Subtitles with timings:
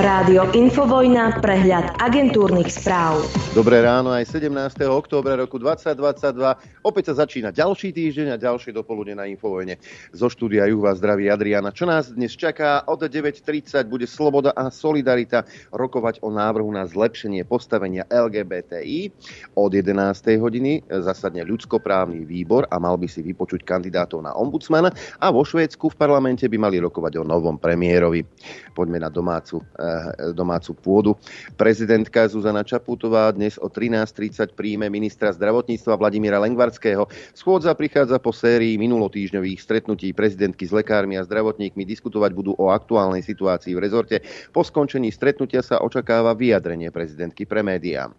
[0.00, 3.20] Rádio Infovojna, prehľad agentúrnych správ.
[3.52, 4.88] Dobré ráno aj 17.
[4.88, 6.80] októbra roku 2022.
[6.80, 9.76] Opäť sa začína ďalší týždeň a ďalšie dopoludne na Infovojne.
[10.16, 11.68] Zo štúdia Juh vás zdraví Adriana.
[11.68, 12.80] Čo nás dnes čaká?
[12.88, 19.12] Od 9.30 bude Sloboda a Solidarita rokovať o návrhu na zlepšenie postavenia LGBTI.
[19.52, 20.00] Od 11.
[20.40, 25.92] hodiny zasadne ľudskoprávny výbor a mal by si vypočuť kandidátov na ombudsmana a vo Švédsku
[25.92, 28.24] v parlamente by mali rokovať o novom premiérovi.
[28.72, 29.89] Poďme na domácu Eh,
[30.32, 31.10] domácu pôdu.
[31.54, 37.08] Prezidentka Zuzana Čaputová dnes o 13.30 príjme ministra zdravotníctva Vladimíra Lengvarského.
[37.32, 41.82] Schôdza prichádza po sérii minulotýžňových stretnutí prezidentky s lekármi a zdravotníkmi.
[41.86, 44.16] Diskutovať budú o aktuálnej situácii v rezorte.
[44.50, 48.10] Po skončení stretnutia sa očakáva vyjadrenie prezidentky pre médiá.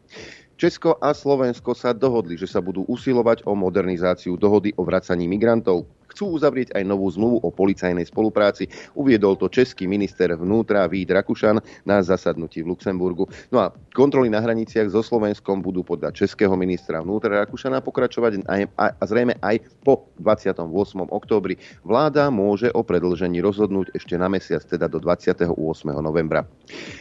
[0.61, 5.89] Česko a Slovensko sa dohodli, že sa budú usilovať o modernizáciu dohody o vracaní migrantov.
[6.11, 8.67] Chcú uzavrieť aj novú zmluvu o policajnej spolupráci.
[8.93, 13.31] Uviedol to český minister vnútra Vít Rakušan na zasadnutí v Luxemburgu.
[13.49, 18.61] No a kontroly na hraniciach so Slovenskom budú podľa českého ministra vnútra Rakušana pokračovať aj,
[18.75, 20.59] a, zrejme aj po 28.
[21.07, 21.55] októbri.
[21.87, 25.47] Vláda môže o predlžení rozhodnúť ešte na mesiac, teda do 28.
[26.03, 26.43] novembra.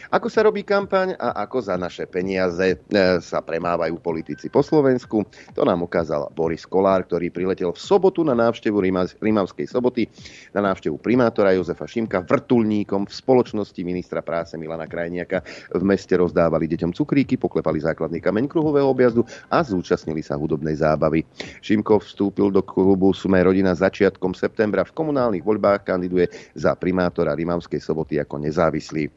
[0.07, 2.77] Ako sa robí kampaň a ako za naše peniaze e,
[3.19, 8.35] sa premávajú politici po Slovensku, to nám ukázal Boris Kolár, ktorý priletel v sobotu na
[8.37, 10.05] návštevu Ríma Rimavskej soboty
[10.53, 15.41] na návštevu primátora Jozefa Šimka vrtulníkom v spoločnosti ministra práce Milana Krajniaka.
[15.73, 21.25] V meste rozdávali deťom cukríky, poklepali základný kameň kruhového objazdu a zúčastnili sa hudobnej zábavy.
[21.59, 24.85] Šimko vstúpil do klubu Sumé rodina začiatkom septembra.
[24.85, 29.09] V komunálnych voľbách kandiduje za primátora Rimavskej soboty ako nezávislý.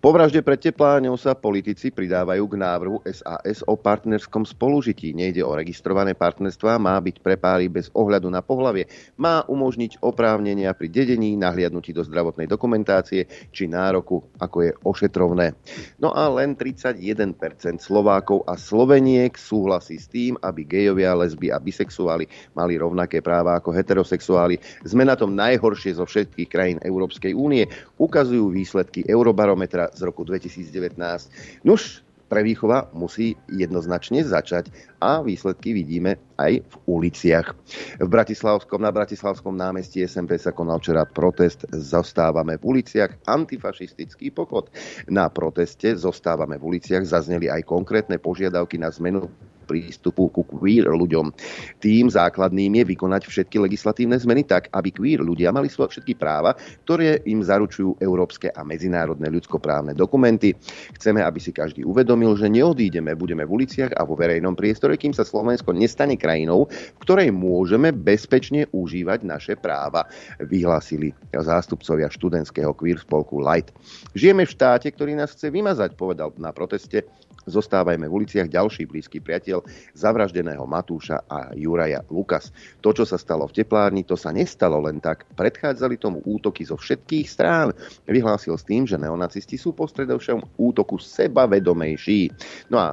[0.00, 5.12] Po vražde pred Tepláňou sa politici pridávajú k návrhu SAS o partnerskom spolužití.
[5.12, 8.88] Nejde o registrované partnerstva, má byť pre páry bez ohľadu na pohlavie.
[9.20, 15.52] Má umožniť oprávnenia pri dedení, nahliadnutí do zdravotnej dokumentácie či nároku, ako je ošetrovné.
[16.00, 17.36] No a len 31%
[17.84, 23.76] Slovákov a Sloveniek súhlasí s tým, aby gejovia, lesby a bisexuáli mali rovnaké práva ako
[23.76, 24.56] heterosexuáli.
[24.80, 27.68] Sme na tom najhoršie zo všetkých krajín Európskej únie,
[28.00, 31.62] ukazujú výsledky Eurobarometra z roku 2019.
[31.64, 34.70] Nuž, prevýchova musí jednoznačne začať
[35.02, 37.50] a výsledky vidíme aj v uliciach.
[37.98, 44.70] V Bratislavskom, na Bratislavskom námestí SMP sa konal včera protest Zostávame v uliciach, antifašistický pochod.
[45.10, 49.26] Na proteste Zostávame v uliciach zazneli aj konkrétne požiadavky na zmenu
[49.70, 51.30] prístupu ku queer ľuďom.
[51.78, 56.58] Tým základným je vykonať všetky legislatívne zmeny tak, aby queer ľudia mali svoje všetky práva,
[56.82, 60.58] ktoré im zaručujú európske a medzinárodné ľudskoprávne dokumenty.
[60.98, 65.14] Chceme, aby si každý uvedomil, že neodídeme, budeme v uliciach a vo verejnom priestore, kým
[65.14, 70.10] sa Slovensko nestane krajinou, v ktorej môžeme bezpečne užívať naše práva,
[70.42, 73.70] vyhlásili zástupcovia študentského queer spolku Light.
[74.18, 77.06] Žijeme v štáte, ktorý nás chce vymazať, povedal na proteste
[77.48, 79.64] Zostávajme v uliciach ďalší blízky priateľ
[79.96, 82.52] zavraždeného Matúša a Juraja Lukas.
[82.84, 85.24] To, čo sa stalo v teplárni, to sa nestalo len tak.
[85.38, 87.72] Predchádzali tomu útoky zo všetkých strán.
[88.04, 92.28] Vyhlásil s tým, že neonacisti sú postredovšom útoku sebavedomejší.
[92.68, 92.88] No a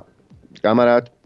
[0.64, 1.17] kamarát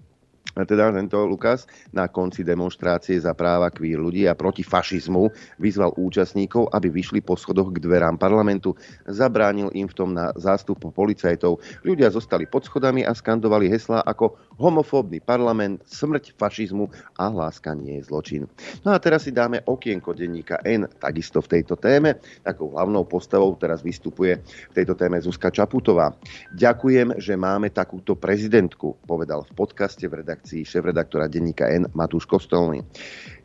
[0.56, 6.70] teda tento Lukas na konci demonstrácie za práva queer ľudí a proti fašizmu vyzval účastníkov,
[6.72, 8.76] aby vyšli po schodoch k dverám parlamentu.
[9.08, 11.64] Zabránil im v tom na zástup policajtov.
[11.88, 17.98] Ľudia zostali pod schodami a skandovali heslá ako homofóbny parlament, smrť fašizmu a láska nie
[17.98, 18.44] je zločin.
[18.86, 22.22] No a teraz si dáme okienko denníka N, takisto v tejto téme.
[22.46, 26.14] Takou hlavnou postavou teraz vystupuje v tejto téme Zuzka Čaputová.
[26.54, 32.28] Ďakujem, že máme takúto prezidentku, povedal v podcaste v redakcii reakcií šéf-redaktora denníka N Matúš
[32.28, 32.84] Kostolný.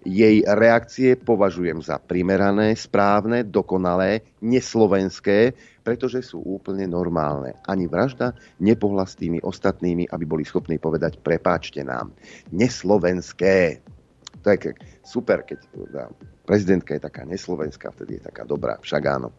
[0.03, 5.55] Jej reakcie považujem za primerané, správne, dokonalé, neslovenské,
[5.87, 7.55] pretože sú úplne normálne.
[7.71, 12.11] Ani vražda nepohla s tými ostatnými, aby boli schopní povedať prepáčte nám.
[12.51, 13.83] Neslovenské.
[14.43, 14.75] To je
[15.07, 15.63] super, keď
[16.47, 19.35] prezidentka je taká neslovenská, vtedy je taká dobrá, však áno.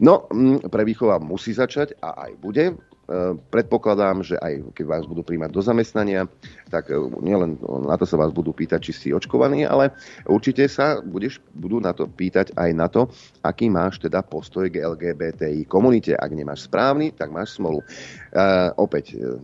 [0.00, 2.64] No, mm, pre výchova musí začať a aj bude.
[3.12, 6.24] E, predpokladám, že aj keď vás budú príjmať do zamestnania,
[6.72, 9.92] tak e, nielen na to sa vás budú pýtať, či si očkovaný, ale
[10.24, 13.12] určite sa budeš, budú na to pýtať aj na to,
[13.44, 16.16] aký máš teda postoj k LGBTI komunite.
[16.16, 17.84] Ak nemáš správny, tak máš smolu.
[18.32, 19.36] Uh, opäť uh,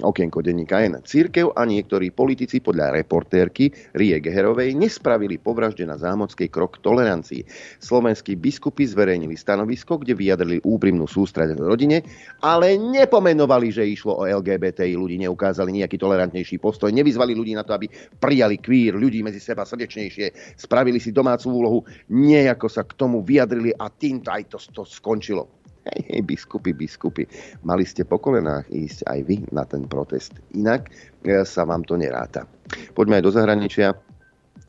[0.00, 1.04] okienko denníka N.
[1.04, 7.44] Církev a niektorí politici podľa reportérky Rie Geherovej nespravili po vražde na zámockej krok tolerancii.
[7.76, 12.00] Slovenskí biskupy zverejnili stanovisko, kde vyjadrili úprimnú sústrať rodine,
[12.40, 17.74] ale nepomenovali, že išlo o LGBTI ľudí, neukázali nejaký tolerantnejší postoj, nevyzvali ľudí na to,
[17.74, 21.78] aby prijali queer ľudí medzi seba srdečnejšie, spravili si domácu úlohu,
[22.08, 25.56] nejako sa k tomu vyjadrili a týmto aj to, to skončilo
[25.86, 27.30] Hej, hej, biskupy, biskupy,
[27.62, 30.34] mali ste po kolenách ísť aj vy na ten protest.
[30.58, 30.90] Inak
[31.22, 32.42] e, sa vám to neráta.
[32.90, 33.94] Poďme aj do zahraničia.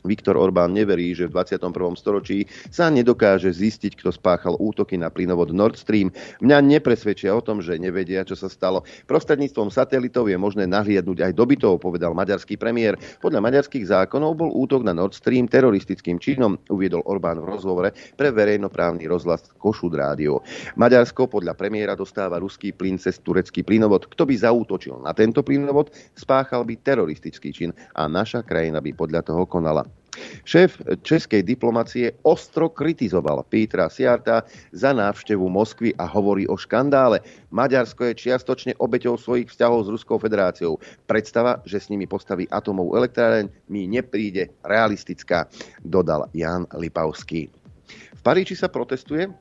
[0.08, 1.76] Viktor Orbán neverí, že v 21.
[2.00, 6.10] storočí sa nedokáže zistiť, kto spáchal útoky na plynovod Nord Stream.
[6.40, 8.88] Mňa nepresvedčia o tom, že nevedia, čo sa stalo.
[9.06, 12.96] Prostredníctvom satelitov je možné nahliadnúť aj do bytov, povedal maďarský premiér.
[13.20, 18.32] Podľa maďarských zákonov bol útok na Nord Stream teroristickým činom, uviedol Orbán v rozhovore pre
[18.32, 20.40] verejnoprávny rozhlas Košud rádio.
[20.80, 24.06] Maďarsko podľa premiéra dostáva ruský plyn cez turecký plynovod.
[24.08, 29.22] Kto by zaútočil na tento plynovod, spáchal by teroristický čin a naša krajina by podľa
[29.26, 29.97] toho konala.
[30.44, 37.22] Šéf českej diplomacie ostro kritizoval Petra Siarta za návštevu Moskvy a hovorí o škandále.
[37.54, 40.80] Maďarsko je čiastočne obeťou svojich vzťahov s Ruskou federáciou.
[41.10, 45.48] Predstava, že s nimi postaví atomovú elektráreň, mi nepríde realistická,
[45.82, 47.50] dodal Jan Lipavský.
[48.18, 49.32] V Paríži sa protestuje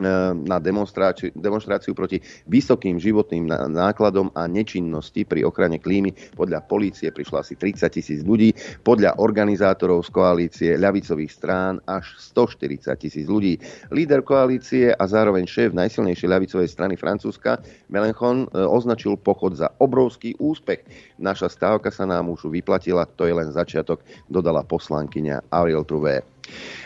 [0.00, 2.18] na demonstráciu, proti
[2.50, 6.34] vysokým životným nákladom a nečinnosti pri ochrane klímy.
[6.34, 8.50] Podľa polície prišlo asi 30 tisíc ľudí,
[8.82, 13.58] podľa organizátorov z koalície ľavicových strán až 140 tisíc ľudí.
[13.94, 20.34] Líder koalície a zároveň šéf najsilnejšej ľavicovej strany Francúzska Melenchon e, označil pochod za obrovský
[20.42, 20.82] úspech.
[21.22, 26.33] Naša stávka sa nám už vyplatila, to je len začiatok, dodala poslankyňa Ariel Trouvé.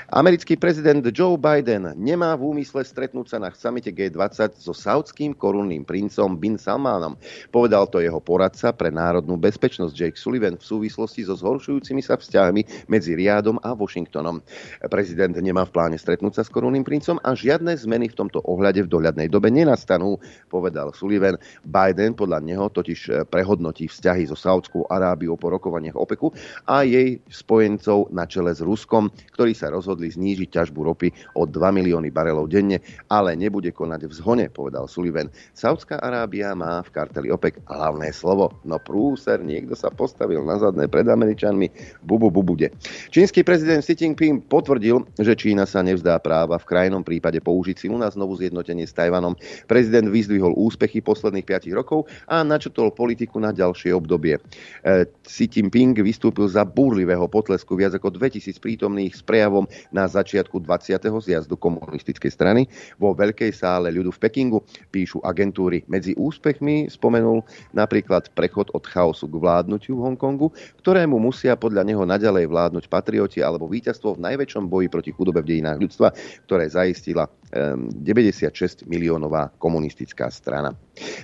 [0.09, 5.85] Americký prezident Joe Biden nemá v úmysle stretnúť sa na samite G20 so saudským korunným
[5.85, 7.21] princom Bin Salmanom.
[7.53, 12.89] Povedal to jeho poradca pre národnú bezpečnosť Jake Sullivan v súvislosti so zhoršujúcimi sa vzťahmi
[12.89, 14.41] medzi Riadom a Washingtonom.
[14.89, 18.89] Prezident nemá v pláne stretnúť sa s korunným princom a žiadne zmeny v tomto ohľade
[18.89, 20.17] v dohľadnej dobe nenastanú,
[20.49, 21.37] povedal Sullivan.
[21.69, 26.33] Biden podľa neho totiž prehodnotí vzťahy so Saudskou Arábiou po rokovaniach OPECu
[26.65, 31.55] a jej spojencov na čele s Ruskom, ktorý sa rozhodli znížiť ťažbu ropy o 2
[31.55, 32.81] milióny barelov denne,
[33.13, 35.29] ale nebude konať v zhone, povedal Sullivan.
[35.53, 38.57] Saudská Arábia má v karteli OPEC hlavné slovo.
[38.65, 41.71] No prúser, niekto sa postavil na zadné pred Američanmi.
[42.03, 42.73] Bubu bubude.
[43.13, 47.97] Čínsky prezident Xi Jinping potvrdil, že Čína sa nevzdá práva v krajnom prípade použiť silu
[48.01, 49.37] na znovu zjednotenie s Tajvanom.
[49.69, 54.41] Prezident vyzdvihol úspechy posledných 5 rokov a načrtol politiku na ďalšie obdobie.
[54.83, 60.59] E, Xi Jinping vystúpil za búrlivého potlesku viac ako 2000 prítomných s prejavom na začiatku
[60.59, 60.99] 20.
[61.23, 62.67] zjazdu komunistickej strany
[62.99, 64.59] vo Veľkej sále ľudu v Pekingu,
[64.91, 65.87] píšu agentúry.
[65.87, 70.51] Medzi úspechmi spomenul napríklad prechod od chaosu k vládnutiu v Hongkongu,
[70.83, 75.55] ktorému musia podľa neho naďalej vládnuť patrioti alebo víťazstvo v najväčšom boji proti chudobe v
[75.55, 76.11] dejinách ľudstva,
[76.51, 80.77] ktoré zaistila 96 miliónová komunistická strana.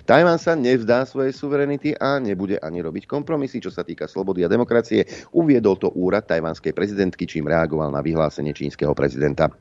[0.08, 4.48] Tajván sa nevzdá svojej suverenity a nebude ani robiť kompromisy, čo sa týka slobody a
[4.48, 5.04] demokracie.
[5.34, 9.52] Uviedol to úrad tajvanskej prezidentky, čím reagoval na vyhlásenie čínskeho prezidenta.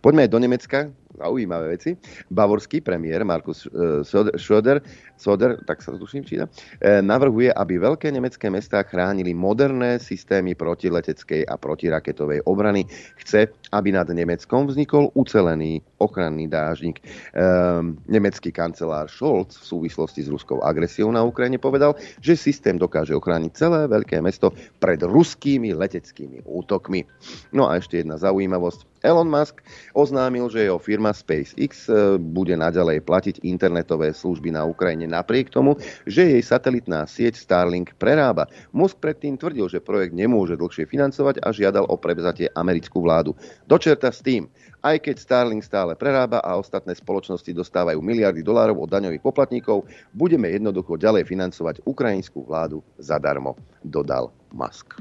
[0.00, 1.96] Poďme do Nemecka, zaujímavé veci.
[2.30, 4.04] Bavorský premiér Markus e,
[4.36, 4.84] Söder,
[5.16, 6.46] Söder tak sa tuším číta,
[6.78, 12.84] e, navrhuje, aby veľké nemecké mestá chránili moderné systémy protileteckej a protiraketovej obrany.
[13.20, 17.00] Chce, aby nad Nemeckom vznikol ucelený ochranný dážnik.
[17.32, 23.16] Ehm, nemecký kancelár Scholz v súvislosti s ruskou agresiou na Ukrajine povedal, že systém dokáže
[23.16, 27.08] ochrániť celé veľké mesto pred ruskými leteckými útokmi.
[27.56, 28.95] No a ešte jedna zaujímavosť.
[29.06, 29.62] Elon Musk
[29.94, 35.78] oznámil, že jeho firma SpaceX e, bude naďalej platiť internetové služby na Ukrajine napriek tomu,
[36.02, 38.50] že jej satelitná sieť Starlink prerába.
[38.74, 43.38] Musk predtým tvrdil, že projekt nemôže dlhšie financovať a žiadal o prevzatie americkú vládu.
[43.70, 44.50] Dočerta s tým,
[44.82, 50.50] aj keď Starlink stále prerába a ostatné spoločnosti dostávajú miliardy dolárov od daňových poplatníkov, budeme
[50.50, 53.54] jednoducho ďalej financovať ukrajinskú vládu zadarmo,
[53.86, 54.98] dodal Musk.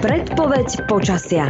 [0.00, 1.48] Predpoveď počasia.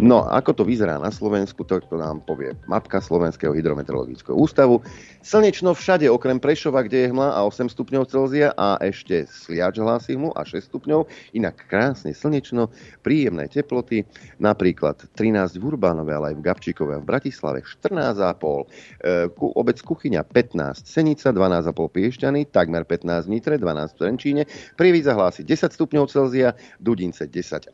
[0.00, 4.80] No, ako to vyzerá na Slovensku, to, to nám povie matka Slovenského hydrometeorologického ústavu.
[5.20, 10.16] Slnečno všade, okrem Prešova, kde je hmla a 8 stupňov Celzia a ešte Sliač hlási
[10.16, 11.04] hmlu a 6 stupňov.
[11.36, 12.72] Inak krásne slnečno,
[13.04, 14.08] príjemné teploty,
[14.40, 18.16] napríklad 13 v Urbánove, ale aj v Gabčíkove a v Bratislave 14,5.
[18.16, 24.42] E, ku, obec Kuchyňa 15, Senica 12,5 Piešťany, takmer 15 v Nitre, 12 v Trenčíne,
[24.80, 27.68] Prievidza hlási 10 stupňov Celzia, Dudince 10,5,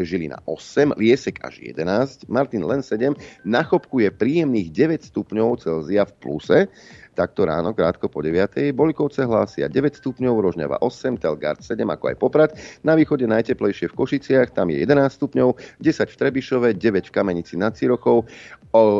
[0.00, 6.06] Žilina 8, Liesek až 11, Martin len 7, na Chopku je príjemných 9 stupňov Celzia
[6.06, 6.70] v pluse,
[7.18, 8.70] takto ráno, krátko po 9.
[8.70, 12.50] Bolikovce hlásia 9 stupňov, Rožňava 8, Telgard 7, ako aj Poprad.
[12.86, 17.58] Na východe najteplejšie v Košiciach, tam je 11 stupňov, 10 v Trebišove, 9 v Kamenici
[17.58, 18.24] nad Cirochou,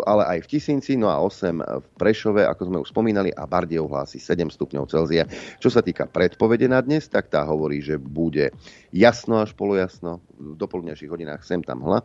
[0.05, 3.87] ale aj v Tisinci, no a 8 v Prešove, ako sme už spomínali, a Bardiev
[3.87, 5.25] hlási 7 stupňov Celzia.
[5.63, 8.53] Čo sa týka predpovede na dnes, tak tá hovorí, že bude
[8.91, 12.03] jasno až polojasno, v dopoludnejších hodinách sem tam hla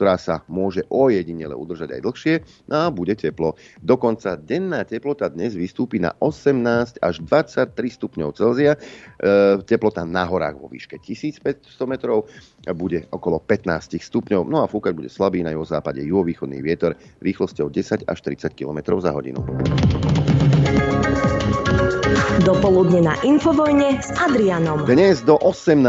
[0.00, 2.34] ktorá sa môže ojedinele udržať aj dlhšie
[2.72, 3.60] a bude teplo.
[3.84, 8.80] Dokonca denná teplota dnes vystúpi na 18 až 23 stupňov Celzia.
[9.68, 12.32] Teplota na horách vo výške 1500 metrov
[12.72, 14.48] bude okolo 15 stupňov.
[14.48, 19.12] No a fúkať bude slabý na západe juhovýchodný vietor rýchlosťou 10 až 30 km za
[19.12, 19.44] hodinu.
[22.30, 24.86] Dopoludne na Infovojne s Adrianom.
[24.86, 25.82] Dnes do 18.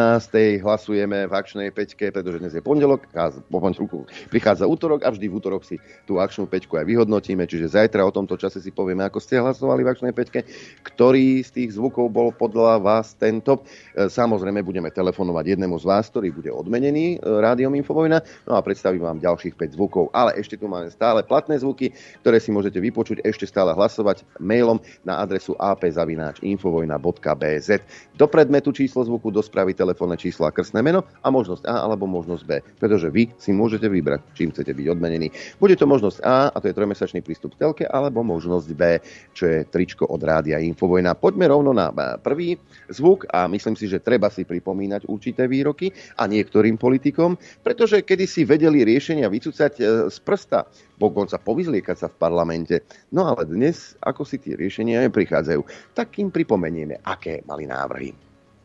[0.65, 5.29] hlasujeme v akčnej peťke, pretože dnes je pondelok a po pondelku prichádza útorok a vždy
[5.29, 5.77] v útorok si
[6.09, 9.85] tú akčnú peťku aj vyhodnotíme, čiže zajtra o tomto čase si povieme, ako ste hlasovali
[9.85, 10.41] v akčnej peťke,
[10.81, 13.61] ktorý z tých zvukov bol podľa vás tento.
[13.93, 18.17] E, samozrejme budeme telefonovať jednému z vás, ktorý bude odmenený e, rádiom Infovojna,
[18.49, 20.09] no a predstavím vám ďalších 5 zvukov.
[20.09, 21.93] Ale ešte tu máme stále platné zvuky,
[22.25, 27.69] ktoré si môžete vypočuť, ešte stále hlasovať mailom na adresu apzavináč infovojna.bz.
[28.15, 32.07] Do predmetu číslo zvuku, do správy telefónne číslo a krstné meno a možnosť A alebo
[32.07, 35.27] možnosť B, pretože vy si môžete vybrať, čím chcete byť odmenení.
[35.59, 39.01] Bude to možnosť A, a to je trojmesačný prístup k telke, alebo možnosť B,
[39.35, 41.17] čo je tričko od rádia Infovojna.
[41.17, 42.55] Poďme rovno na prvý
[42.87, 45.89] zvuk a myslím si, že treba si pripomínať určité výroky
[46.21, 47.35] a niektorým politikom,
[47.65, 50.69] pretože kedy si vedeli riešenia vycúcať e, z prsta,
[51.01, 52.85] dokonca povyzliekať sa v parlamente.
[53.09, 58.13] No ale dnes, ako si tie riešenia prichádzajú, tak im pripomenieme, aké mali návrhy.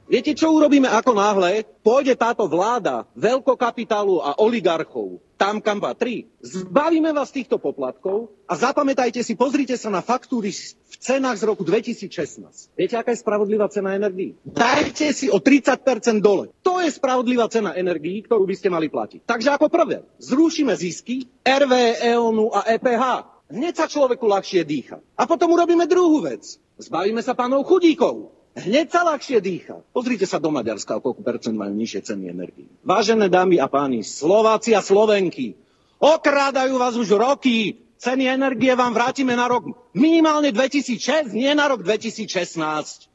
[0.07, 1.67] Viete, čo urobíme ako náhle?
[1.83, 6.27] Pôjde táto vláda veľkokapitálu a oligarchov tam, kam patrí.
[6.41, 11.63] Zbavíme vás týchto poplatkov a zapamätajte si, pozrite sa na faktúry v cenách z roku
[11.63, 12.73] 2016.
[12.73, 14.33] Viete, aká je spravodlivá cena energií?
[14.43, 16.51] Dajte si o 30% dole.
[16.65, 19.29] To je spravodlivá cena energií, ktorú by ste mali platiť.
[19.29, 23.05] Takže ako prvé, zrušíme zisky RV, EONu a EPH.
[23.47, 24.99] Hneď sa človeku ľahšie dýcha.
[25.15, 26.59] A potom urobíme druhú vec.
[26.83, 28.36] Zbavíme sa pánov chudíkov.
[28.57, 29.85] Hneď sa ľahšie dýcha.
[29.93, 32.65] Pozrite sa do Maďarska, o koľko percent majú nižšie ceny energii.
[32.89, 35.53] Vážené dámy a páni, Slováci a Slovenky,
[36.01, 37.85] okrádajú vás už roky.
[38.01, 43.13] Ceny energie vám vrátime na rok minimálne 2006, nie na rok 2016.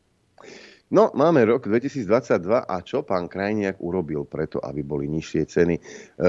[0.91, 5.75] No, máme rok 2022 a čo pán Krajniak urobil preto, aby boli nižšie ceny?
[5.79, 5.81] E,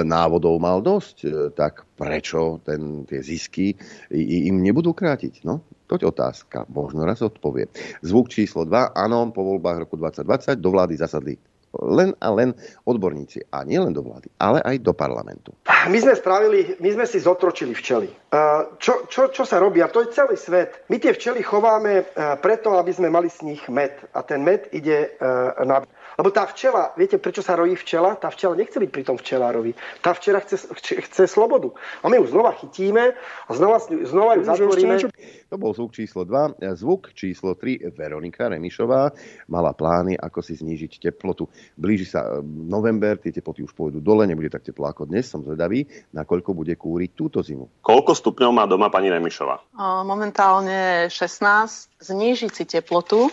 [0.06, 3.74] návodov mal dosť, e, tak prečo ten, tie zisky
[4.14, 5.42] im nebudú krátiť?
[5.42, 7.68] No, Toť otázka, možno raz odpovie.
[8.00, 11.34] Zvuk číslo 2, áno, po voľbách roku 2020 do vlády zasadli
[11.80, 12.52] len a len
[12.84, 13.48] odborníci.
[13.48, 15.56] A nie len do vlády, ale aj do parlamentu.
[15.88, 18.12] My sme spravili, my sme si zotročili včely.
[18.76, 19.80] Čo, čo, čo sa robí?
[19.80, 20.84] A to je celý svet.
[20.92, 22.04] My tie včely chováme
[22.44, 23.92] preto, aby sme mali z nich med.
[24.12, 25.16] A ten med ide
[25.64, 25.80] na
[26.18, 28.14] lebo tá včela, viete, prečo sa rojí včela?
[28.16, 29.72] Tá včela nechce byť pri tom včelárovi.
[30.04, 31.72] Tá včela chce, chce, slobodu.
[32.04, 33.16] A my ju znova chytíme
[33.48, 34.94] a znova, znova ju zatvoríme.
[35.48, 36.60] To bol zvuk číslo 2.
[36.76, 37.92] Zvuk číslo 3.
[37.96, 39.12] Veronika Remišová
[39.48, 41.48] mala plány, ako si znížiť teplotu.
[41.76, 45.28] Blíži sa e, november, tie teploty už pôjdu dole, nebude tak teplo ako dnes.
[45.28, 47.84] Som zvedavý, nakoľko bude kúriť túto zimu.
[47.84, 49.60] Koľko stupňov má doma pani Remišová?
[50.04, 52.02] Momentálne 16.
[52.02, 53.32] Znížiť si teplotu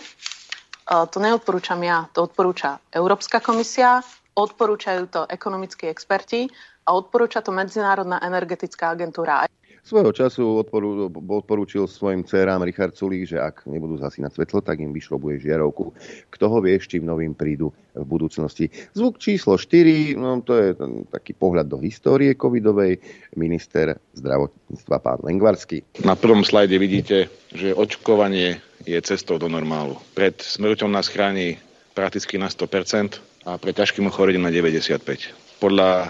[0.90, 4.02] to neodporúčam ja, to odporúča Európska komisia,
[4.34, 6.50] odporúčajú to ekonomickí experti
[6.86, 9.46] a odporúča to Medzinárodná energetická agentúra.
[9.80, 14.92] Svojho času odporu, odporúčil svojim dcerám Richard Sulík, že ak nebudú zasínať svetlo, tak im
[14.92, 15.96] vyšrobuje žiarovku.
[16.28, 18.68] Kto ho vie, s čím novým prídu v budúcnosti.
[18.92, 23.00] Zvuk číslo 4, no to je ten, taký pohľad do histórie covidovej.
[23.40, 25.82] Minister zdravotníctva pán Lengvarský.
[26.04, 27.16] Na prvom slajde vidíte,
[27.50, 29.96] že očkovanie je cestou do normálu.
[30.12, 31.56] Pred smrťou nás chráni
[31.96, 33.18] prakticky na 100%
[33.48, 36.06] a pre ťažkým ochorením na 95% podľa e,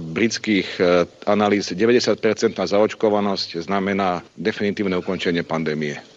[0.00, 0.82] britských e,
[1.28, 6.13] analýz 90% zaočkovanosť znamená definitívne ukončenie pandémie.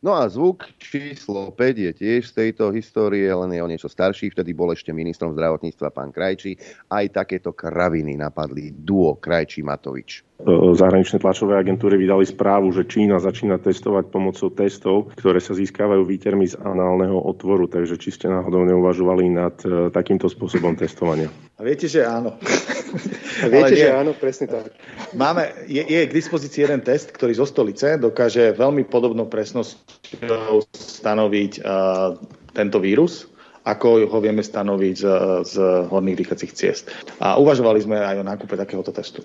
[0.00, 4.32] No a zvuk číslo 5 je tiež z tejto histórie, len je o niečo starší.
[4.32, 6.56] Vtedy bol ešte ministrom zdravotníctva pán Krajčí.
[6.88, 10.24] Aj takéto kraviny napadli duo Krajčí-Matovič.
[10.72, 16.48] Zahraničné tlačové agentúry vydali správu, že Čína začína testovať pomocou testov, ktoré sa získavajú výtermi
[16.48, 17.68] z análneho otvoru.
[17.68, 21.28] Takže či ste náhodou neuvažovali nad e, takýmto spôsobom testovania?
[21.28, 22.40] A viete, že áno.
[23.48, 24.76] Viete, že áno, presne tak.
[25.16, 31.52] Máme, je, je k dispozícii jeden test, ktorý zo stolice dokáže veľmi podobnou presnosťou stanoviť
[31.64, 32.18] uh,
[32.52, 33.30] tento vírus
[33.60, 35.06] ako ho vieme stanoviť z,
[35.44, 35.54] z
[35.92, 36.88] horných dýchacích ciest.
[37.20, 39.20] A uvažovali sme aj o nákupe takéhoto testu.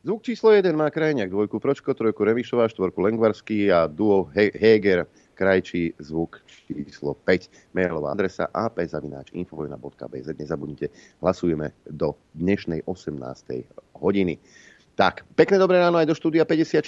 [0.00, 5.04] Zvuk číslo 1 má Krajňák, dvojku Pročko, trojku Remišová, štvorku Lengvarský a duo Heger
[5.36, 6.40] krajčí zvuk
[6.72, 7.74] číslo 5.
[7.74, 10.28] Mailová adresa ap.infovojna.bz.
[10.36, 13.98] Nezabudnite, hlasujeme do dnešnej 18.
[13.98, 14.38] hodiny.
[14.94, 16.86] Tak, pekné dobré ráno aj do štúdia 54.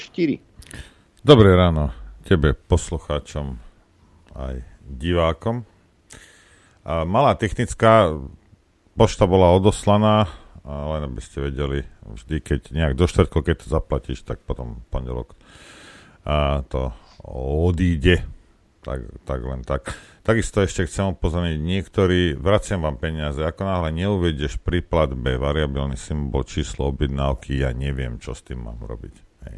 [1.22, 1.90] Dobré ráno
[2.26, 3.58] tebe, poslucháčom
[4.34, 5.66] aj divákom.
[6.82, 8.10] A malá technická
[8.98, 10.26] pošta bola odoslaná
[10.62, 15.34] len aby ste vedeli, vždy keď nejak do štvrtko, keď to zaplatíš, tak potom pondelok
[16.70, 16.94] to
[17.26, 18.22] odíde.
[18.82, 19.94] Tak, tak len tak.
[20.26, 26.42] Takisto ešte chcem upozorniť, niektorí, vraciam vám peniaze, ako náhle neuvedieš pri platbe variabilný symbol
[26.42, 29.14] číslo objednávky, ja neviem, čo s tým mám robiť.
[29.46, 29.56] Hej.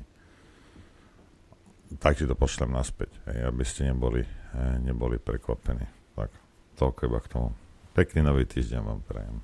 [1.96, 5.88] Tak ti to pošlem naspäť, hej, aby ste neboli, hej, neboli prekvapení.
[6.20, 6.28] Tak,
[6.76, 7.48] toľko iba k tomu.
[7.96, 9.36] Pekný nový týždeň vám prajem.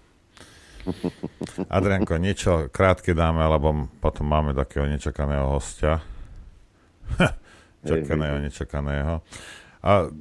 [1.72, 6.04] Adrianko, niečo krátke dáme, alebo potom máme takého nečakaného hostia.
[7.88, 9.24] Čakaného, nečakaného.
[9.80, 10.12] A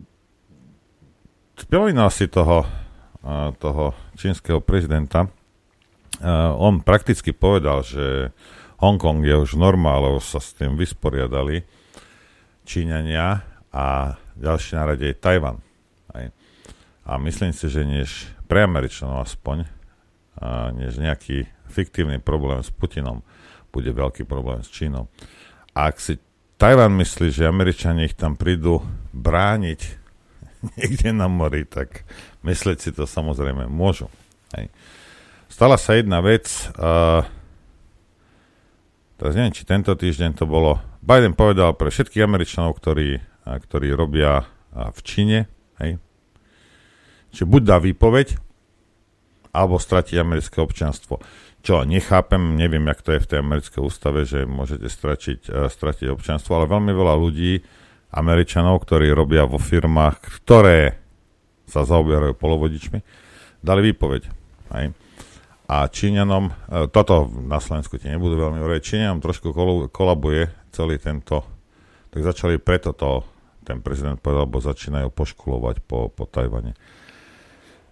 [1.60, 2.64] spomínal si toho,
[3.60, 5.28] toho čínskeho prezidenta.
[6.56, 8.32] On prakticky povedal, že
[8.80, 11.68] Hongkong je už normále, už sa s tým vysporiadali
[12.64, 13.44] Číňania
[13.76, 15.60] a ďalší na rade je Tajvan.
[17.04, 19.68] A myslím si, že než pre Američanov aspoň,
[20.80, 23.20] než nejaký fiktívny problém s Putinom,
[23.70, 25.12] bude veľký problém s Čínou.
[25.76, 26.18] A ak si
[26.60, 28.84] Tajvan myslí, že Američania ich tam prídu
[29.16, 29.80] brániť
[30.76, 32.04] niekde na mori, tak
[32.44, 34.12] myslieť si to samozrejme môžu.
[34.52, 34.68] Hej.
[35.48, 37.24] Stala sa jedna vec, uh,
[39.16, 43.96] teraz neviem, či tento týždeň to bolo, Biden povedal pre všetkých Američanov, ktorí, uh, ktorí
[43.96, 45.40] robia uh, v Číne,
[45.80, 45.96] hej,
[47.32, 48.36] že buď dá výpoveď,
[49.56, 51.24] alebo stratí americké občianstvo
[51.60, 56.08] čo nechápem, neviem, jak to je v tej americkej ústave, že môžete stratiť, uh, stratiť
[56.08, 57.60] občanstvo, ale veľmi veľa ľudí,
[58.10, 60.98] Američanov, ktorí robia vo firmách, ktoré
[61.70, 63.00] sa zaoberajú polovodičmi,
[63.62, 64.26] dali výpoveď.
[64.74, 64.90] Aj.
[65.70, 66.54] A Číňanom, uh,
[66.90, 69.54] toto na Slovensku ti nebudú veľmi hovoriť, Číňanom trošku
[69.94, 71.46] kolabuje celý tento,
[72.10, 73.22] tak začali preto to,
[73.68, 76.74] ten prezident povedal, lebo začínajú poškulovať po, po Tajvane.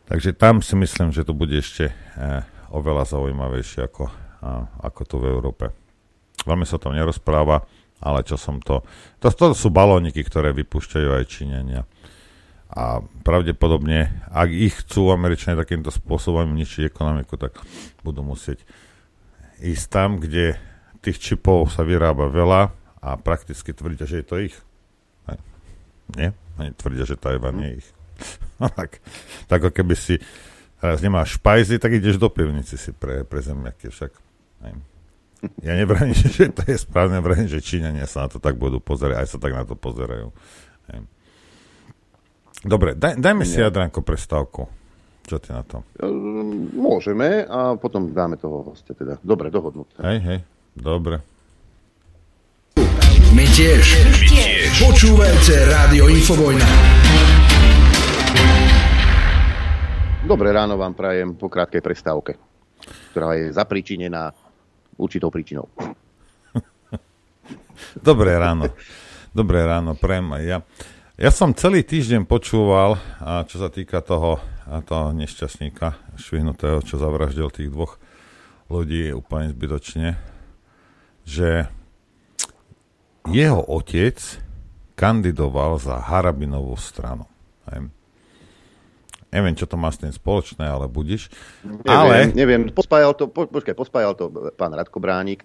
[0.07, 2.41] Takže tam si myslím, že to bude ešte uh,
[2.73, 4.11] oveľa zaujímavejšie ako,
[4.43, 5.65] a, ako tu v Európe.
[6.43, 7.65] Veľmi sa tam nerozpráva,
[7.99, 8.85] ale čo som to...
[9.19, 11.81] To, to sú balóniky, ktoré vypúšťajú aj Číňania.
[12.67, 17.55] A pravdepodobne, ak ich chcú Američania takýmto spôsobom ničiť ekonomiku, tak
[18.03, 18.61] budú musieť
[19.63, 20.59] ísť tam, kde
[20.99, 22.61] tých čipov sa vyrába veľa
[22.99, 24.55] a prakticky tvrdia, že je to ich.
[26.15, 26.31] Nie?
[26.59, 27.87] Oni tvrdia, že Tajvan je ich.
[28.79, 29.03] tak,
[29.47, 30.15] tak ako keby si
[30.77, 34.11] Teraz nemáš špajzy, tak ideš do pivnici si pre, pre zemiaky však.
[34.61, 34.73] Aj.
[35.61, 39.25] Ja nebraním, že to je správne, braním, že Číňania sa na to tak budú pozerať,
[39.25, 40.29] aj sa tak na to pozerajú.
[40.93, 40.99] Aj.
[42.65, 44.65] Dobre, daj, dajme si, Jadranko, prestávku.
[45.27, 45.83] Čo ty na to?
[46.71, 48.95] Môžeme a potom dáme toho hostia.
[48.95, 49.19] Teda.
[49.19, 49.99] Dobre, dohodnuté.
[49.99, 50.39] Hej, hej,
[50.71, 51.19] dobre.
[53.35, 53.83] My tiež.
[54.07, 54.71] My tiež.
[54.87, 57.46] Počúvajte Rádio Infovojna.
[60.27, 62.35] Dobré ráno vám prajem po krátkej prestávke,
[63.15, 64.35] ktorá je zapričinená
[64.99, 65.71] určitou príčinou.
[68.03, 68.67] Dobré ráno.
[69.31, 70.57] Dobré ráno, prajem aj ja.
[71.15, 72.99] Ja som celý týždeň počúval,
[73.47, 74.43] čo sa týka toho,
[74.83, 77.95] toho nešťastníka švihnutého, čo zavraždil tých dvoch
[78.67, 80.19] ľudí úplne zbytočne,
[81.23, 81.71] že
[83.31, 84.19] jeho otec
[84.99, 87.31] kandidoval za Harabinovú stranu.
[89.27, 91.27] Neviem, čo to má s tým spoločné, ale budiš.
[91.63, 92.15] Neviem, ale...
[92.31, 92.61] neviem.
[92.71, 95.43] Pospájal to, po, počkaj, pospájal to pán Radko Bránik.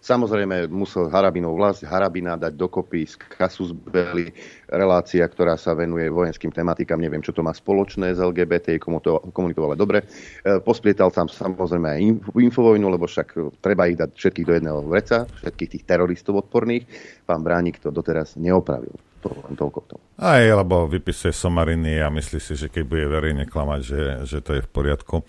[0.00, 4.32] Samozrejme musel Harabinov vlast, Harabina dať dokopy z Kasus Belli,
[4.64, 6.96] relácia, ktorá sa venuje vojenským tematikám.
[6.96, 10.08] Neviem, čo to má spoločné s LGBT komunitou, ale dobre.
[10.40, 12.00] E, posplietal tam samozrejme aj
[12.32, 16.88] infovojnu, lebo však treba ich dať všetkých do jedného vreca, všetkých tých teroristov odporných.
[17.28, 18.96] Pán Bránik to doteraz neopravil.
[19.20, 20.02] To len toľko tomu.
[20.16, 24.56] Aj, lebo vypisuje somariny a myslí si, že keď bude verejne klamať, že, že to
[24.56, 25.20] je v poriadku.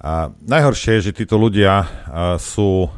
[0.00, 1.84] A najhoršie je, že títo ľudia
[2.40, 2.88] sú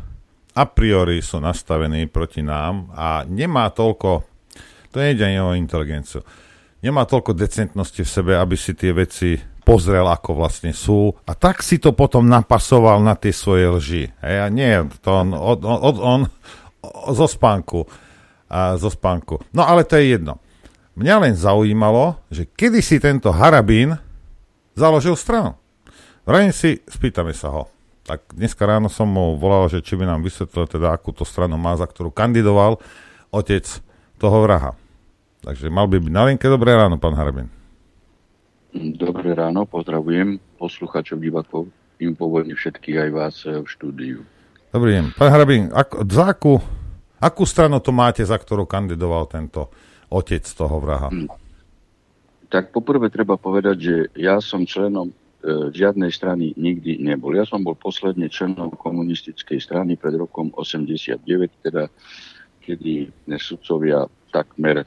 [0.52, 4.22] a priori sú nastavení proti nám a nemá toľko,
[4.92, 6.22] to nejde ani o inteligenciu,
[6.84, 11.64] nemá toľko decentnosti v sebe, aby si tie veci pozrel, ako vlastne sú a tak
[11.64, 14.04] si to potom napasoval na tie svoje lži.
[14.22, 16.20] Hej, a nie, to on, on, on, on
[17.14, 17.86] zo spánku
[18.52, 19.40] a zo spánku.
[19.56, 20.36] No ale to je jedno.
[20.92, 23.96] Mňa len zaujímalo, že kedy si tento Harabín
[24.76, 25.56] založil stranu.
[26.28, 27.72] Vrajím si, spýtame sa ho.
[28.04, 31.56] Tak dneska ráno som mu volal, že či by nám vysvetlil teda, akú to stranu
[31.56, 32.76] má, za ktorú kandidoval
[33.32, 33.64] otec
[34.20, 34.76] toho vraha.
[35.40, 36.44] Takže mal by byť na linke.
[36.46, 37.48] Dobré ráno, pán Harabín.
[38.76, 44.18] Dobré ráno, pozdravujem posluchačov, divákov, im povodne všetkých aj vás v štúdiu.
[44.72, 45.04] Dobrý deň.
[45.16, 46.60] Pán Harabín, ako, za akú
[47.22, 49.70] Akú stranu to máte, za ktorú kandidoval tento
[50.10, 51.06] otec toho vraha?
[52.50, 55.14] Tak poprvé treba povedať, že ja som členom
[55.70, 57.34] žiadnej strany nikdy nebol.
[57.38, 61.22] Ja som bol posledne členom komunistickej strany pred rokom 89,
[61.62, 61.86] teda
[62.62, 64.82] kedy sudcovia takmer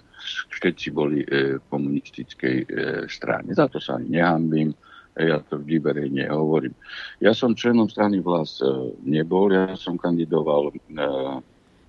[0.51, 2.67] všetci boli v komunistickej
[3.07, 3.55] strane.
[3.55, 4.75] Za to sa ani nehambím
[5.15, 6.75] ja to vždy verejne hovorím.
[7.23, 8.59] Ja som členom strany vlast
[8.99, 10.75] nebol, ja som kandidoval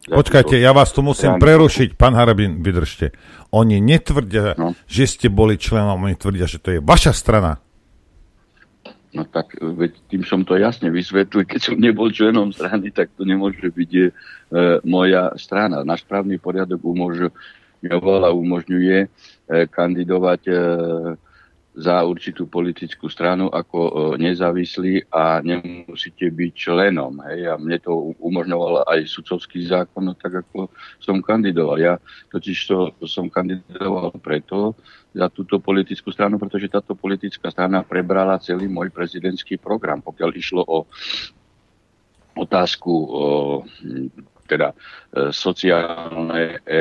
[0.06, 3.10] Počkajte, ja vás tu musím prerušiť, pán Harabin, vydržte.
[3.50, 4.78] Oni netvrdia, no.
[4.86, 7.58] že ste boli členom, oni tvrdia, že to je vaša strana.
[9.16, 13.24] No tak veď tým som to jasne vysvetlil, keď som nebol členom strany, tak to
[13.24, 14.08] nemôže byť e,
[14.84, 15.82] moja strana.
[15.88, 17.32] Náš právny poriadok umožňuje,
[17.88, 19.08] umožňuje e,
[19.72, 20.54] kandidovať e,
[21.76, 27.20] za určitú politickú stranu ako e, nezávislý a nemusíte byť členom.
[27.28, 27.52] Hej.
[27.52, 31.76] A mne to umožňoval aj sudcovský zákon, no tak ako som kandidoval.
[31.76, 32.00] Ja
[32.32, 34.72] totiž to som kandidoval preto
[35.12, 40.00] za túto politickú stranu, pretože táto politická strana prebrala celý môj prezidentský program.
[40.00, 40.88] Pokiaľ išlo o
[42.40, 43.20] otázku o,
[44.48, 44.72] teda
[45.12, 46.80] e, sociálne, e,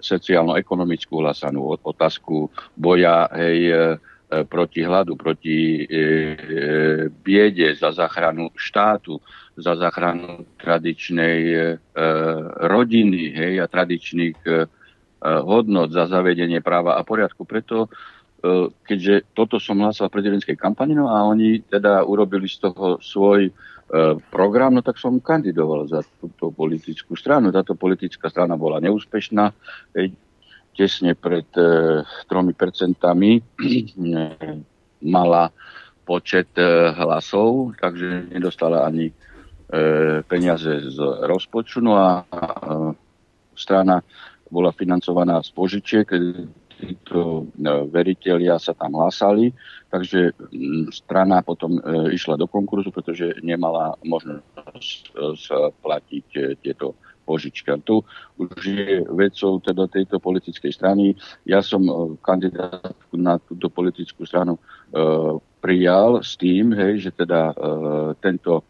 [0.00, 2.48] sociálno-ekonomickú hlasanú, otázku
[2.80, 4.11] boja hej, E,
[4.48, 6.02] proti hladu, proti e, e,
[7.12, 9.20] biede, za záchranu štátu,
[9.56, 11.56] za záchranu tradičnej e,
[12.64, 14.50] rodiny hej, a tradičných e,
[15.22, 17.44] hodnot, za zavedenie práva a poriadku.
[17.44, 17.88] Preto, e,
[18.72, 23.48] keďže toto som hlasoval v prezidentskej kampani, no a oni teda urobili z toho svoj
[23.48, 23.52] e,
[24.32, 27.52] program, no tak som kandidoval za túto politickú stranu.
[27.52, 29.52] Táto politická strana bola neúspešná.
[30.72, 33.44] Tesne pred e, tromi percentami
[35.14, 35.52] mala
[36.08, 36.64] počet e,
[36.96, 39.14] hlasov, takže nedostala ani e,
[40.24, 41.84] peniaze z rozpočtu.
[41.84, 42.24] No a
[43.52, 44.00] strana
[44.48, 46.08] bola financovaná z požičiek,
[46.82, 47.46] títo
[47.94, 49.54] veriteľia sa tam hlásali,
[49.86, 50.34] takže
[50.90, 51.78] strana potom
[52.10, 57.78] išla do konkurzu, pretože nemala možnosť splatiť tieto požička.
[57.80, 58.02] Tu
[58.36, 61.14] už je vecou teda tejto politickej strany.
[61.46, 64.60] Ja som e, kandidát na túto politickú stranu e,
[65.62, 67.54] prijal s tým, hej, že teda e,
[68.18, 68.64] tento e,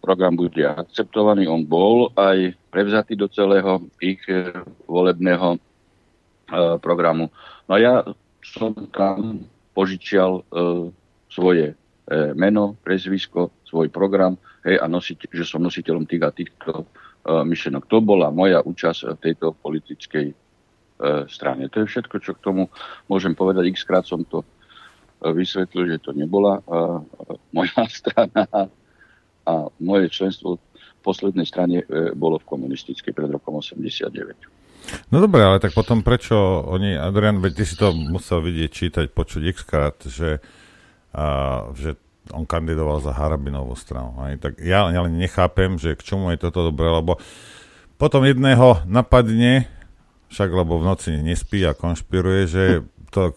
[0.00, 1.48] program bude akceptovaný.
[1.48, 4.52] On bol aj prevzatý do celého ich e,
[4.88, 5.58] volebného e,
[6.80, 7.32] programu.
[7.68, 7.94] No a ja
[8.44, 9.44] som tam
[9.76, 10.92] požičial e,
[11.30, 11.74] svoje e,
[12.34, 14.34] meno, prezvisko, svoj program,
[14.66, 16.84] hej, a nosiť, že som nositeľom tých týchto
[17.24, 17.84] myšlenok.
[17.88, 20.34] To bola moja účasť v tejto politickej e,
[21.28, 21.68] strane.
[21.68, 22.72] To je všetko, čo k tomu
[23.06, 23.68] môžem povedať.
[23.72, 24.46] X krát som to e,
[25.28, 26.64] vysvetlil, že to nebola
[27.52, 28.48] moja strana
[29.44, 31.80] a moje členstvo v poslednej strane
[32.12, 34.12] bolo v komunistickej pred rokom 89.
[35.08, 39.06] No dobre, ale tak potom prečo oni, Adrian, veď ty si to musel vidieť, čítať,
[39.12, 40.40] počuť x krát, že,
[41.12, 41.24] a,
[41.76, 41.96] že
[42.32, 44.16] on kandidoval za Harabinovú stranu.
[44.22, 47.18] Aj, tak ja, ja len nechápem, že k čomu je toto dobré, lebo
[48.00, 49.68] potom jedného napadne,
[50.32, 52.64] však lebo v noci nespí a konšpiruje, že
[53.12, 53.34] to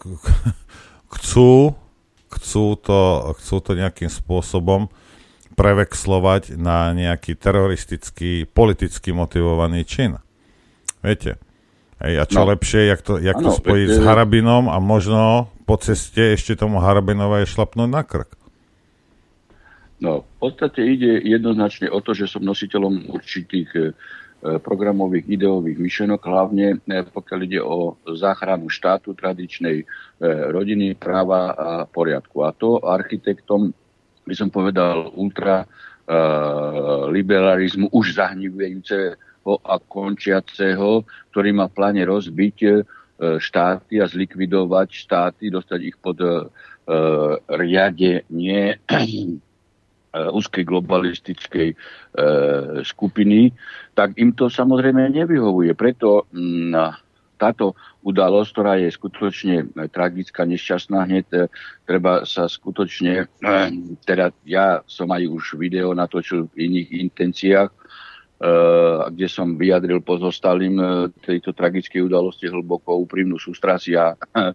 [1.18, 1.74] chcú,
[2.32, 3.00] chcú to,
[3.38, 4.88] chcú to nejakým spôsobom
[5.54, 10.18] prevexlovať na nejaký teroristický, politicky motivovaný čin.
[10.98, 11.38] Viete?
[12.02, 12.50] Hej, a čo no.
[12.50, 16.82] lepšie, jak to, jak ano, to spojiť s Harabinom a možno po ceste ešte tomu
[16.82, 18.34] Harabinova je šlapnúť na krk.
[20.04, 23.82] No, v podstate ide jednoznačne o to, že som nositeľom určitých e,
[24.60, 29.84] programových ideových myšlenok, hlavne e, pokiaľ ide o záchranu štátu, tradičnej e,
[30.52, 32.44] rodiny, práva a poriadku.
[32.44, 33.72] A to architektom,
[34.28, 35.64] by som povedal, ultra
[37.08, 41.00] liberalizmu už zahnivujúceho a končiaceho,
[41.32, 42.84] ktorý má pláne rozbiť
[43.40, 46.20] štáty a zlikvidovať štáty, dostať ich pod
[47.48, 48.84] riadenie
[50.14, 51.76] úzkej globalistickej e,
[52.86, 53.50] skupiny,
[53.98, 55.74] tak im to samozrejme nevyhovuje.
[55.74, 56.74] Preto mm,
[57.34, 57.74] táto
[58.06, 61.50] udalosť, ktorá je skutočne tragická, nešťastná, hneď
[61.82, 63.26] treba sa skutočne,
[64.06, 68.13] teda ja som aj už video natočil v iných intenciách, Eh,
[69.14, 73.84] kde som vyjadril pozostalým eh, tejto tragickej udalosti hlboko úprimnú sústrasť.
[73.94, 74.52] Ja eh,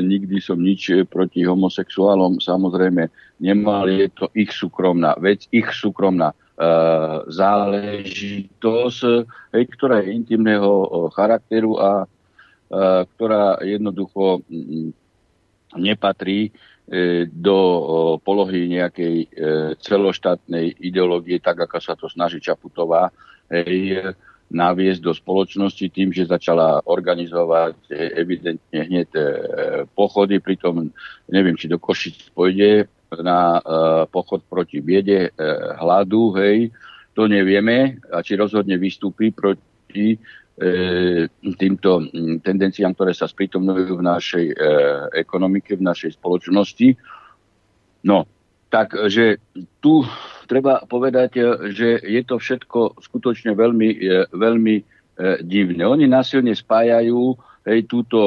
[0.00, 3.12] nikdy som nič proti homosexuálom samozrejme
[3.44, 3.92] nemal.
[3.92, 6.32] Je to ich súkromná vec, ich súkromná
[7.34, 9.02] záležitosť,
[9.50, 12.06] ktorá je intimného charakteru a
[13.10, 14.94] ktorá jednoducho mm,
[15.82, 16.54] nepatrí
[17.32, 17.58] do
[18.20, 19.26] polohy nejakej e,
[19.80, 23.08] celoštátnej ideológie, tak ako sa to snaží Čaputová.
[23.48, 24.16] Hej.
[24.54, 29.08] naviesť do spoločnosti tým, že začala organizovať evidentne hneď
[29.96, 30.92] pochody, pritom
[31.32, 32.86] neviem, či do Košic pôjde
[33.18, 33.58] na
[34.12, 35.32] pochod proti biede,
[35.80, 36.70] hladu, hej,
[37.16, 40.18] to nevieme, a či rozhodne vystúpi proti
[41.58, 41.90] týmto
[42.46, 44.46] tendenciám, ktoré sa sprítomňujú v našej
[45.18, 46.94] ekonomike, v našej spoločnosti.
[48.06, 48.30] No,
[48.70, 49.42] takže
[49.82, 50.06] tu
[50.46, 51.42] treba povedať,
[51.74, 53.90] že je to všetko skutočne veľmi,
[54.30, 54.76] veľmi
[55.42, 55.82] divné.
[55.82, 57.34] Oni násilne spájajú
[57.66, 58.20] hej, túto,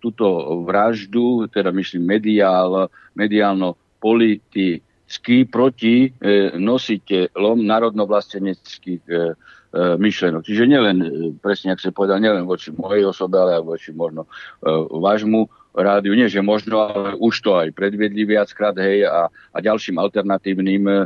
[0.00, 0.26] túto
[0.64, 9.32] vraždu, teda myslím mediál, mediálno politický proti e, nositeľom národnovlasteneckých e,
[9.74, 10.46] myšlenok.
[10.46, 10.96] Čiže nielen,
[11.42, 16.14] presne ak sa povedal, nielen voči mojej osobe, ale aj voči možno e, vášmu rádiu.
[16.14, 20.96] Nie, že možno, ale už to aj predviedli viackrát, hej, a, a ďalším alternatívnym e,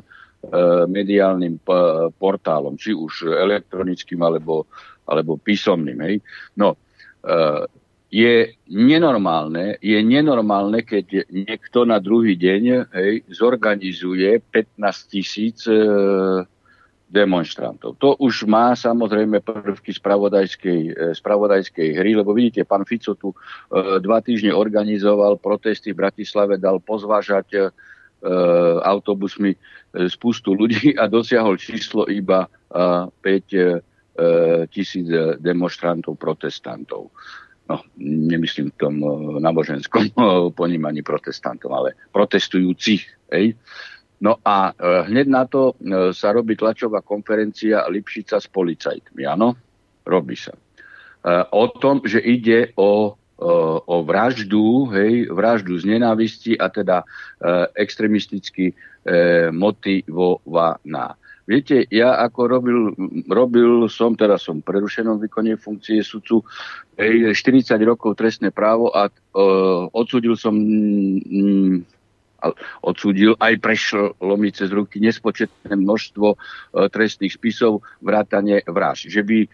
[0.85, 4.69] mediálnym p- portálom, či už elektronickým alebo,
[5.09, 5.99] alebo písomným.
[6.05, 6.15] Hej.
[6.61, 6.77] No,
[7.25, 7.65] e,
[8.09, 15.77] je nenormálne, je nenormálne, keď niekto na druhý deň hej, zorganizuje 15 tisíc e,
[17.09, 17.97] demonstrantov.
[18.05, 23.37] To už má samozrejme prvky spravodajskej, e, spravodajskej hry, lebo vidíte, pán Fico tu e,
[24.05, 27.59] dva týždne organizoval protesty v Bratislave, dal pozvážať e,
[28.83, 29.55] autobusmi
[30.11, 33.15] spustu ľudí a dosiahol číslo iba 5
[34.75, 35.07] tisíc
[35.39, 37.15] demonstrantov, protestantov.
[37.71, 38.95] No, nemyslím v tom
[39.39, 40.11] náboženskom
[40.59, 43.31] ponímaní protestantov, ale protestujúcich.
[43.31, 43.55] Hej.
[44.19, 49.23] No a e, hneď na to e, sa robí tlačová konferencia Lipšica s policajtmi.
[49.23, 49.55] Áno,
[50.03, 50.55] robí sa.
[50.55, 50.59] E,
[51.55, 53.15] o tom, že ide o,
[53.87, 57.07] o vraždu, hej, vraždu z nenávisti a teda
[57.79, 58.75] extremisticky
[59.55, 61.15] motivovaná.
[61.47, 62.79] Viete, ja ako robil,
[63.31, 66.43] robil som, teraz som prerušenom výkone funkcie sudcu,
[66.99, 67.39] 40
[67.87, 69.07] rokov trestné právo a
[69.95, 70.59] odsudil som
[72.83, 76.37] odsúdil, aj prešlo mi cez ruky nespočetné množstvo e,
[76.91, 79.11] trestných spisov, vrátane vraž.
[79.11, 79.49] Že by, e,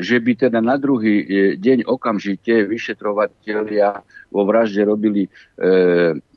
[0.00, 1.26] že by teda na druhý e,
[1.60, 4.00] deň okamžite vyšetrovateľia
[4.32, 5.24] vo vražde robili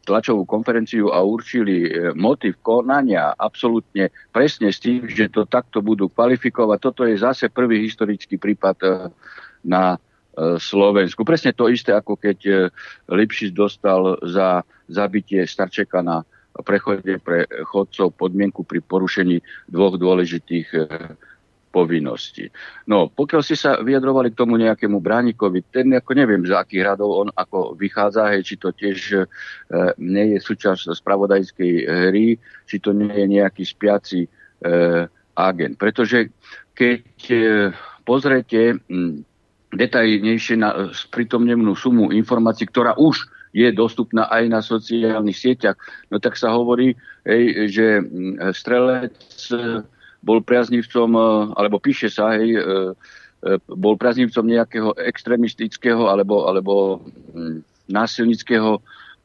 [0.02, 6.78] tlačovú konferenciu a určili motiv konania absolútne presne s tým, že to takto budú kvalifikovať.
[6.80, 9.12] Toto je zase prvý historický prípad
[9.68, 10.00] na
[10.40, 11.28] Slovensku.
[11.28, 12.72] Presne to isté, ako keď
[13.12, 16.24] Lipšic dostal za zabitie starčeka na
[16.60, 19.40] prechode pre chodcov podmienku pri porušení
[19.72, 20.80] dvoch dôležitých e,
[21.72, 22.52] povinností.
[22.84, 27.10] No, pokiaľ ste sa vyjadrovali k tomu nejakému bránikovi, ten ako neviem, za akých radov
[27.16, 29.24] on ako vychádza, hej, či to tiež e,
[30.04, 31.74] nie je súčasť spravodajskej
[32.12, 32.36] hry,
[32.68, 34.30] či to nie je nejaký spiaci e,
[35.40, 35.80] agent.
[35.80, 36.28] Pretože
[36.76, 37.40] keď e,
[38.04, 39.24] pozrete m,
[39.72, 45.76] detajnejšie na spritomnenú sumu informácií, ktorá už je dostupná aj na sociálnych sieťach.
[46.08, 46.96] No tak sa hovorí,
[47.28, 49.16] hej, že mm, strelec
[49.52, 49.84] e,
[50.24, 51.22] bol priaznivcom, e,
[51.60, 52.62] alebo píše sa, hej, e,
[53.68, 57.04] bol priaznivcom nejakého extremistického alebo, alebo
[57.36, 58.80] mm, násilnického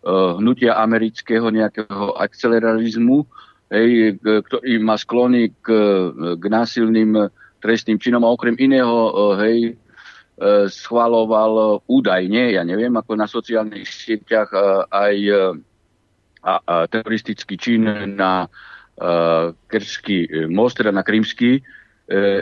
[0.07, 3.27] hnutia amerického nejakého akcelerarizmu,
[3.75, 5.67] hej, ktorý má sklony k,
[6.39, 7.27] k násilným
[7.59, 9.11] trestným činom a okrem iného
[9.43, 9.86] hej, E,
[10.69, 14.61] schvaloval údajne, ja neviem, ako na sociálnych sieťach e,
[14.93, 15.37] aj e,
[16.45, 18.47] a, a teroristický čin na
[19.69, 21.61] Kerský most, teda na Krymský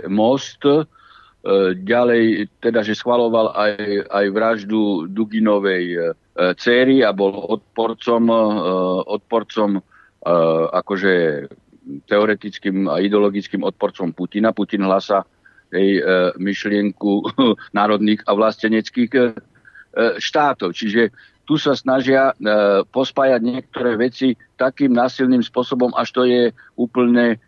[0.07, 0.62] most.
[1.83, 6.14] Ďalej teda, že schvaloval aj, aj vraždu Duginovej
[6.54, 8.30] céry a bol odporcom,
[9.02, 9.83] odporcom
[10.78, 11.14] akože
[12.07, 14.54] teoretickým a ideologickým odporcom Putina.
[14.54, 15.26] Putin hlasa
[15.74, 16.02] hej, e,
[16.38, 17.26] myšlienku
[17.78, 19.20] národných a vlasteneckých e,
[20.22, 20.70] štátov.
[20.72, 21.10] Čiže
[21.44, 22.34] tu sa snažia e,
[22.87, 26.42] pospájať niektoré veci takým násilným spôsobom, až to je
[26.78, 27.42] úplne,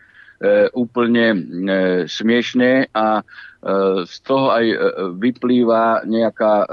[0.77, 1.27] úplne
[2.05, 3.25] smiešné a
[4.05, 4.67] z toho aj
[5.17, 6.69] vyplýva nejaká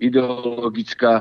[0.00, 1.20] ideologická,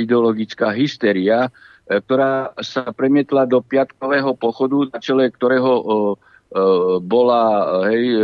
[0.00, 1.52] ideologická hysteria,
[1.84, 6.16] ktorá sa premietla do piatkového pochodu, na čele ktorého
[6.98, 7.42] bola
[7.86, 8.22] hej, eh,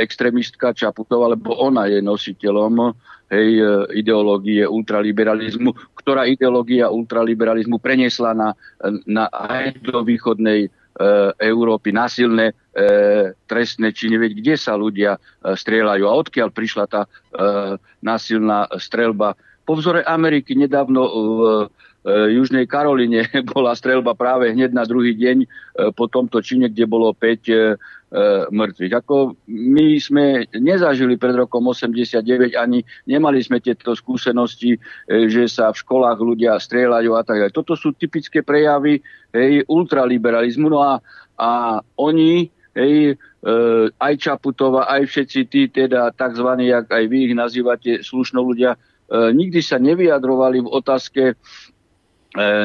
[0.00, 2.96] extrémistka Čaputová, lebo ona je nositeľom
[3.28, 3.68] hej, eh,
[4.00, 8.48] ideológie ultraliberalizmu, ktorá ideológia ultraliberalizmu preniesla na,
[9.04, 10.68] na aj do východnej e,
[11.36, 12.54] Európy násilné e,
[13.44, 14.16] trestné činy.
[14.16, 17.08] Veď kde sa ľudia e, strieľajú a odkiaľ prišla tá e,
[18.00, 19.36] násilná strelba.
[19.68, 25.36] Po vzore Ameriky nedávno e, E, Južnej Karoline bola strelba práve hneď na druhý deň
[25.42, 25.46] e,
[25.92, 27.76] po tomto čine, kde bolo 5 e,
[28.48, 28.92] mŕtvych.
[29.04, 35.74] Ako my sme nezažili pred rokom 89 ani nemali sme tieto skúsenosti, e, že sa
[35.74, 37.56] v školách ľudia strieľajú a tak ďalej.
[37.56, 40.72] Toto sú typické prejavy hej, ultraliberalizmu.
[40.72, 41.04] No a,
[41.36, 43.52] a oni, hej, e,
[43.92, 46.48] aj Čaputová, aj všetci tí, teda tzv.
[46.64, 48.78] jak aj vy ich nazývate, slušno ľudia, e,
[49.36, 51.34] nikdy sa nevyjadrovali v otázke e,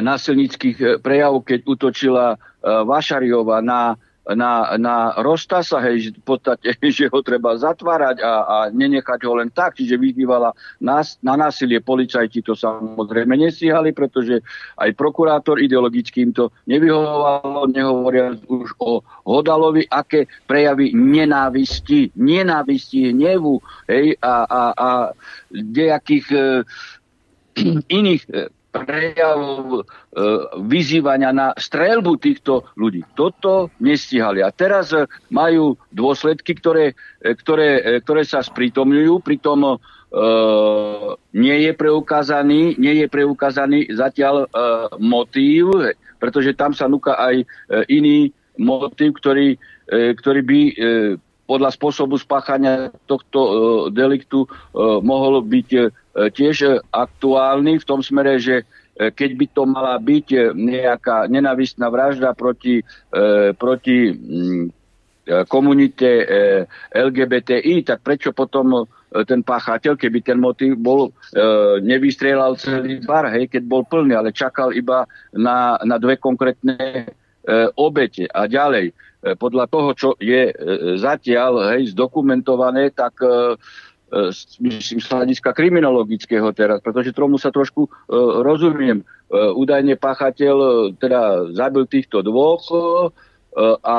[0.03, 3.95] násilnických prejavov, keď utočila e, Vašariova na
[4.31, 9.51] na, na Rostasa, hej, v podstate, že ho treba zatvárať a, a nenechať ho len
[9.51, 14.39] tak, čiže vyzývala nás, na násilie policajti to samozrejme nestíhali, pretože
[14.79, 23.59] aj prokurátor ideologicky im to nevyhovovalo, nehovoria už o Hodalovi, aké prejavy nenávisti, nenávisti, hnevu
[23.91, 24.89] hej, a, a, a
[25.51, 26.39] nejakých e,
[27.99, 29.81] iných e, prejavov e,
[30.65, 33.05] vyzývania na strelbu týchto ľudí.
[33.13, 34.41] Toto nestihali.
[34.41, 39.75] A teraz e, majú dôsledky, ktoré, e, ktoré, ktoré sa sprítomňujú, pritom e,
[41.37, 44.47] nie je preukázaný, nie je preukázaný zatiaľ e,
[44.97, 47.45] motív, pretože tam sa núka aj e,
[47.93, 49.53] iný motív, ktorý,
[49.85, 50.73] e, ktorý by e,
[51.53, 53.53] podľa spôsobu spáchania tohto e,
[53.93, 54.47] deliktu e,
[55.05, 55.81] mohol byť e,
[56.33, 62.85] tiež aktuálny v tom smere, že keď by to mala byť nejaká nenavistná vražda proti,
[63.57, 64.65] proti mm,
[65.49, 66.09] komunite
[66.93, 68.85] LGBTI, tak prečo potom
[69.25, 71.09] ten páchateľ, keby ten motív bol,
[71.81, 77.09] nevystrelal celý bar, hej, keď bol plný, ale čakal iba na, na dve konkrétne
[77.73, 80.53] obete a ďalej podľa toho, čo je e,
[80.99, 83.55] zatiaľ hej, zdokumentované, tak e,
[84.61, 87.89] myslím z hľadiska kriminologického teraz, pretože tomu sa trošku
[88.45, 89.01] rozumiem.
[89.33, 90.55] Údajne páchateľ
[91.01, 92.61] teda zabil týchto dvoch
[93.81, 93.97] a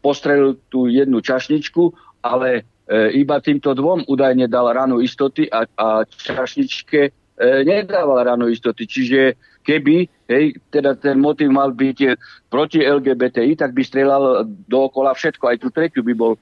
[0.00, 1.92] postrelil tú jednu čašničku,
[2.24, 2.64] ale
[3.12, 7.12] iba týmto dvom údajne dal ranu istoty a, a čašničke
[7.60, 8.88] nedával ranu istoty.
[8.88, 9.36] Čiže
[9.70, 12.18] keby hej, teda ten motiv mal byť eh,
[12.50, 16.38] proti LGBTI, tak by strelal dookola všetko, aj tú tretiu by bol e,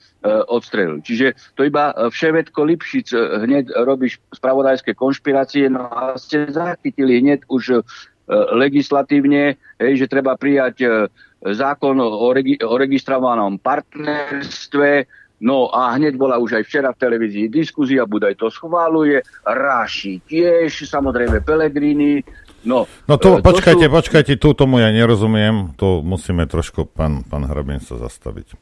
[0.48, 1.04] odstrelil.
[1.04, 3.12] Čiže to iba eh, Vševedko Lipšic
[3.44, 7.80] hneď robíš spravodajské konšpirácie, no a ste zachytili hneď už e,
[8.56, 10.88] legislatívne, hej, že treba prijať e,
[11.44, 15.04] zákon o, regi- o registrovanom partnerstve,
[15.38, 20.82] No a hneď bola už aj včera v televízii diskuzia, Budaj to schváluje, Ráši tiež,
[20.82, 22.26] samozrejme Pelegrini,
[22.66, 23.94] No, no to, to počkajte, sú...
[23.94, 28.58] počkajte, tu tomu ja nerozumiem, to musíme trošku, pán, pán Hrabin, sa zastaviť.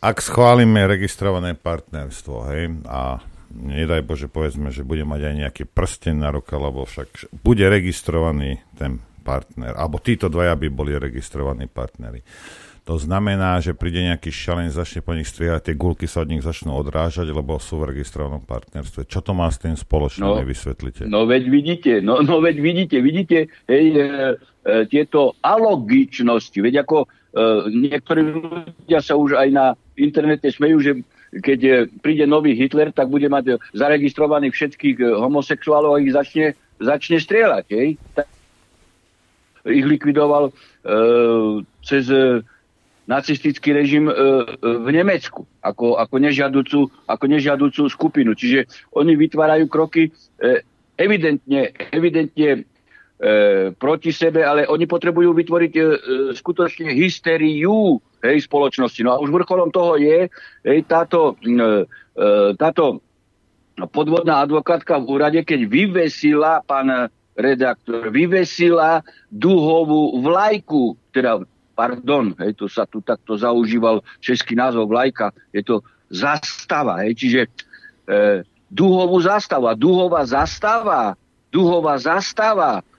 [0.00, 3.20] Ak schválime registrované partnerstvo, hej, a
[3.52, 8.62] nedaj Bože, povedzme, že bude mať aj nejaký prsten na ruka, lebo však bude registrovaný
[8.78, 12.24] ten partner, alebo títo dvaja by boli registrovaní partnery.
[12.90, 16.42] To znamená, že príde nejaký šalen, začne po nich strieľať, tie gulky sa od nich
[16.42, 19.06] začnú odrážať, lebo sú v registrovanom partnerstve.
[19.06, 21.06] Čo to má s tým spoločné, no, vysvetlite?
[21.06, 26.58] No veď vidíte, no, no veď vidíte, vidíte hej, e, e, tieto alogičnosti.
[26.58, 27.08] Veď ako e,
[27.78, 30.92] niektorí ľudia sa už aj na internete smejú, že
[31.30, 31.72] keď e,
[32.02, 37.64] príde nový Hitler, tak bude mať zaregistrovaných všetkých e, homosexuálov a ich začne, začne strieľať.
[37.70, 38.02] Hej?
[38.18, 38.26] Tak
[39.70, 40.52] ich likvidoval e,
[41.86, 42.42] cez e,
[43.10, 44.16] nacistický režim e, e,
[44.62, 48.38] v Nemecku ako, ako, nežiaducu, ako nežiaducu skupinu.
[48.38, 50.62] Čiže oni vytvárajú kroky e,
[50.94, 52.70] evidentne, evidentne
[53.76, 55.72] proti sebe, ale oni potrebujú vytvoriť
[56.40, 58.96] skutočne hysteriu hej, spoločnosti.
[59.04, 60.32] No a už vrcholom toho je
[60.64, 61.36] hej, táto,
[62.56, 63.04] táto
[63.92, 71.44] podvodná advokátka v úrade, keď vyvesila, pán redaktor, vyvesila duhovú vlajku, teda
[71.80, 75.80] pardon, hej, to sa tu takto zaužíval český názov vlajka, je to
[76.12, 81.16] zastava, hej, čiže e, duhovú zastava, duhová zastava,
[81.48, 82.92] duhová zastava e,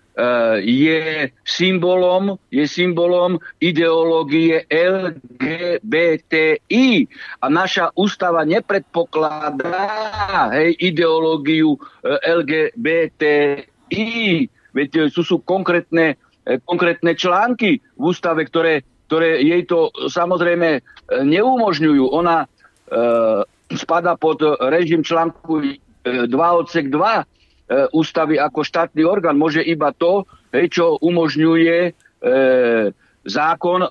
[0.65, 6.89] je symbolom, je symbolom ideológie LGBTI.
[7.37, 11.85] A naša ústava nepredpokladá hej, ideológiu e,
[12.33, 14.09] LGBTI.
[14.73, 16.17] Veď sú, sú konkrétne
[16.65, 20.81] konkrétne články v ústave, ktoré, ktoré jej to samozrejme e,
[21.23, 22.03] neumožňujú.
[22.11, 22.47] Ona e,
[23.77, 27.23] spada pod režim článku 2 e, odsek 2 e,
[27.95, 29.37] ústavy ako štátny orgán.
[29.39, 31.91] Môže iba to, hej, čo umožňuje e,
[33.21, 33.89] zákon e,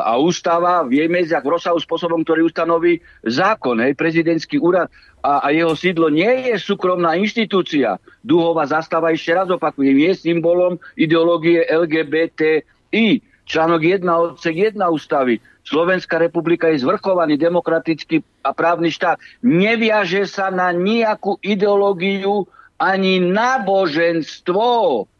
[0.00, 3.80] a ústava v jej medziach v rozsahu spôsobom, ktorý ustanoví zákon.
[3.84, 4.88] Hej, prezidentský úrad
[5.20, 8.00] a, a jeho sídlo nie je súkromná inštitúcia.
[8.24, 13.20] Duhová zastava, ešte raz opakujem, je symbolom ideológie LGBTI.
[13.46, 15.38] Článok 1 odsek 1 ústavy.
[15.66, 19.18] Slovenská republika je zvrchovaný demokratický a právny štát.
[19.42, 22.46] Neviaže sa na nejakú ideológiu
[22.76, 24.66] ani náboženstvo.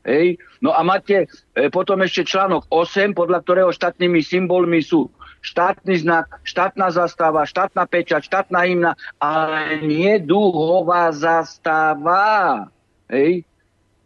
[0.04, 0.40] Hej?
[0.61, 1.26] No a máte
[1.57, 5.09] e, potom ešte článok 8, podľa ktorého štátnymi symbolmi sú
[5.40, 8.92] štátny znak, štátna zastava, štátna pečať, štátna hymna,
[9.22, 12.66] ale nie duhová zastava.
[13.09, 13.46] Hej?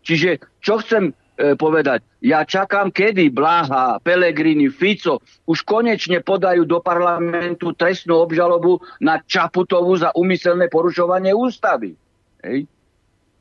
[0.05, 2.05] Čiže čo chcem e, povedať?
[2.21, 9.97] Ja čakám, kedy Blaha, Pelegrini, Fico už konečne podajú do parlamentu trestnú obžalobu na Čaputovu
[9.97, 11.97] za umyselné porušovanie ústavy.
[12.45, 12.69] Hej?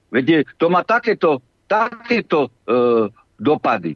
[0.10, 2.50] Veď to má takéto, takéto e,
[3.38, 3.94] dopady.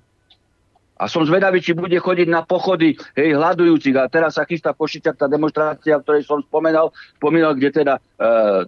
[0.93, 3.97] A som zvedavý, či bude chodiť na pochody hej, hľadujúcich.
[3.97, 7.97] A teraz sa chystá v Košiciach tá demonstrácia, o ktorej som spomenal, spomínal, kde teda
[7.97, 8.01] e,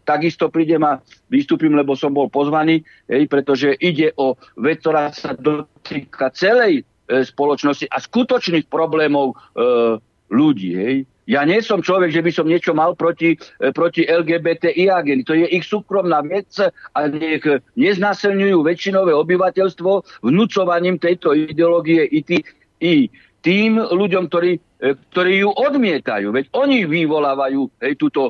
[0.03, 0.99] takisto prídem a
[1.31, 7.23] vystúpim, lebo som bol pozvaný, hej, pretože ide o vec, ktorá sa dotýka celej e,
[7.23, 9.35] spoločnosti a skutočných problémov e,
[10.33, 10.71] ľudí.
[10.75, 10.97] Hej.
[11.25, 15.25] Ja nie som človek, že by som niečo mal proti, e, proti LGBTI agenty.
[15.25, 16.53] To je ich súkromná vec
[16.93, 17.41] a nech
[17.73, 22.37] neznásilňujú väčšinové obyvateľstvo vnúcovaním tejto ideológie i, tý,
[22.77, 23.09] i
[23.41, 26.29] tým ľuďom, ktorí, e, ktorí ju odmietajú.
[26.29, 28.29] Veď oni vyvolávajú hej, túto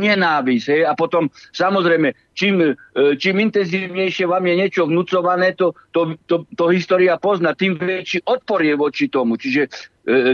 [0.00, 0.66] nenávisť.
[0.72, 2.72] Hej, a potom, samozrejme, čím, e,
[3.20, 8.64] čím intenzívnejšie vám je niečo vnúcované, to, to, to, to história pozná, tým väčší odpor
[8.64, 9.36] je voči tomu.
[9.36, 9.70] Čiže e,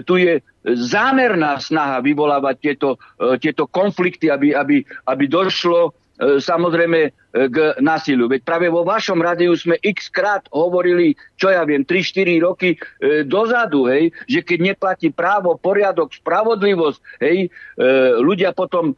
[0.06, 2.88] tu je zámerná snaha vyvolávať tieto,
[3.18, 5.94] e, tieto konflikty, aby, aby, aby došlo
[6.38, 7.10] samozrejme e,
[7.50, 8.30] k násiliu.
[8.30, 12.78] Veď práve vo vašom rádiu sme x krát hovorili, čo ja viem, 3-4 roky e,
[13.26, 17.86] dozadu, hej, že keď neplatí právo, poriadok, spravodlivosť, hej, e,
[18.22, 18.94] ľudia potom e,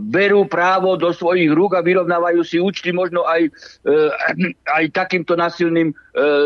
[0.00, 3.92] berú právo do svojich rúk a vyrovnávajú si účty možno aj, e,
[4.78, 5.94] aj takýmto násilným e,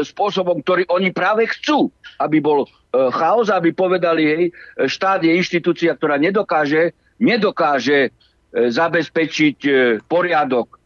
[0.06, 1.90] spôsobom, ktorý oni práve chcú,
[2.22, 4.44] aby bol E, chaos, aby povedali, hej,
[4.86, 8.10] štát je inštitúcia, ktorá nedokáže, nedokáže e,
[8.54, 9.72] zabezpečiť e,
[10.06, 10.78] poriadok.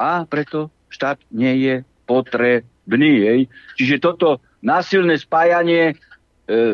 [0.00, 1.74] A preto štát nie je
[2.08, 3.14] potrebný.
[3.22, 3.40] Hej.
[3.76, 5.94] Čiže toto násilné spájanie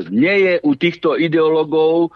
[0.09, 2.11] nie je u týchto ideológov,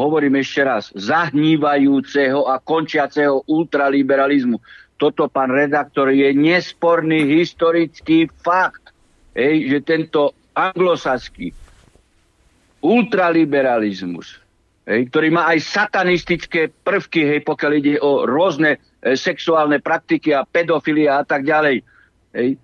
[0.00, 4.56] hovorím ešte raz, zahnívajúceho a končiaceho ultraliberalizmu.
[4.96, 8.92] Toto, pán redaktor, je nesporný historický fakt,
[9.36, 11.52] hej, že tento anglosaský
[12.80, 14.39] ultraliberalizmus,
[14.90, 20.42] hej, ktorý má aj satanistické prvky, hej, pokiaľ ide o rôzne e, sexuálne praktiky a
[20.42, 21.86] pedofilia a tak ďalej,
[22.34, 22.58] hej, e,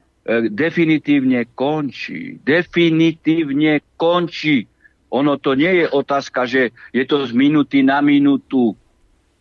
[0.50, 2.42] definitívne končí.
[2.42, 4.66] Definitívne končí.
[5.14, 8.74] Ono to nie je otázka, že je to z minúty na minútu,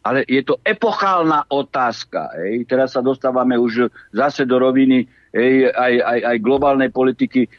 [0.05, 2.37] ale je to epochálna otázka.
[2.37, 2.69] Hej.
[2.69, 7.45] Teraz sa dostávame už zase do roviny aj, aj, aj globálnej politiky.
[7.45, 7.49] E,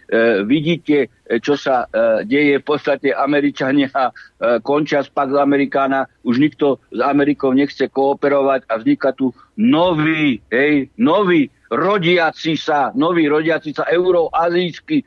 [0.48, 2.64] vidíte, e, čo sa e, deje.
[2.64, 4.12] V podstate Američania e,
[4.64, 10.88] končia z Pax Amerikána, už nikto s Amerikou nechce kooperovať a vzniká tu nový, hej,
[10.96, 15.04] nový rodiaci sa, nový rodiaci sa euroazijský e,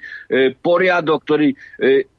[0.60, 1.58] poriadok, ktorý e,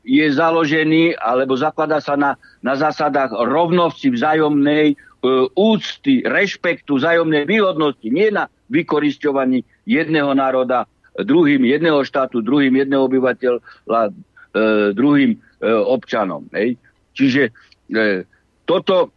[0.02, 4.96] je založený alebo zakladá sa na, na zásadách rovnosti vzájomnej e,
[5.52, 10.86] úcty, rešpektu, vzájomnej výhodnosti, nie na vykoristovaní jedného národa
[11.18, 13.58] druhým jedného štátu, druhým jedného obyvateľa,
[13.90, 14.10] e,
[14.94, 16.46] druhým e, občanom.
[16.54, 16.78] Hej.
[17.18, 18.22] Čiže e,
[18.64, 19.10] toto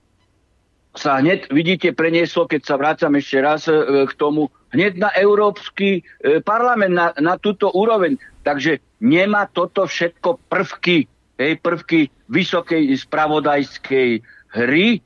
[0.93, 3.73] sa hneď, vidíte, prenieslo, keď sa vrácam ešte raz e,
[4.09, 6.01] k tomu, hneď na Európsky
[6.45, 8.17] parlament, na, na túto úroveň.
[8.41, 11.05] Takže nemá toto všetko prvky,
[11.37, 14.09] hej, prvky vysokej spravodajskej
[14.53, 15.01] hry.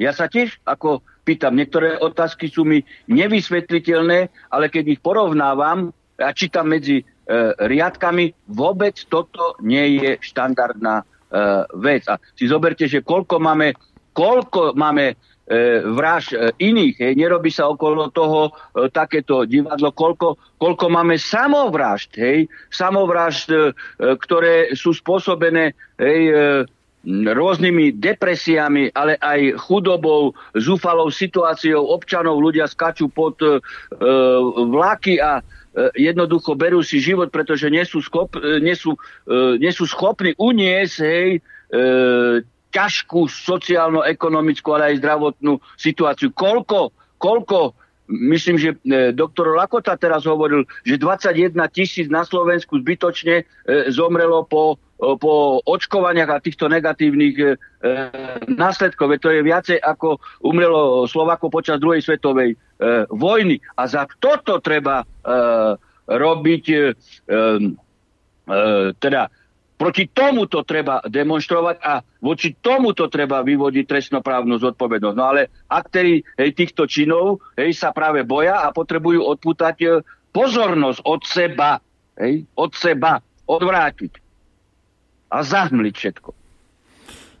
[0.00, 1.54] Ja sa tiež ako pýtam.
[1.54, 7.04] Niektoré otázky sú mi nevysvetliteľné, ale keď ich porovnávam a čítam medzi e,
[7.54, 11.04] riadkami, vôbec toto nie je štandardná e,
[11.78, 12.02] vec.
[12.10, 13.78] A si zoberte, že koľko máme,
[14.10, 15.14] koľko máme e,
[15.86, 22.10] vraž e, iných, hej, nerobí sa okolo toho e, takéto divadlo, koľko, koľko máme samovražd,
[22.18, 23.58] hej, samovražd, e,
[24.18, 26.34] ktoré sú spôsobené hej, e,
[27.08, 32.44] rôznymi depresiami, ale aj chudobou, zúfalou situáciou občanov.
[32.44, 33.56] Ľudia skačú pod e,
[34.68, 35.42] vlaky a e,
[35.96, 40.36] jednoducho berú si život, pretože nie sú, schop, e, nie sú, e, nie sú schopní
[40.36, 41.40] uniesť hej, e,
[42.70, 46.30] ťažkú sociálno-ekonomickú, ale aj zdravotnú situáciu.
[46.36, 47.74] Koľko, koľko
[48.10, 53.44] Myslím, že e, doktor Lakota teraz hovoril, že 21 tisíc na Slovensku zbytočne e,
[53.94, 57.48] zomrelo po po očkovaniach a týchto negatívnych e,
[58.52, 59.16] následkov.
[59.24, 62.56] To je viacej ako umrelo Slovako počas druhej svetovej e,
[63.08, 63.56] vojny.
[63.80, 65.06] A za toto treba e,
[66.04, 66.82] robiť e, e,
[69.00, 69.22] teda
[69.80, 75.16] Proti tomuto treba demonstrovať a voči tomuto treba vyvodiť trestnoprávnu zodpovednosť.
[75.16, 79.88] No ale aktéri hej, týchto činov hej, sa práve boja a potrebujú odputať e,
[80.36, 81.80] pozornosť od seba.
[82.20, 83.24] Hej, od seba.
[83.48, 84.29] Odvrátiť.
[85.30, 86.30] A zahmliť všetko.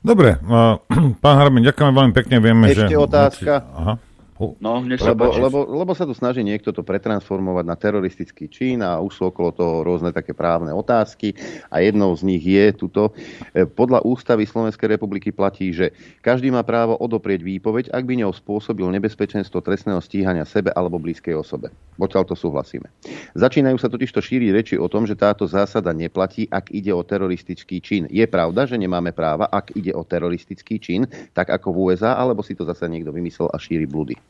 [0.00, 0.40] Dobre,
[1.22, 2.36] pán Harbin, ďakujem veľmi pekne.
[2.40, 2.96] Vieme, Ešte že...
[2.96, 3.52] otázka.
[3.76, 3.94] Aha.
[4.40, 5.40] No, nech sa Lebo, páči.
[5.44, 9.52] lebo, lebo sa tu snaží niekto to pretransformovať na teroristický čin a už sú okolo
[9.52, 11.36] toho rôzne také právne otázky
[11.68, 13.12] a jednou z nich je tuto.
[13.52, 15.92] e, Podľa ústavy Slovenskej republiky platí, že
[16.24, 21.36] každý má právo odoprieť výpoveď, ak by ňou spôsobil nebezpečenstvo trestného stíhania sebe alebo blízkej
[21.36, 21.68] osobe.
[22.00, 22.88] Pokiaľ to súhlasíme.
[23.36, 27.04] Začínajú sa totiž to šíriť reči o tom, že táto zásada neplatí, ak ide o
[27.04, 28.08] teroristický čin.
[28.08, 31.04] Je pravda, že nemáme práva, ak ide o teroristický čin,
[31.36, 34.29] tak ako v USA, alebo si to zase niekto vymyslel a šíri blúdy.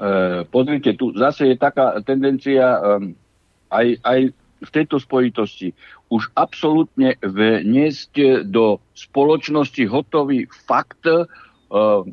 [0.00, 2.80] E, pozrite, tu zase je taká tendencia
[3.68, 4.20] aj, aj
[4.60, 5.76] v tejto spojitosti
[6.08, 12.12] už absolútne vniesť do spoločnosti hotový fakt, um,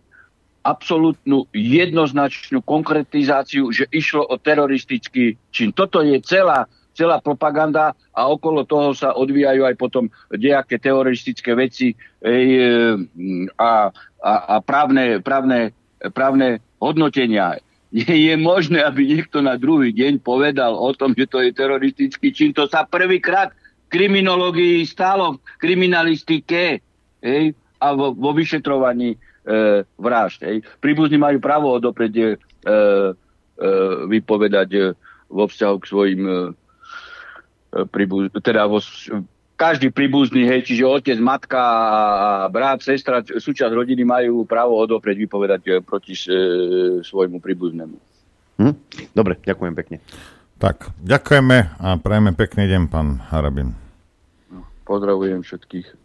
[0.67, 5.71] absolútnu jednoznačnú konkretizáciu, že išlo o teroristický čin.
[5.71, 11.95] Toto je celá, celá propaganda a okolo toho sa odvíjajú aj potom nejaké teroristické veci
[12.19, 12.47] ej,
[13.55, 15.71] a, a, a právne, právne,
[16.11, 17.63] právne hodnotenia.
[17.97, 22.29] Nie je možné, aby niekto na druhý deň povedal o tom, že to je teroristický
[22.29, 22.53] čin.
[22.53, 26.77] To sa prvýkrát v kriminológii stalo, v kriminalistike
[27.25, 29.17] hej, a vo, vo vyšetrovaní e,
[29.97, 30.45] vražd.
[30.45, 30.57] Hej.
[30.77, 32.31] Príbuzní majú právo odoprieť e, e,
[34.05, 34.81] vypovedať e,
[35.33, 36.35] vo vzťahu k svojim e,
[37.89, 38.77] príbuz, teda vo,
[39.57, 45.61] každý príbuzný, hej, čiže otec, matka a brat, sestra, súčasť rodiny majú právo odoprieť vypovedať
[45.65, 46.21] e, proti e,
[47.01, 47.97] svojmu príbuznému.
[48.61, 48.73] Hm?
[49.17, 49.97] Dobre, ďakujem pekne.
[50.61, 53.73] Tak, ďakujeme a prajeme pekný deň, pán Harabin.
[54.85, 55.95] Pozdravujem všetkých e,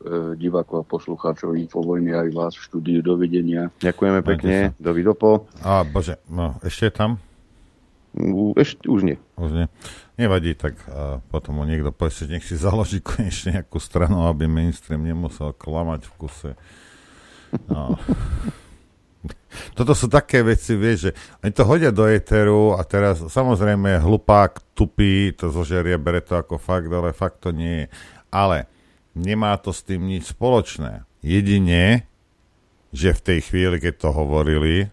[0.40, 2.98] divákov a poslucháčov Infovojny aj vás v štúdiu.
[3.04, 3.70] Dovidenia.
[3.78, 4.74] Ďakujeme pekne.
[4.80, 5.46] Dovidopo.
[5.62, 7.10] A bože, no, ešte je tam?
[8.16, 9.16] U, ešte, už nie.
[9.38, 9.66] Už nie.
[10.20, 14.44] Nevadí, tak a potom mu niekto povie, že nech si založí konečne nejakú stranu, aby
[14.44, 16.52] mainstream nemusel klamať v kuse.
[17.68, 17.96] No.
[19.76, 21.10] Toto sú také veci, vieš, že
[21.44, 26.56] oni to hodia do éteru a teraz samozrejme hlupák, tupý, to zožerie, bere to ako
[26.56, 27.86] fakt, ale fakt to nie je.
[28.32, 28.68] Ale
[29.16, 31.04] nemá to s tým nič spoločné.
[31.20, 32.08] Jedine,
[32.92, 34.92] že v tej chvíli, keď to hovorili,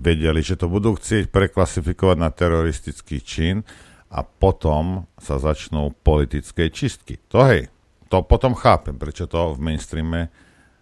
[0.00, 3.64] vedeli, že to budú chcieť preklasifikovať na teroristický čin
[4.10, 7.22] a potom sa začnú politické čistky.
[7.30, 7.70] To hej,
[8.10, 10.26] to potom chápem, prečo to v mainstreame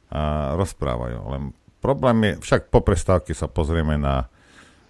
[0.08, 1.18] a, rozprávajú.
[1.36, 1.42] Len
[1.84, 4.32] problém je, však po prestávke sa pozrieme na,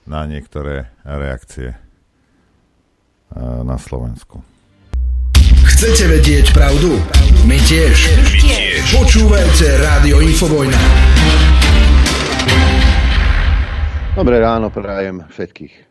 [0.07, 4.39] na niektoré reakcie a, na Slovensku.
[5.68, 6.95] Chcete vedieť pravdu?
[7.43, 7.97] My tiež.
[8.18, 8.82] My tiež.
[8.95, 10.80] Počúvajte Rádio Infovojna.
[14.18, 15.88] Dobré ráno prajem všetkých.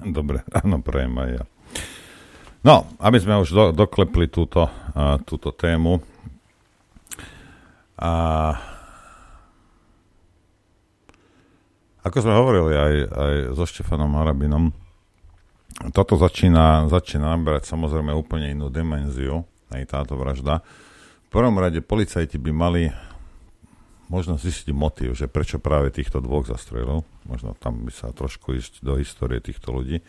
[0.00, 1.44] Dobre ráno prajem aj ja.
[2.62, 5.98] No, aby sme už do, doklepli túto, uh, túto tému.
[7.98, 8.10] A
[12.02, 14.74] ako sme hovorili aj, aj so Štefanom Harabinom,
[15.94, 20.62] toto začína, začína naberať samozrejme úplne inú dimenziu, aj táto vražda.
[21.26, 22.90] V prvom rade policajti by mali
[24.12, 27.00] možno zistiť motív, že prečo práve týchto dvoch zastrelil.
[27.24, 30.04] Možno tam by sa trošku ísť do histórie týchto ľudí.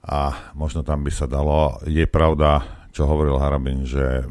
[0.00, 2.64] A možno tam by sa dalo, je pravda,
[2.96, 4.24] čo hovoril Harabin, že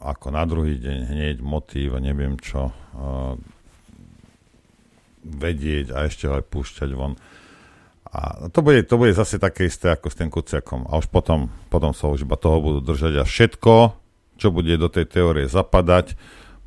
[0.00, 3.36] ako na druhý deň hneď motív a neviem čo uh,
[5.28, 7.20] vedieť a ešte aj púšťať von.
[8.08, 10.88] A to bude, to bude zase také isté ako s tým Kuciakom.
[10.88, 13.74] A už potom, potom sa už iba toho budú držať a všetko,
[14.40, 16.16] čo bude do tej teórie zapadať,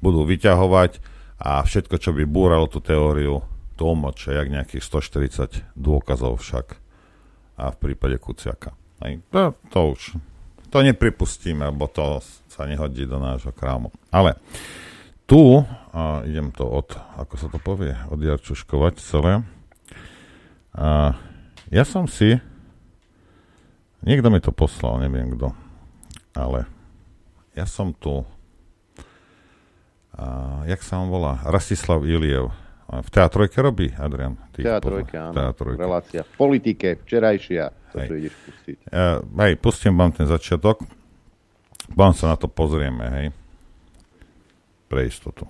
[0.01, 0.99] budú vyťahovať
[1.41, 3.45] a všetko, čo by búralo tú teóriu,
[3.77, 6.77] to umlčia, jak nejakých 140 dôkazov však
[7.57, 8.73] a v prípade Kuciaka.
[9.01, 10.01] Aj, to, to už
[10.71, 13.91] to nepripustíme, lebo to sa nehodí do nášho krámu.
[14.13, 14.37] Ale
[15.27, 19.43] tu, a idem to od, ako sa to povie, odjarčuškovať celé.
[20.71, 21.15] A
[21.67, 22.39] ja som si,
[24.03, 25.51] niekto mi to poslal, neviem kto,
[26.31, 26.67] ale
[27.51, 28.23] ja som tu
[30.21, 30.27] a,
[30.69, 31.41] jak sa on volá?
[31.41, 32.53] Rastislav Iliev.
[32.91, 34.35] A v teatrojke robí, Adrian?
[34.51, 35.33] Pozna- áno.
[35.33, 35.79] Teatrojke.
[35.79, 38.07] Relácia v politike, včerajšia, to, Hej.
[38.07, 38.77] čo ideš pustiť.
[38.91, 39.17] Uh,
[39.47, 40.83] hej, pustím vám ten začiatok.
[41.95, 43.25] Vám sa na to pozrieme, hej.
[44.91, 45.47] Pre istotu.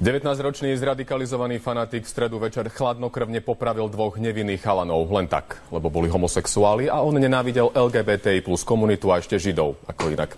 [0.00, 6.08] 19-ročný zradikalizovaný fanatik v stredu večer chladnokrvne popravil dvoch nevinných chalanov len tak, lebo boli
[6.08, 10.32] homosexuáli a on nenávidel LGBTI plus komunitu a ešte Židov, ako inak.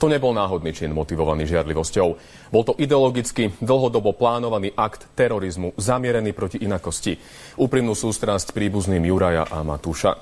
[0.00, 2.08] To nebol náhodný čin motivovaný žiadlivosťou.
[2.48, 7.20] Bol to ideologicky dlhodobo plánovaný akt terorizmu zamierený proti inakosti.
[7.60, 10.16] Úprimnú sústrasť príbuzným Juraja a Matúša.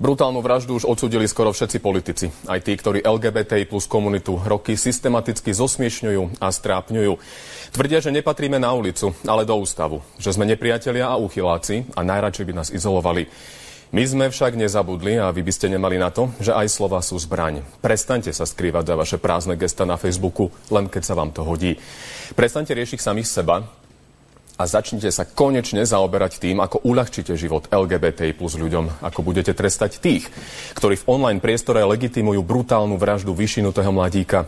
[0.00, 2.32] Brutálnu vraždu už odsudili skoro všetci politici.
[2.48, 7.12] Aj tí, ktorí LGBTI plus komunitu roky systematicky zosmiešňujú a strápňujú.
[7.74, 10.00] Tvrdia, že nepatríme na ulicu, ale do ústavu.
[10.16, 13.28] Že sme nepriatelia a uchyláci a najradšej by nás izolovali.
[13.90, 17.18] My sme však nezabudli a vy by ste nemali na to, že aj slova sú
[17.18, 17.66] zbraň.
[17.82, 21.74] Prestaňte sa skrývať za vaše prázdne gesta na Facebooku, len keď sa vám to hodí.
[22.38, 23.66] Prestaňte riešiť samých seba
[24.54, 29.98] a začnite sa konečne zaoberať tým, ako uľahčíte život LGBTI plus ľuďom, ako budete trestať
[29.98, 30.30] tých,
[30.78, 34.46] ktorí v online priestore legitimujú brutálnu vraždu vyšinutého mladíka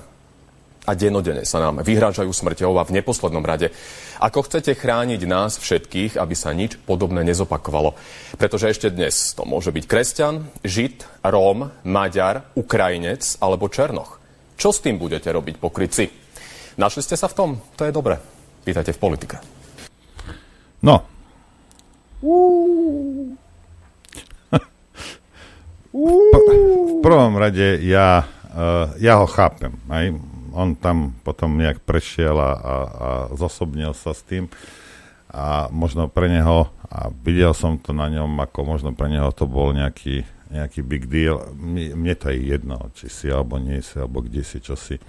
[0.82, 3.70] a denodene sa nám vyhrážajú smrťou a v neposlednom rade,
[4.18, 7.94] ako chcete chrániť nás všetkých, aby sa nič podobné nezopakovalo.
[8.34, 14.18] Pretože ešte dnes to môže byť kresťan, žid, róm, maďar, ukrajinec alebo černoch.
[14.58, 16.10] Čo s tým budete robiť, pokryci?
[16.78, 17.50] Našli ste sa v tom?
[17.78, 18.18] To je dobre.
[18.66, 19.36] Pýtajte v politike.
[20.82, 21.06] No.
[25.94, 29.78] v prvom rade ja, uh, ja ho chápem.
[29.90, 30.10] Aj?
[30.52, 34.52] On tam potom nejak prešiel a, a, a zosobnil sa s tým
[35.32, 39.48] a možno pre neho, a videl som to na ňom, ako možno pre neho to
[39.48, 41.40] bol nejaký, nejaký big deal.
[41.56, 45.00] Mne, to je jedno, či si alebo nie si, alebo kde si, čo si.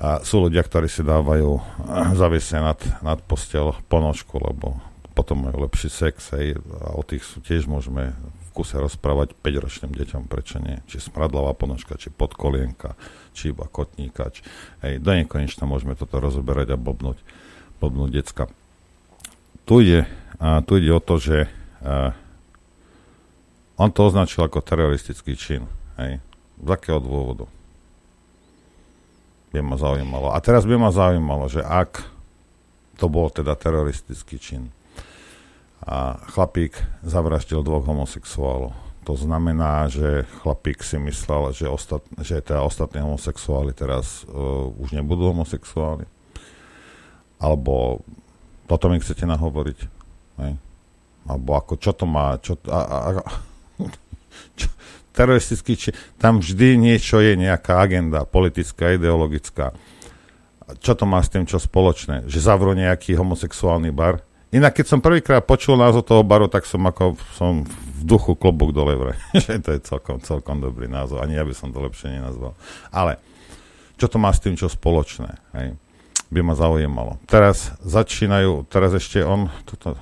[0.00, 1.60] A sú ľudia, ktorí si dávajú
[2.20, 4.80] zaviesne nad, nad postel ponožku, lebo
[5.12, 9.92] potom majú lepší sex, hej, a o tých sú tiež môžeme v kuse rozprávať 5-ročným
[9.92, 10.80] deťom, prečo nie.
[10.88, 12.96] Či smradlavá ponožka, či podkolienka,
[13.36, 14.40] či iba kotníkač.
[14.80, 17.20] Hej, do nekonečna môžeme toto rozoberať a blbnúť,
[17.84, 18.48] blbnúť decka.
[19.68, 20.00] Tu ide,
[20.40, 21.52] a tu ide o to, že
[21.84, 22.16] a,
[23.76, 25.68] on to označil ako teroristický čin.
[26.00, 26.24] Hej.
[26.64, 27.44] Z akého dôvodu?
[29.56, 30.28] by ma zaujímalo.
[30.36, 32.04] A teraz by ma zaujímalo, že ak
[33.00, 34.68] to bol teda teroristický čin
[35.80, 38.76] a chlapík zavraždil dvoch homosexuálov,
[39.06, 44.98] to znamená, že chlapík si myslel, že, ostat, že teda ostatní homosexuáli teraz uh, už
[44.98, 46.10] nebudú homosexuáli?
[47.38, 48.02] Alebo
[48.66, 49.78] toto mi chcete nahovoriť?
[50.42, 50.52] Hej?
[51.30, 52.34] Alebo ako, čo to má?
[52.42, 53.22] Čo, a, a, a,
[54.58, 54.66] čo,
[55.14, 55.88] teroristický, či
[56.18, 59.70] tam vždy niečo je, nejaká agenda politická, ideologická.
[60.82, 62.26] Čo to má s tým čo spoločné?
[62.26, 64.25] Že zavrú nejaký homosexuálny bar?
[64.54, 68.70] Inak, keď som prvýkrát počul názov toho baru, tak som ako som v duchu klobúk
[68.70, 69.18] dole vraj.
[69.64, 71.18] to je celkom, celkom dobrý názov.
[71.18, 72.54] Ani ja by som to lepšie nenazval.
[72.94, 73.18] Ale
[73.98, 75.34] čo to má s tým čo spoločné?
[75.58, 75.74] Hej?
[76.30, 77.18] By ma zaujímalo.
[77.26, 79.98] Teraz začínajú, teraz ešte on toto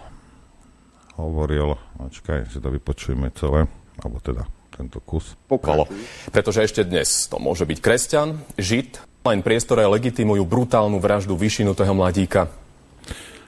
[1.17, 3.71] hovoril, počkaj, si to vypočujeme celé,
[4.03, 5.39] alebo teda tento kus.
[5.47, 5.95] Pokračuj.
[6.35, 12.51] Pretože ešte dnes to môže byť kresťan, žid, len priestore legitimujú brutálnu vraždu vyšinutého mladíka.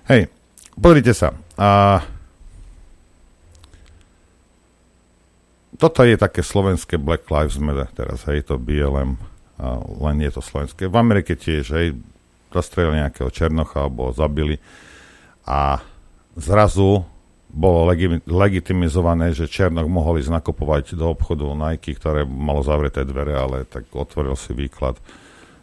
[0.07, 0.31] Hej,
[0.79, 1.35] pozrite sa.
[1.57, 2.01] A...
[5.77, 9.21] Toto je také slovenské Black Lives Matter teraz, hej, to BLM,
[9.61, 9.77] a
[10.09, 10.89] len je to slovenské.
[10.89, 11.93] V Amerike tiež, hej,
[12.49, 14.57] zastrelili nejakého Černocha alebo zabili
[15.45, 15.85] a
[16.33, 17.05] zrazu
[17.53, 23.33] bolo legi- legitimizované, že Černok mohol ísť nakupovať do obchodu Nike, ktoré malo zavreté dvere,
[23.33, 24.99] ale tak otvoril si výklad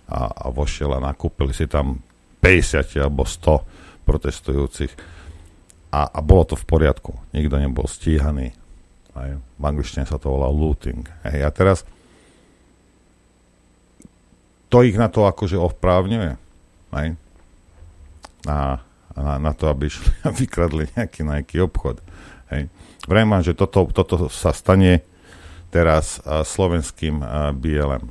[0.10, 2.02] a, a vošiel a nakúpili si tam
[2.42, 3.73] 50 alebo 100
[4.04, 4.94] protestujúcich.
[5.94, 7.18] A, a bolo to v poriadku.
[7.32, 8.56] Nikto nebol stíhaný.
[9.14, 11.06] Aj, v angličtine sa to volá looting.
[11.22, 11.86] Hej, a teraz
[14.74, 16.34] to ich na to akože ovprávňuje.
[16.90, 17.08] Aj?
[18.50, 18.58] A
[19.14, 22.02] na, na to, aby šli a vykradli nejaký, nejaký obchod.
[22.50, 22.74] Hej.
[23.06, 25.06] Vrajím že toto, toto sa stane
[25.70, 28.10] teraz uh, slovenským uh, BLM.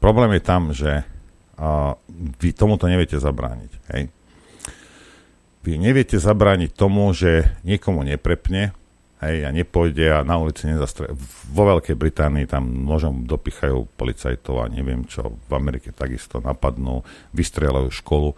[0.00, 1.04] Problém je tam, že
[1.56, 1.96] uh,
[2.40, 3.72] vy tomuto neviete zabrániť.
[3.96, 4.12] Hej.
[5.60, 8.72] Vy neviete zabrániť tomu, že niekomu neprepne
[9.20, 11.12] hej, a nepôjde a na ulici nezastre...
[11.52, 17.04] Vo Veľkej Británii tam nožom dopichajú policajtov a neviem čo, v Amerike takisto napadnú,
[17.36, 18.32] vystrelajú školu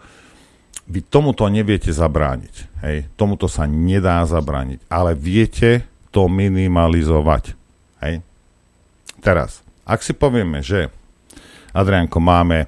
[0.83, 2.55] vy tomuto neviete zabrániť.
[2.83, 3.07] Hej?
[3.15, 4.83] Tomuto sa nedá zabrániť.
[4.91, 7.55] Ale viete to minimalizovať.
[8.03, 8.19] Hej?
[9.23, 10.91] Teraz, ak si povieme, že
[11.71, 12.67] Adrianko máme,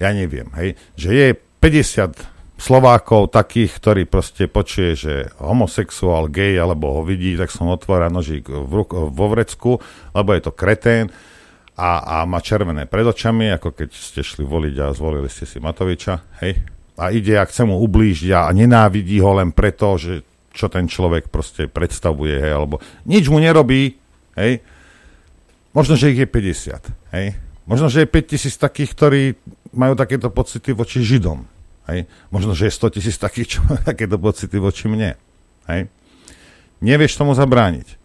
[0.00, 1.26] ja neviem, hej, že je
[1.62, 2.31] 50
[2.62, 8.46] Slovákov takých, ktorí proste počuje, že homosexuál, gay, alebo ho vidí, tak som otvára nožík
[8.46, 9.82] v ruk- vo vrecku,
[10.14, 11.10] lebo je to kretén
[11.74, 15.58] a, a má červené pred očami, ako keď ste šli voliť a zvolili ste si
[15.58, 16.62] Matoviča, hej,
[17.02, 20.22] a ide a chce mu ublížiť a nenávidí ho len preto, že
[20.54, 22.78] čo ten človek proste predstavuje, hej, alebo
[23.10, 23.98] nič mu nerobí,
[24.38, 24.62] hej,
[25.74, 26.78] možno, že ich je 50,
[27.10, 27.26] hej,
[27.66, 29.22] možno, že je 5000 takých, ktorí
[29.74, 31.50] majú takéto pocity voči Židom,
[31.92, 32.00] hej,
[32.32, 35.20] možno, že je 100 tisíc takých, čo majú takéto pocity voči mne,
[35.68, 35.92] hej,
[36.80, 38.00] nevieš tomu zabrániť.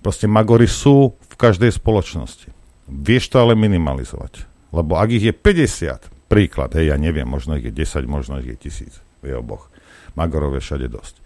[0.00, 2.48] Proste magory sú v každej spoločnosti.
[2.88, 4.48] Vieš to ale minimalizovať.
[4.72, 8.48] Lebo ak ich je 50, príklad, hej, ja neviem, možno ich je 10, možno ich
[8.48, 9.68] je tisíc, vie oboch.
[10.16, 11.20] Magorov je všade dosť.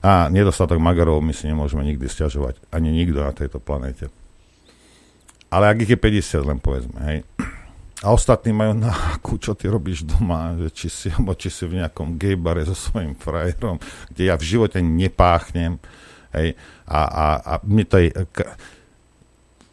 [0.00, 2.56] A nedostatok magarov my si nemôžeme nikdy stiažovať.
[2.72, 4.08] Ani nikto na tejto planete.
[5.52, 7.18] Ale ak ich je 50, len povedzme, hej.
[8.00, 11.68] A ostatní majú na akú, čo ty robíš doma, že či si, alebo či si
[11.68, 13.76] v nejakom gejbare so svojím frajerom,
[14.08, 15.76] kde ja v živote nepáchnem,
[16.32, 16.56] hej.
[16.88, 18.48] A, a, a mi to je, k,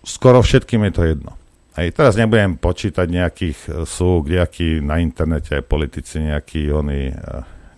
[0.03, 1.31] skoro všetkým je to jedno.
[1.79, 7.15] Hej, teraz nebudem počítať nejakých, e, sú kdejakí na internete politici, nejakí oni, e,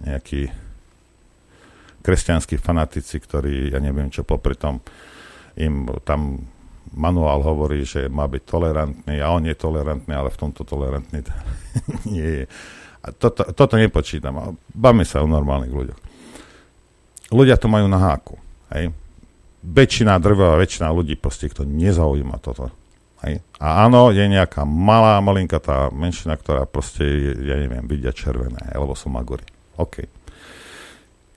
[0.07, 0.41] nejakí
[2.01, 4.81] kresťanskí fanatici, ktorí, ja neviem čo, popri tom
[5.59, 6.41] im tam
[6.93, 11.25] manuál hovorí, že má byť tolerantný a on je tolerantný, ale v tomto tolerantný
[12.13, 12.45] nie je.
[12.99, 14.59] A toto, toto nepočítam.
[14.75, 15.99] Bavme sa o normálnych ľuďoch.
[17.31, 18.35] Ľudia to majú na háku.
[18.73, 18.91] Hej?
[19.63, 22.73] Väčšina, drvová väčšina ľudí proste to nezaujíma toto.
[23.23, 23.43] Hej?
[23.59, 27.03] A áno, je nejaká malá, malinká tá menšina, ktorá proste,
[27.39, 29.43] ja neviem, vidia červené, alebo sú magory.
[29.79, 30.07] OK.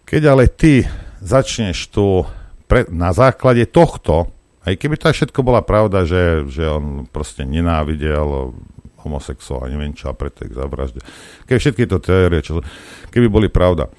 [0.06, 0.86] Keď ale ty
[1.22, 2.26] začneš tu
[2.66, 4.32] pre, na základe tohto,
[4.62, 8.54] aj keby to všetko bola pravda, že, že on proste nenávidel
[9.02, 11.02] homosexuál, neviem čo, a preto ich zavraždil.
[11.50, 12.62] Keby všetky to teórie, čo,
[13.10, 13.90] keby boli pravda.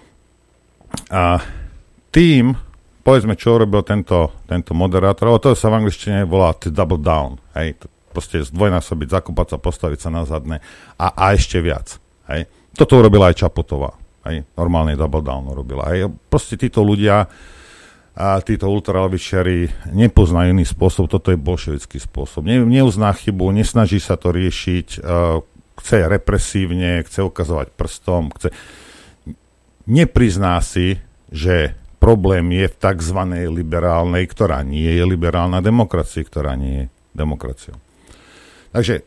[1.12, 1.44] A
[2.14, 2.56] tým,
[3.04, 7.76] povedzme, čo urobil tento, tento moderátor, to sa v angličtine volá to double down, hej,
[8.14, 10.62] proste zdvojnásobiť, zakúpať sa, postaviť sa na zadné
[10.96, 11.98] a, a ešte viac.
[12.30, 12.48] Hej.
[12.78, 13.92] Toto urobila aj Čaputová.
[14.24, 15.90] Hej, normálny double down robila.
[15.92, 16.14] Hej.
[16.30, 17.28] Proste títo ľudia
[18.14, 22.46] a títo ultralavičiari nepoznajú iný spôsob, toto je bolševický spôsob.
[22.46, 25.42] Ne, neuzná chybu, nesnaží sa to riešiť, uh,
[25.82, 28.54] chce represívne, chce ukazovať prstom, chce...
[29.84, 31.02] Neprizná si,
[31.34, 33.20] že problém je v tzv.
[33.52, 37.76] liberálnej, ktorá nie je liberálna demokracia, ktorá nie je demokraciou.
[38.72, 39.04] Takže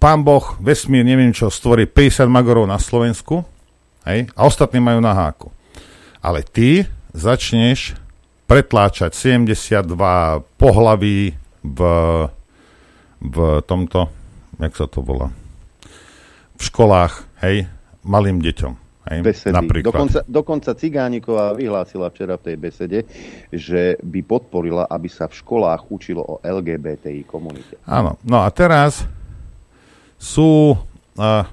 [0.00, 3.44] pán Boh, vesmír, neviem čo, stvorí 50 magorov na Slovensku,
[4.08, 4.32] Hej?
[4.32, 5.52] A ostatní majú na háku.
[6.24, 7.96] Ale ty začneš
[8.48, 9.84] pretláčať 72
[10.56, 11.80] pohlaví v,
[13.20, 13.36] v
[13.68, 14.08] tomto,
[14.56, 15.28] jak sa to volá,
[16.58, 17.68] v školách, hej,
[18.02, 18.88] malým deťom.
[19.08, 19.56] Hej, besedy.
[19.56, 19.88] Napríklad.
[19.88, 22.98] Dokonca, dokonca Cigániková vyhlásila včera v tej besede,
[23.48, 27.80] že by podporila, aby sa v školách učilo o LGBTI komunite.
[27.88, 29.08] Áno, no a teraz
[30.20, 31.44] sú uh,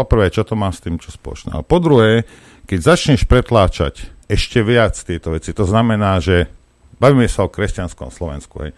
[0.00, 1.52] poprvé, čo to má s tým čo spoločné.
[1.52, 2.24] A po druhé,
[2.64, 6.48] keď začneš pretláčať ešte viac tieto veci, to znamená, že
[6.96, 8.72] bavíme sa o kresťanskom Slovensku, hej,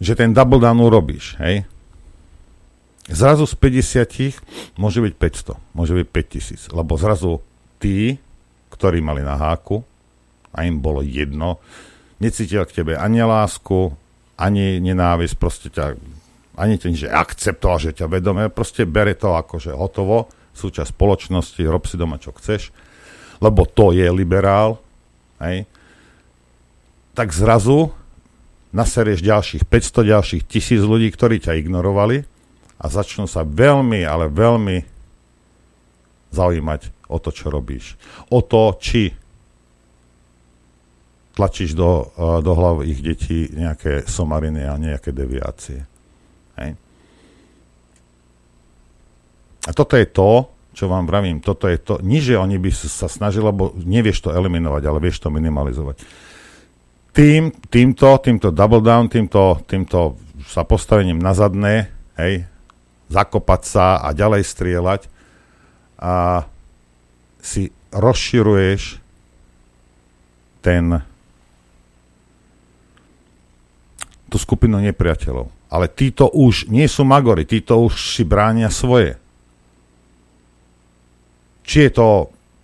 [0.00, 1.62] že ten double down urobíš, hej,
[3.10, 7.42] zrazu z 50 môže byť 500, môže byť 5000, lebo zrazu
[7.82, 8.16] tí,
[8.72, 9.82] ktorí mali na háku
[10.54, 11.60] a im bolo jedno,
[12.22, 13.92] necítil k tebe ani lásku,
[14.40, 16.00] ani nenávisť, proste ťa
[16.60, 21.62] ani tým, že akceptoval, že ťa vedome, proste bere to ako, že hotovo, súčasť spoločnosti,
[21.64, 22.68] rob si doma, čo chceš,
[23.40, 24.76] lebo to je liberál,
[25.40, 25.64] hej,
[27.16, 27.96] tak zrazu
[28.76, 32.22] naserieš ďalších 500, ďalších tisíc ľudí, ktorí ťa ignorovali
[32.76, 34.84] a začnú sa veľmi, ale veľmi
[36.30, 37.98] zaujímať o to, čo robíš.
[38.30, 39.10] O to, či
[41.34, 45.82] tlačíš do, eh, do hlav ich detí nejaké somariny a nejaké deviácie.
[46.60, 46.76] Hej.
[49.68, 53.10] A toto je to, čo vám vravím, toto je to, nie že oni by sa
[53.10, 56.00] snažili, lebo nevieš to eliminovať, ale vieš to minimalizovať.
[57.10, 62.48] Tým, týmto, týmto double down, týmto, týmto sa postavením na zadné, hej,
[63.12, 65.00] zakopať sa a ďalej strieľať
[66.00, 66.46] a
[67.42, 69.02] si rozširuješ
[70.64, 71.04] ten
[74.30, 75.50] tú skupinu nepriateľov.
[75.68, 79.19] Ale títo už nie sú magory, títo už si bránia svoje.
[81.64, 82.08] Či je to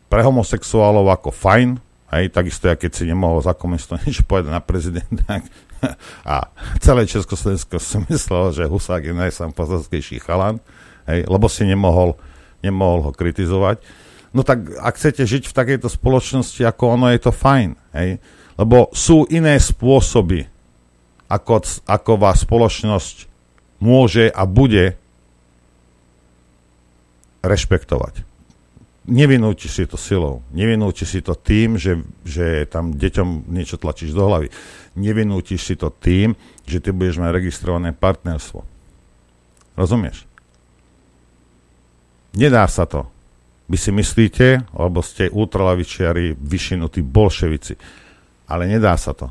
[0.06, 1.76] pre homosexuálov ako fajn,
[2.14, 5.42] hej, takisto, keď si nemohol za komunistu niečo povedať na prezidenta.
[6.24, 6.48] A
[6.80, 10.62] celé Československo si myslelo, že Husák je najsampozorskejší chalan,
[11.04, 12.16] hej, lebo si nemohol,
[12.64, 13.82] nemohol ho kritizovať.
[14.36, 17.72] No tak ak chcete žiť v takejto spoločnosti, ako ono, je to fajn.
[17.96, 18.20] Hej?
[18.60, 20.44] Lebo sú iné spôsoby,
[21.24, 23.16] ako, ako vás spoločnosť
[23.80, 24.96] môže a bude
[27.40, 28.35] rešpektovať.
[29.06, 34.26] Nevinúti si to silou, nevinúti si to tým, že, že tam deťom niečo tlačíš do
[34.26, 34.50] hlavy.
[34.98, 36.34] Nevinútiš si to tým,
[36.66, 38.66] že ty budeš mať registrované partnerstvo.
[39.78, 40.26] Rozumieš?
[42.34, 43.06] Nedá sa to.
[43.70, 47.78] Vy si myslíte, lebo ste ultralavičiari, vyšinutí bolševici.
[48.50, 49.30] Ale nedá sa to.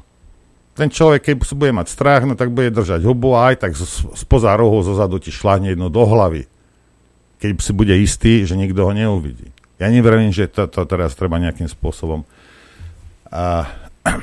[0.76, 3.72] Ten človek, keď bude mať strach, no tak bude držať hubu a aj tak
[4.20, 6.52] spoza rohu, zo zadu ti šláhne jedno do hlavy.
[7.40, 9.55] Keď si bude istý, že nikto ho neuvidí.
[9.76, 12.24] Ja neverím, že to, to teraz treba nejakým spôsobom
[13.28, 13.68] a,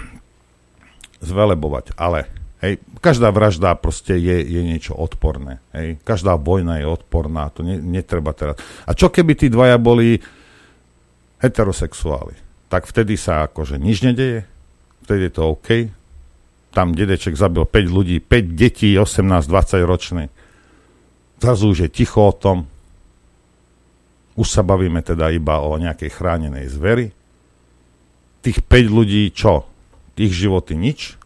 [1.29, 2.27] zvelebovať, ale
[2.65, 5.61] hej, každá vražda proste je, je niečo odporné.
[5.77, 6.01] Hej.
[6.07, 8.57] Každá vojna je odporná, to ne, netreba teraz.
[8.89, 10.17] A čo keby tí dvaja boli
[11.43, 12.39] heterosexuáli?
[12.73, 14.49] Tak vtedy sa akože nič nedeje,
[15.05, 15.69] vtedy je to OK.
[16.73, 20.33] Tam dedeček zabil 5 ľudí, 5 detí, 18-20 ročných.
[21.37, 22.72] Zrazu už je ticho o tom,
[24.37, 27.13] už sa bavíme teda iba o nejakej chránenej zvery.
[28.43, 29.69] Tých 5 ľudí, čo?
[30.17, 31.21] Ich životy nič?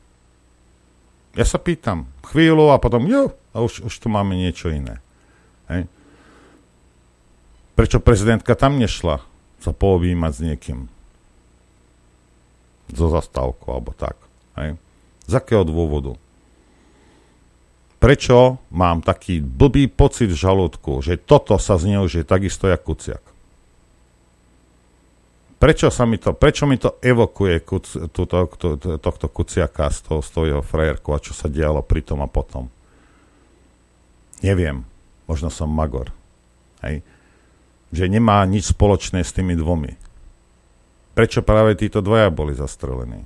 [1.37, 5.01] Ja sa pýtam chvíľu a potom, jo, a už, už tu máme niečo iné.
[5.71, 5.89] Hej.
[7.77, 9.21] Prečo prezidentka tam nešla
[9.61, 10.79] sa poobímať s niekým?
[12.93, 14.17] Zo zastávkou alebo tak.
[14.57, 14.81] Hej.
[15.29, 16.17] Z akého dôvodu?
[17.97, 23.25] Prečo mám taký blbý pocit v žalúdku, že toto sa zneužije takisto jak Kuciak.
[25.57, 30.05] Prečo, sa mi to, prečo mi to evokuje kuc, túto, to, to, tohto Kuciaka z
[30.05, 32.69] toho, z toho jeho frajerku a čo sa dialo pri tom a potom?
[34.45, 34.85] Neviem.
[35.25, 36.13] Možno som magor.
[36.85, 37.01] Hej.
[37.89, 39.97] Že nemá nič spoločné s tými dvomi.
[41.17, 43.25] Prečo práve títo dvaja boli zastrelení?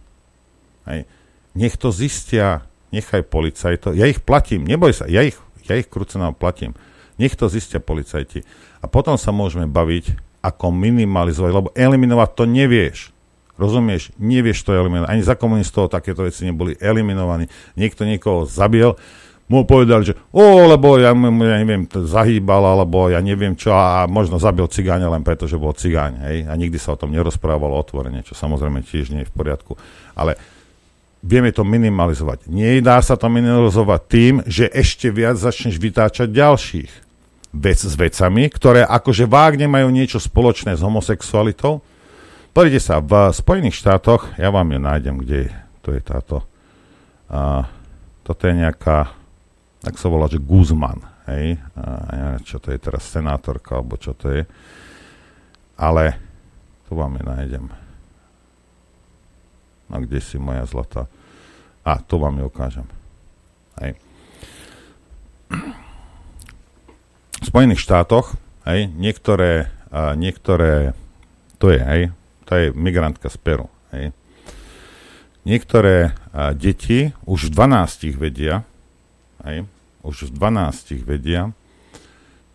[0.86, 1.10] Hej.
[1.58, 6.34] Nech to zistia nechaj policajto, ja ich platím, neboj sa, ja ich, ja ich krucená
[6.34, 6.74] platím.
[7.20, 8.42] Nech to zistia policajti.
[8.80, 13.12] A potom sa môžeme baviť, ako minimalizovať, lebo eliminovať to nevieš.
[13.60, 14.08] Rozumieš?
[14.16, 15.12] Nevieš to eliminovať.
[15.12, 17.44] Ani za komunistov takéto veci neboli eliminovaní.
[17.76, 18.96] Niekto niekoho zabil,
[19.50, 24.38] mu povedali, že o, lebo ja, ja neviem, zahýbal, alebo ja neviem čo, a možno
[24.38, 26.36] zabil cigáňa len preto, že bol cigáň, hej?
[26.46, 29.74] A nikdy sa o tom nerozprávalo otvorene, čo samozrejme tiež nie je v poriadku.
[30.14, 30.38] Ale
[31.20, 32.48] vieme to minimalizovať.
[32.48, 36.90] Nie dá sa to minimalizovať tým, že ešte viac začneš vytáčať ďalších
[37.50, 41.82] vec s vecami, ktoré akože vágne majú niečo spoločné s homosexualitou.
[42.50, 45.54] Pozrite sa, v Spojených štátoch, ja vám ju nájdem, kde
[45.86, 46.42] to je táto,
[47.30, 47.66] a,
[48.26, 49.14] toto je nejaká,
[49.86, 50.98] tak sa volá, že Guzman,
[51.30, 54.42] hej, a, ja čo to je teraz, senátorka, alebo čo to je,
[55.78, 56.18] ale
[56.90, 57.79] tu vám ju nájdem.
[59.90, 61.10] A kde si moja zlatá?
[61.82, 62.86] A, to vám ju ukážem.
[63.82, 63.98] Hej.
[67.40, 68.36] V Spojených štátoch,
[68.68, 70.94] hej, niektoré, a, niektoré,
[71.58, 72.02] to je, hej,
[72.46, 74.14] to je migrantka z Peru, hej.
[75.48, 78.62] Niektoré a, deti už v 12 vedia,
[79.42, 79.66] hej,
[80.06, 81.50] už v 12 vedia,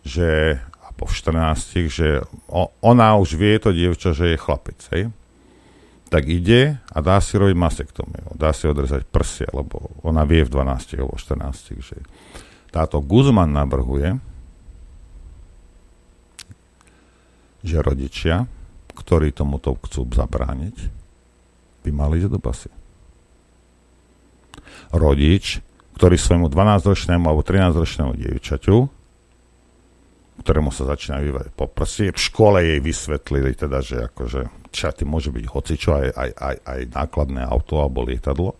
[0.06, 2.22] že, a po 14, že
[2.80, 5.10] ona už vie, to dievča, že je chlapec, hej
[6.06, 8.38] tak ide a dá si robiť mastektomiu.
[8.38, 11.98] Dá si odrezať prsia, lebo ona vie v 12 alebo 14, že
[12.70, 14.18] táto Guzman navrhuje,
[17.66, 18.46] že rodičia,
[18.94, 20.76] ktorí tomuto chcú zabrániť,
[21.82, 22.70] by mali ísť do basy.
[24.94, 25.58] Rodič,
[25.98, 28.95] ktorý svojmu 12-ročnému alebo 13-ročnému dievčaťu
[30.40, 32.12] ktorému sa začína vyvať po prsi.
[32.12, 36.80] V škole jej vysvetlili teda, že akože čaty môže byť hocičo, aj, aj, aj, aj
[36.92, 38.52] nákladné auto alebo lietadlo.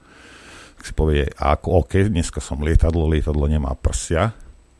[0.80, 4.32] Tak si povie, ako, OK, dneska som lietadlo, lietadlo nemá prsia,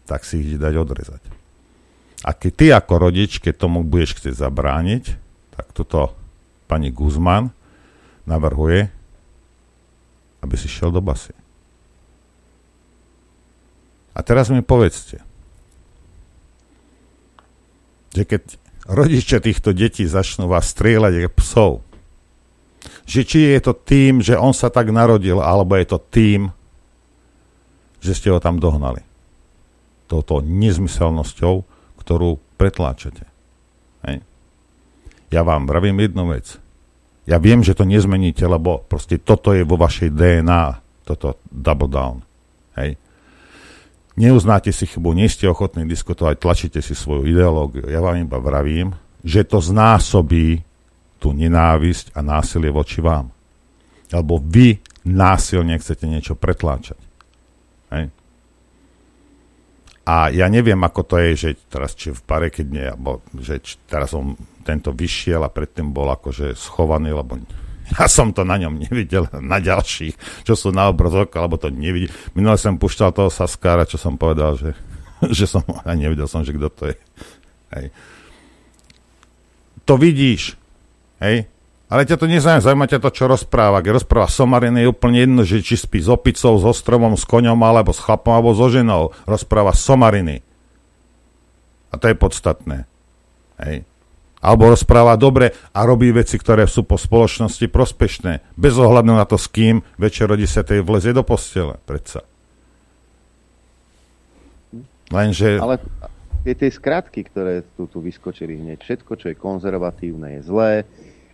[0.09, 1.23] tak si ich dať odrezať.
[2.25, 5.05] A keď ty ako rodič, keď tomu budeš chcieť zabrániť,
[5.53, 6.17] tak toto
[6.67, 7.53] pani Guzman
[8.25, 8.89] navrhuje,
[10.43, 11.33] aby si šiel do basy.
[14.17, 15.21] A teraz mi povedzte,
[18.17, 18.43] že keď
[18.89, 21.73] rodičia týchto detí začnú vás strieľať ako psov,
[23.05, 26.49] že či je to tým, že on sa tak narodil, alebo je to tým,
[28.01, 29.05] že ste ho tam dohnali.
[30.09, 31.55] Toto nezmyselnosťou,
[32.01, 33.27] ktorú pretláčate.
[34.07, 34.23] Hej.
[35.35, 36.57] Ja vám vravím jednu vec.
[37.27, 42.23] Ja viem, že to nezmeníte, lebo proste toto je vo vašej DNA, toto double down.
[42.79, 42.97] Hej
[44.17, 47.87] neuznáte si chybu, nie ste ochotní diskutovať, tlačíte si svoju ideológiu.
[47.87, 50.65] Ja vám iba vravím, že to znásobí
[51.21, 53.33] tú nenávisť a násilie voči vám.
[54.13, 56.99] Lebo vy násilne chcete niečo pretláčať.
[57.93, 58.11] Hej.
[60.07, 63.59] A ja neviem, ako to je, že teraz či v pare, keď nie, alebo že
[63.91, 67.43] teraz som tento vyšiel a predtým bol akože schovaný, lebo
[67.99, 72.11] ja som to na ňom nevidel, na ďalších, čo sú na obrazok, alebo to nevidí.
[72.35, 74.71] Minule som pušťal toho Saskára, čo som povedal, že,
[75.37, 76.97] že som, a nevidel som, že kto to je.
[77.75, 77.87] Hej.
[79.87, 80.59] To vidíš,
[81.23, 81.47] hej,
[81.87, 83.79] ale ťa to nezaujíma, zaujíma ťa to, čo rozpráva.
[83.79, 87.55] Keď rozpráva Somarin, je úplne jedno, že či spí s opicou, s ostromom, s koňom,
[87.63, 89.15] alebo s chlapom, alebo so ženou.
[89.23, 90.43] Rozpráva Somariny.
[91.95, 92.91] A to je podstatné.
[93.63, 93.87] Hej.
[94.41, 98.55] Alebo rozpráva dobre a robí veci, ktoré sú po spoločnosti prospešné.
[98.55, 100.85] Bez ohľadu na to, s kým večer o 10.
[100.85, 101.81] vlezie do postele.
[101.83, 102.23] Predsa.
[105.11, 105.57] Lenže...
[105.57, 105.81] Ale
[106.45, 110.73] tie, tie skratky, ktoré tu, tu vyskočili hneď, všetko, čo je konzervatívne, je zlé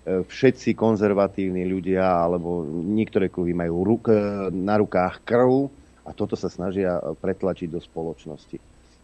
[0.02, 5.70] E, všetci konzervatívni ľudia alebo niektoré kruhy majú ruk, e, na rukách krv
[6.02, 8.58] a toto sa snažia pretlačiť do spoločnosti.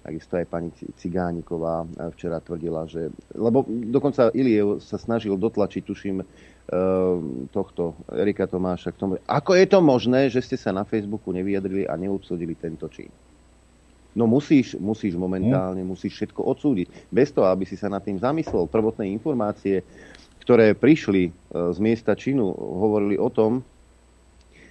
[0.09, 1.85] Takisto aj pani Cigániková
[2.17, 3.13] včera tvrdila, že...
[3.37, 6.27] Lebo dokonca Iliev sa snažil dotlačiť, tuším, e,
[7.53, 11.85] tohto Erika Tomáša k tomu, ako je to možné, že ste sa na Facebooku nevyjadrili
[11.85, 13.13] a neodsúdili tento čin.
[14.17, 17.13] No musíš, musíš momentálne, musíš všetko odsúdiť.
[17.13, 18.65] Bez toho, aby si sa nad tým zamyslel.
[18.65, 19.85] Prvotné informácie
[20.49, 23.61] ktoré prišli e, z miesta činu, hovorili o tom,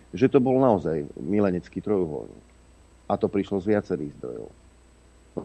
[0.09, 2.41] že to bol naozaj milenecký trojuholník.
[3.05, 4.49] A to prišlo z viacerých zdrojov.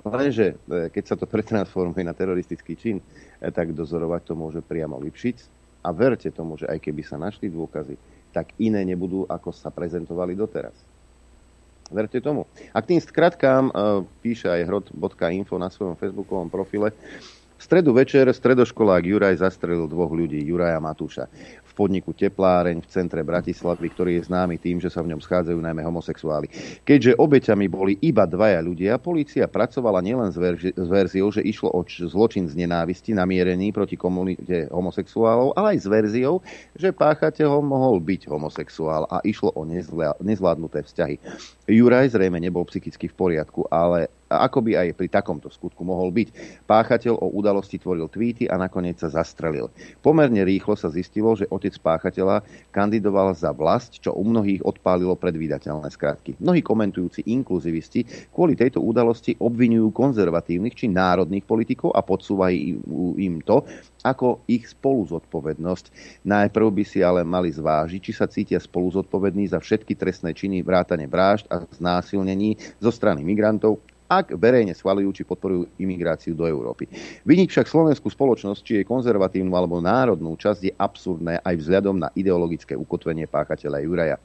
[0.01, 3.05] Lenže e, keď sa to pretransformuje na teroristický čin, e,
[3.53, 5.61] tak dozorovať to môže priamo Lipšic.
[5.83, 7.99] A verte tomu, že aj keby sa našli dôkazy,
[8.31, 10.75] tak iné nebudú, ako sa prezentovali doteraz.
[11.91, 12.47] Verte tomu.
[12.73, 13.69] A k tým skratkám
[14.25, 16.95] píše aj hrod.info na svojom facebookovom profile,
[17.63, 21.31] v stredu večer stredoškolák Juraj zastrelil dvoch ľudí, Juraja Matúša
[21.73, 25.57] v podniku Tepláreň v centre Bratislavy, ktorý je známy tým, že sa v ňom schádzajú
[25.57, 26.51] najmä homosexuáli.
[26.85, 31.73] Keďže obeťami boli iba dvaja ľudia, polícia pracovala nielen s, verzi- s verziou, že išlo
[31.73, 36.45] o zločin z nenávisti namierený proti komunite homosexuálov, ale aj s verziou,
[36.77, 41.17] že páchateľom mohol byť homosexuál a išlo o nezvlá- nezvládnuté vzťahy.
[41.73, 46.29] Juraj zrejme nebol psychicky v poriadku, ale ako by aj pri takomto skutku mohol byť.
[46.65, 49.69] Páchateľ o udalosti tvoril tweety a nakoniec sa zastrelil.
[50.01, 52.41] Pomerne rýchlo sa zistilo, že otec páchateľa
[52.73, 56.39] kandidoval za vlast, čo u mnohých odpálilo predvídateľné skratky.
[56.41, 63.67] Mnohí komentujúci inkluzivisti kvôli tejto udalosti obvinujú konzervatívnych či národných politikov a podsúvajú im to,
[64.03, 65.85] ako ich spolu zodpovednosť.
[66.27, 70.63] Najprv by si ale mali zvážiť, či sa cítia spolu zodpovední za všetky trestné činy
[70.63, 73.79] vrátane vražd a znásilnení zo strany migrantov
[74.13, 76.85] ak verejne schvalujú či podporujú imigráciu do Európy.
[77.25, 82.13] Vyniť však slovenskú spoločnosť, či jej konzervatívnu alebo národnú časť je absurdné aj vzhľadom na
[82.13, 84.17] ideologické ukotvenie páchateľa Juraja.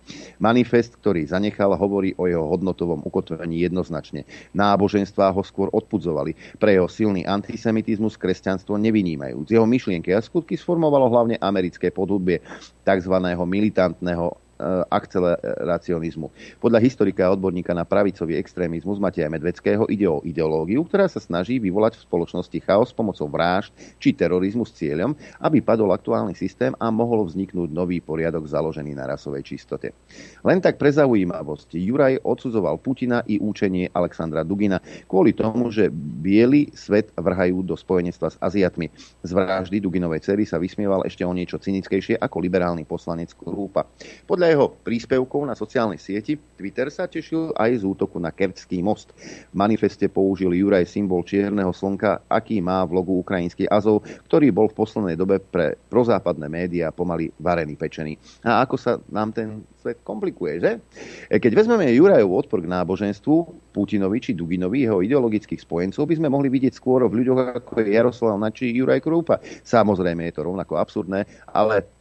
[0.44, 4.28] Manifest, ktorý zanechal, hovorí o jeho hodnotovom ukotvení jednoznačne.
[4.52, 6.36] Náboženstvá ho skôr odpudzovali.
[6.60, 9.48] Pre jeho silný antisemitizmus kresťanstvo nevynímajú.
[9.48, 12.44] Z jeho myšlienky a skutky sformovalo hlavne americké podhubie
[12.84, 13.16] tzv.
[13.48, 14.47] militantného
[14.90, 16.28] akceleracionizmu.
[16.58, 21.62] Podľa historika a odborníka na pravicový extrémizmus Mateja Medveckého ide o ideológiu, ktorá sa snaží
[21.62, 26.90] vyvolať v spoločnosti chaos pomocou vražd či terorizmu s cieľom, aby padol aktuálny systém a
[26.90, 29.94] mohol vzniknúť nový poriadok založený na rasovej čistote.
[30.42, 36.74] Len tak pre zaujímavosť, Juraj odsudzoval Putina i účenie Alexandra Dugina kvôli tomu, že biely
[36.74, 38.90] svet vrhajú do spojenectva s Aziatmi.
[39.22, 43.86] Z vraždy Duginovej cery sa vysmieval ešte o niečo cynickejšie ako liberálny poslanec Krúpa.
[44.26, 48.80] Podľa podľa jeho príspevkov na sociálnej sieti Twitter sa tešil aj z útoku na Kerčský
[48.80, 49.12] most.
[49.52, 54.72] V manifeste použil Juraj symbol čierneho slnka, aký má v logu ukrajinský Azov, ktorý bol
[54.72, 58.16] v poslednej dobe pre prozápadné médiá pomaly varený pečený.
[58.48, 60.80] A ako sa nám ten svet komplikuje, že?
[61.28, 63.36] E, keď vezmeme Jurajov odpor k náboženstvu,
[63.76, 68.40] Putinovi či Duginovi, jeho ideologických spojencov, by sme mohli vidieť skôr v ľuďoch ako Jaroslav
[68.40, 69.44] Nači Juraj Krúpa.
[69.44, 71.97] Samozrejme je to rovnako absurdné, ale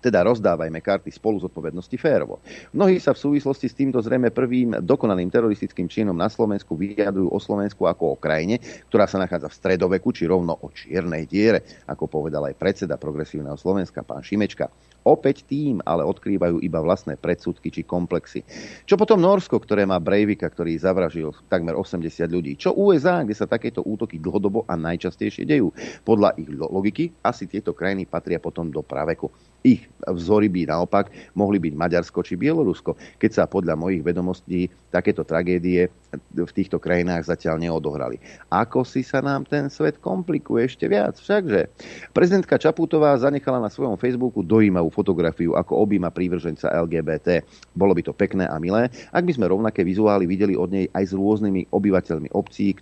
[0.00, 2.40] teda rozdávajme karty spolu zodpovednosti férovo.
[2.72, 7.38] Mnohí sa v súvislosti s týmto zrejme prvým dokonalým teroristickým činom na Slovensku vyjadujú o
[7.38, 12.08] Slovensku ako o krajine, ktorá sa nachádza v stredoveku, či rovno o čiernej diere, ako
[12.08, 14.72] povedal aj predseda progresívneho Slovenska, pán Šimečka.
[15.00, 18.44] Opäť tým ale odkrývajú iba vlastné predsudky či komplexy.
[18.84, 22.52] Čo potom Norsko, ktoré má Breivika, ktorý zavražil takmer 80 ľudí?
[22.60, 25.72] Čo USA, kde sa takéto útoky dlhodobo a najčastejšie dejú?
[26.04, 29.32] Podľa ich logiky asi tieto krajiny patria potom do praveku.
[29.60, 35.20] Ich vzory by naopak mohli byť Maďarsko či Bielorusko, keď sa podľa mojich vedomostí takéto
[35.20, 35.92] tragédie
[36.32, 38.16] v týchto krajinách zatiaľ neodohrali.
[38.48, 41.20] Ako si sa nám ten svet komplikuje ešte viac?
[41.20, 41.68] Všakže
[42.16, 47.44] prezidentka Čaputová zanechala na svojom Facebooku dojímavú fotografiu, ako objíma prívrženca LGBT.
[47.76, 51.04] Bolo by to pekné a milé, ak by sme rovnaké vizuály videli od nej aj
[51.04, 52.74] s rôznymi obyvateľmi obcí,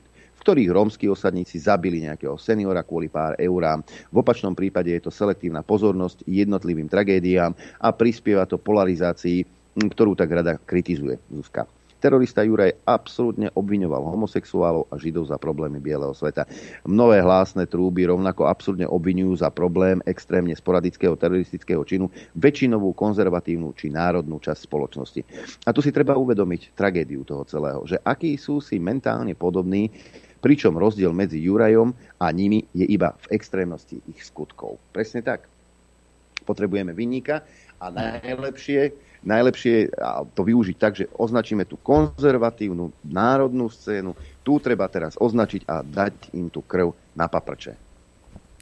[0.49, 3.85] ktorých rómsky osadníci zabili nejakého seniora kvôli pár eurám.
[4.09, 9.45] V opačnom prípade je to selektívna pozornosť jednotlivým tragédiám a prispieva to polarizácii,
[9.77, 11.69] ktorú tak rada kritizuje Zuzka.
[11.99, 16.47] Terorista Juraj absolútne obviňoval homosexuálov a židov za problémy bieleho sveta.
[16.87, 22.07] Mnohé hlásne trúby rovnako absurdne obvinujú za problém extrémne sporadického teroristického činu
[22.39, 25.21] väčšinovú konzervatívnu či národnú časť spoločnosti.
[25.67, 29.91] A tu si treba uvedomiť tragédiu toho celého, že akí sú si mentálne podobní,
[30.39, 34.79] pričom rozdiel medzi Jurajom a nimi je iba v extrémnosti ich skutkov.
[34.95, 35.47] Presne tak.
[36.47, 37.45] Potrebujeme vinníka
[37.79, 39.91] a najlepšie najlepšie
[40.35, 44.15] to využiť tak, že označíme tú konzervatívnu národnú scénu,
[44.47, 47.75] tu treba teraz označiť a dať im tú krv na paprče.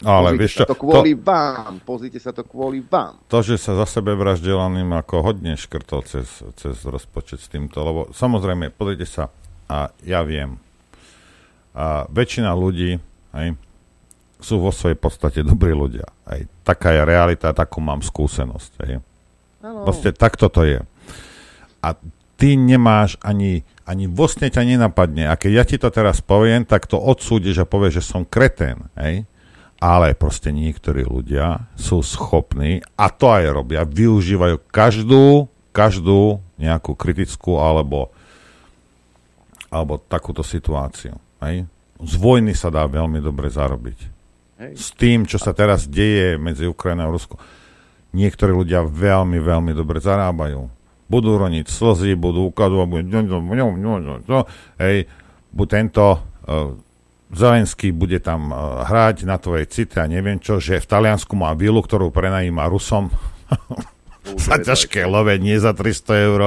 [0.05, 3.16] Ale pozrite vieš sa čo, to kvôli to, vám, pozrite sa to kvôli vám.
[3.33, 8.01] To, že sa za sebe vraždelaným ako hodne škrtol cez, cez rozpočet s týmto, lebo
[8.12, 9.33] samozrejme, pozrite sa,
[9.72, 10.61] a ja viem,
[11.77, 12.97] a väčšina ľudí
[13.37, 13.49] hej,
[14.41, 16.09] sú vo svojej podstate dobrí ľudia.
[16.33, 16.49] Hej.
[16.64, 18.72] Taká je realita, takú mám skúsenosť.
[18.89, 19.05] Hej.
[19.61, 20.81] Proste takto to je.
[21.85, 21.89] A
[22.41, 25.29] ty nemáš ani, ani vo sne ťa nenapadne.
[25.29, 28.89] A keď ja ti to teraz poviem, tak to odsúdiš a povieš, že som kretén.
[28.97, 29.29] Hej?
[29.77, 37.61] Ale proste niektorí ľudia sú schopní, a to aj robia, využívajú každú, každú nejakú kritickú
[37.61, 38.09] alebo,
[39.68, 41.20] alebo takúto situáciu.
[41.47, 41.70] Hej?
[42.03, 43.99] Z vojny sa dá veľmi dobre zarobiť.
[44.57, 44.72] Hej.
[44.76, 47.38] S tým, čo sa teraz deje medzi Ukrajinou a Ruskou
[48.16, 50.72] niektorí ľudia veľmi, veľmi dobre zarábajú.
[51.07, 52.86] Budú roniť slzy, budú ukazovať,
[54.26, 54.49] budú,
[54.80, 55.07] hej,
[55.68, 56.74] tento uh,
[57.30, 61.55] Zelenský bude tam uh, hrať na tvojej cite a neviem čo, že v Taliansku má
[61.55, 63.12] vilu, ktorú prenajíma Rusom
[64.49, 66.40] za ťažké love, nie za 300 eur.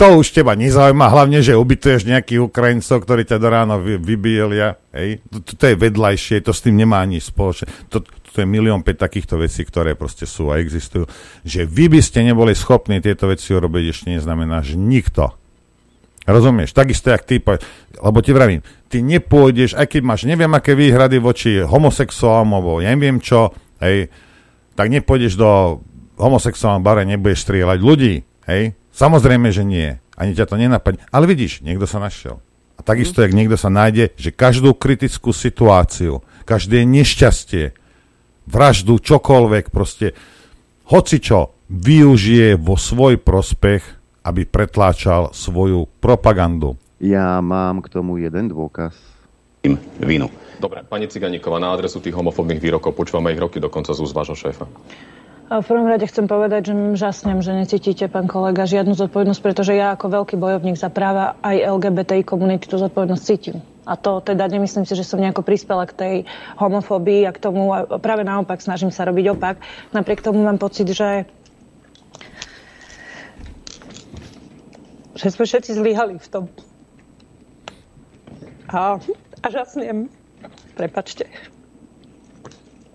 [0.00, 4.80] To už teba nezaujíma, hlavne, že ubytuješ nejakých Ukrajincov, ktorí ťa do ráno vy, vybielia.
[4.90, 5.22] Hej.
[5.30, 7.68] To, to je vedľajšie, to s tým nemá ani spoločné.
[7.92, 11.06] To, to je milión päť takýchto vecí, ktoré proste sú a existujú.
[11.44, 15.36] Že vy by ste neboli schopní tieto veci urobiť, ešte neznamená, že nikto.
[16.22, 16.72] Rozumieš?
[16.72, 17.42] Takisto, jak ty,
[17.98, 22.94] lebo ti vravím, ty nepôjdeš, aj keď máš neviem aké výhrady voči homosexuálom, alebo ja
[22.94, 23.50] neviem čo,
[23.82, 24.06] hej,
[24.78, 25.82] tak nepôjdeš do
[26.22, 28.78] homosexuálnom bare, nebudeš strieľať ľudí, hej?
[28.92, 29.96] Samozrejme, že nie.
[30.14, 31.00] Ani ťa to nenapadne.
[31.08, 32.44] Ale vidíš, niekto sa našiel.
[32.76, 33.24] A takisto, mm.
[33.24, 37.72] jak niekto sa nájde, že každú kritickú situáciu, každé nešťastie,
[38.46, 40.12] vraždu, čokoľvek, proste
[40.88, 43.80] hocičo využije vo svoj prospech,
[44.22, 46.76] aby pretláčal svoju propagandu.
[47.02, 48.94] Ja mám k tomu jeden dôkaz.
[50.02, 50.30] Vínu.
[50.58, 54.38] Dobre, pani Ciganíková, na adresu tých homofóbnych výrokov počúvame ich roky dokonca z úst vášho
[54.38, 54.66] šéfa.
[55.52, 59.92] V prvom rade chcem povedať, že žasnem, že necítite, pán kolega, žiadnu zodpovednosť, pretože ja
[59.92, 63.60] ako veľký bojovník za práva aj LGBTI komunity tú zodpovednosť cítim.
[63.84, 66.14] A to teda nemyslím si, že som nejako prispela k tej
[66.56, 69.60] homofóbii a k tomu, a práve naopak snažím sa robiť opak.
[69.92, 71.28] Napriek tomu mám pocit, že
[75.12, 76.44] že sme všetci zlyhali v tom.
[78.72, 78.96] A,
[79.44, 80.08] a žasnem.
[80.72, 81.28] Prepačte.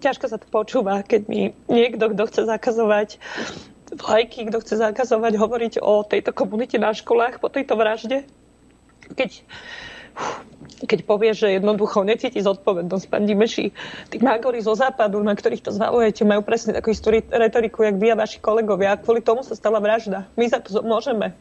[0.07, 3.19] Ťažko sa to počúva, keď mi niekto, kto chce zakazovať
[3.91, 8.23] vlajky, kto chce zakazovať hovoriť o tejto komunite na školách po tejto vražde,
[9.19, 9.43] keď
[10.86, 13.05] keď povie, že jednoducho necíti zodpovednosť.
[13.09, 13.73] Pán Dimeši,
[14.13, 18.13] tí mágori zo západu, na ktorých to zvalujete, majú presne takú istú retoriku, jak vy
[18.13, 18.93] a vaši kolegovia.
[18.93, 20.30] A kvôli tomu sa stala vražda.
[20.38, 21.34] My za to môžeme.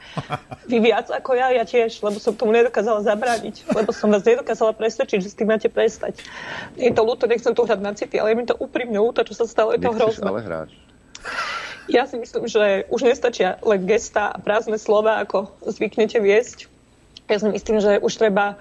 [0.70, 3.68] Vy viac ako ja, ja tiež, lebo som tomu nedokázala zabrániť.
[3.76, 6.24] Lebo som vás nedokázala presvedčiť, že s tým máte prestať.
[6.80, 9.36] Je to ľúto, nechcem tu hrať na city, ale je mi to úprimne ľúto, čo
[9.36, 10.24] sa stalo, je to hrozné.
[10.24, 10.70] ale hráč.
[11.86, 16.66] Ja si myslím, že už nestačia len gesta a prázdne slova, ako zvyknete viesť.
[17.30, 18.58] Ja si myslím, že už treba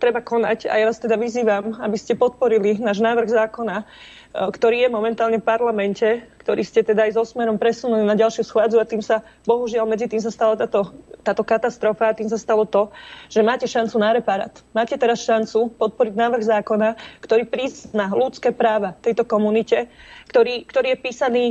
[0.00, 3.84] treba konať a ja vás teda vyzývam, aby ste podporili náš návrh zákona, e,
[4.32, 8.80] ktorý je momentálne v parlamente, ktorý ste teda aj so smerom presunuli na ďalšiu schôdzu
[8.80, 12.64] a tým sa, bohužiaľ, medzi tým sa stala táto, táto katastrofa a tým sa stalo
[12.64, 12.88] to,
[13.28, 14.54] že máte šancu na reparát.
[14.72, 16.88] Máte teraz šancu podporiť návrh zákona,
[17.20, 19.90] ktorý prizná ľudské práva tejto komunite,
[20.32, 21.44] ktorý, ktorý je písaný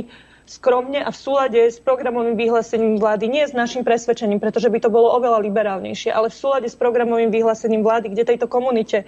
[0.46, 4.94] skromne a v súlade s programovým vyhlásením vlády, nie s našim presvedčením, pretože by to
[4.94, 9.04] bolo oveľa liberálnejšie, ale v súlade s programovým vyhlásením vlády, kde tejto komunite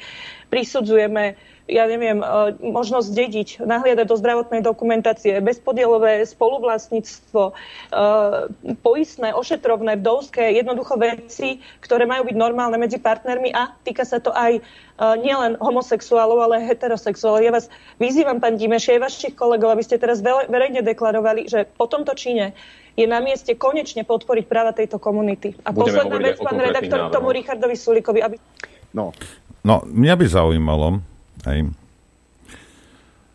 [0.51, 1.39] prisudzujeme
[1.69, 8.49] ja neviem, uh, možnosť dediť, nahliadať do zdravotnej dokumentácie, bezpodielové spoluvlastníctvo, uh,
[8.81, 14.33] poistné, ošetrovné, vdovské, jednoducho veci, ktoré majú byť normálne medzi partnermi a týka sa to
[14.33, 17.45] aj uh, nielen homosexuálov, ale aj heterosexuálov.
[17.45, 17.69] Ja vás
[18.01, 22.57] vyzývam, pán Dimeš, aj vašich kolegov, aby ste teraz verejne deklarovali, že po tomto čine
[22.99, 25.55] je na mieste konečne podporiť práva tejto komunity.
[25.63, 28.19] A Budeme posledná vec, pán redaktor, k tomu Richardovi Sulikovi.
[28.27, 28.43] Aby...
[28.91, 29.15] No.
[29.63, 30.99] no, mňa by zaujímalo,
[31.47, 31.71] hej,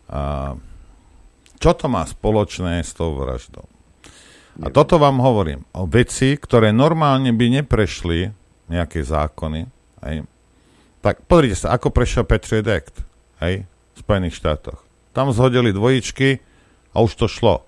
[0.10, 0.54] a,
[1.60, 3.64] čo to má spoločné s tou vraždou.
[4.62, 8.30] A toto vám hovorím o veci, ktoré normálne by neprešli
[8.70, 9.66] nejaké zákony.
[10.06, 10.30] Hej.
[11.02, 13.02] Tak pozrite sa, ako prešiel Patriot Act
[13.42, 14.86] hej, v Spojených štátoch.
[15.16, 16.38] Tam zhodili dvojičky
[16.94, 17.66] a už to šlo.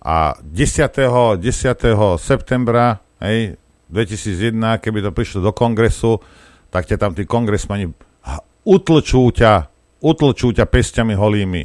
[0.00, 0.88] A 10.
[1.36, 1.42] 10.
[2.16, 3.60] septembra hej,
[3.92, 6.24] 2001, keby to prišlo do kongresu,
[6.72, 7.92] tak ťa tam tí kongresmani
[8.66, 9.70] utlčú ťa,
[10.02, 11.62] utlčú ťa pestiami holými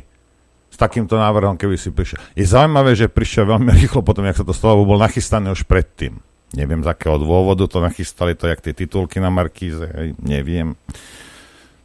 [0.71, 2.21] s takýmto návrhom, keby si prišiel.
[2.37, 6.21] Je zaujímavé, že prišiel veľmi rýchlo potom, jak sa to stalo, bol nachystaný už predtým.
[6.55, 10.75] Neviem, z akého dôvodu to nachystali, to jak tie titulky na Markíze, hej, neviem.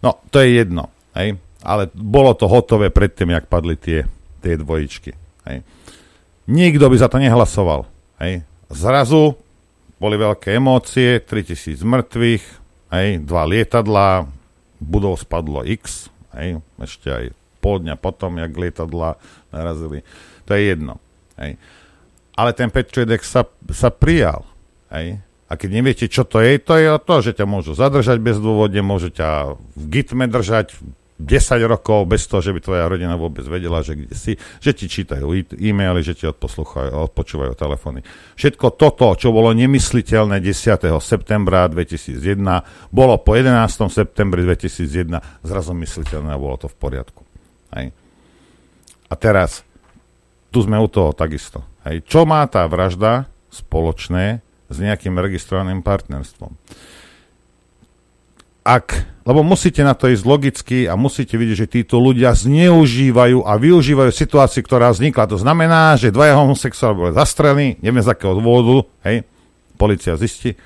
[0.02, 1.38] No, to je jedno, hej.
[1.62, 4.06] Ale bolo to hotové predtým, jak padli tie,
[4.43, 5.14] tie dvojičky,
[5.51, 5.62] hej.
[6.47, 7.90] Nikto by za to nehlasoval.
[8.22, 8.47] Hej.
[8.70, 9.34] Zrazu
[9.98, 12.44] boli veľké emócie, 3000 mŕtvych,
[12.94, 14.26] hej, dva lietadlá,
[14.81, 17.24] budov spadlo X, hej, ešte aj
[17.65, 19.19] pol dňa potom, jak lietadla
[19.51, 20.07] narazili.
[20.47, 21.03] To je jedno.
[21.35, 21.59] Hej.
[22.36, 24.47] Ale ten Patriot sa, sa prijal.
[24.93, 25.19] Hej.
[25.47, 28.82] A keď neviete, čo to je, to je to, že ťa môžu zadržať bez dôvodne,
[28.82, 30.74] môžu ťa v gitme držať,
[31.16, 34.84] 10 rokov bez toho, že by tvoja rodina vôbec vedela, že kde si, že ti
[34.84, 35.24] čítajú
[35.56, 38.05] e-maily, že ti odpočúvajú telefóny.
[38.36, 40.93] Všetko toto, čo bolo nemysliteľné 10.
[41.01, 42.20] septembra 2001,
[42.93, 43.48] bolo po 11.
[43.88, 47.24] septembri 2001 zrazu mysliteľné a bolo to v poriadku.
[47.72, 47.97] Hej.
[49.09, 49.64] A teraz,
[50.52, 51.64] tu sme u toho takisto.
[51.88, 52.05] Hej.
[52.05, 56.52] Čo má tá vražda spoločné s nejakým registrovaným partnerstvom?
[58.66, 58.86] Ak,
[59.22, 64.10] lebo musíte na to ísť logicky a musíte vidieť, že títo ľudia zneužívajú a využívajú
[64.10, 65.30] situáciu, ktorá vznikla.
[65.30, 69.22] To znamená, že dvaja homosexuáli boli zastrelení, neviem z akého dôvodu, hej,
[69.78, 70.59] policia zistí,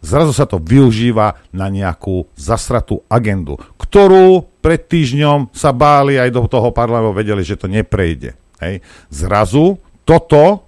[0.00, 6.48] zrazu sa to využíva na nejakú zasratú agendu, ktorú pred týždňom sa báli aj do
[6.48, 8.32] toho parlamentu, vedeli, že to neprejde.
[8.60, 8.80] Hej.
[9.12, 9.76] Zrazu
[10.08, 10.64] toto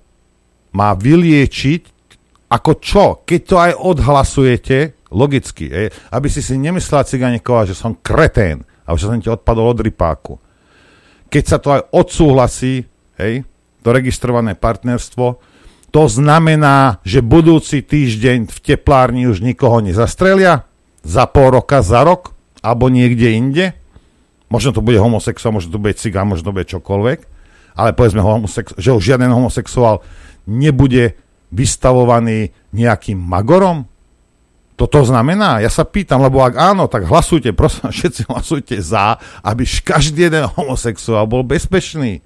[0.76, 1.96] má vyliečiť
[2.46, 3.04] ako čo?
[3.26, 8.93] Keď to aj odhlasujete, logicky, ej, aby si si nemyslela Ciganíková, že som kretén a
[8.93, 10.36] že som ti odpadol od rypáku.
[11.32, 12.84] Keď sa to aj odsúhlasí,
[13.16, 13.48] hej,
[13.80, 15.40] to registrované partnerstvo,
[15.88, 20.68] to znamená, že budúci týždeň v teplárni už nikoho nezastrelia?
[21.01, 22.36] Za pol roka, za rok?
[22.60, 23.72] Alebo niekde inde?
[24.52, 27.18] Možno to bude homosexuál, možno to bude cigán, možno to bude čokoľvek.
[27.80, 28.20] Ale povedzme,
[28.76, 30.05] že už žiaden homosexuál
[30.44, 31.16] nebude
[31.48, 33.88] vystavovaný nejakým magorom?
[34.76, 35.64] Toto znamená?
[35.64, 40.44] Ja sa pýtam, lebo ak áno, tak hlasujte, prosím, všetci hlasujte za, aby každý jeden
[40.52, 42.20] homosexuál bol bezpečný.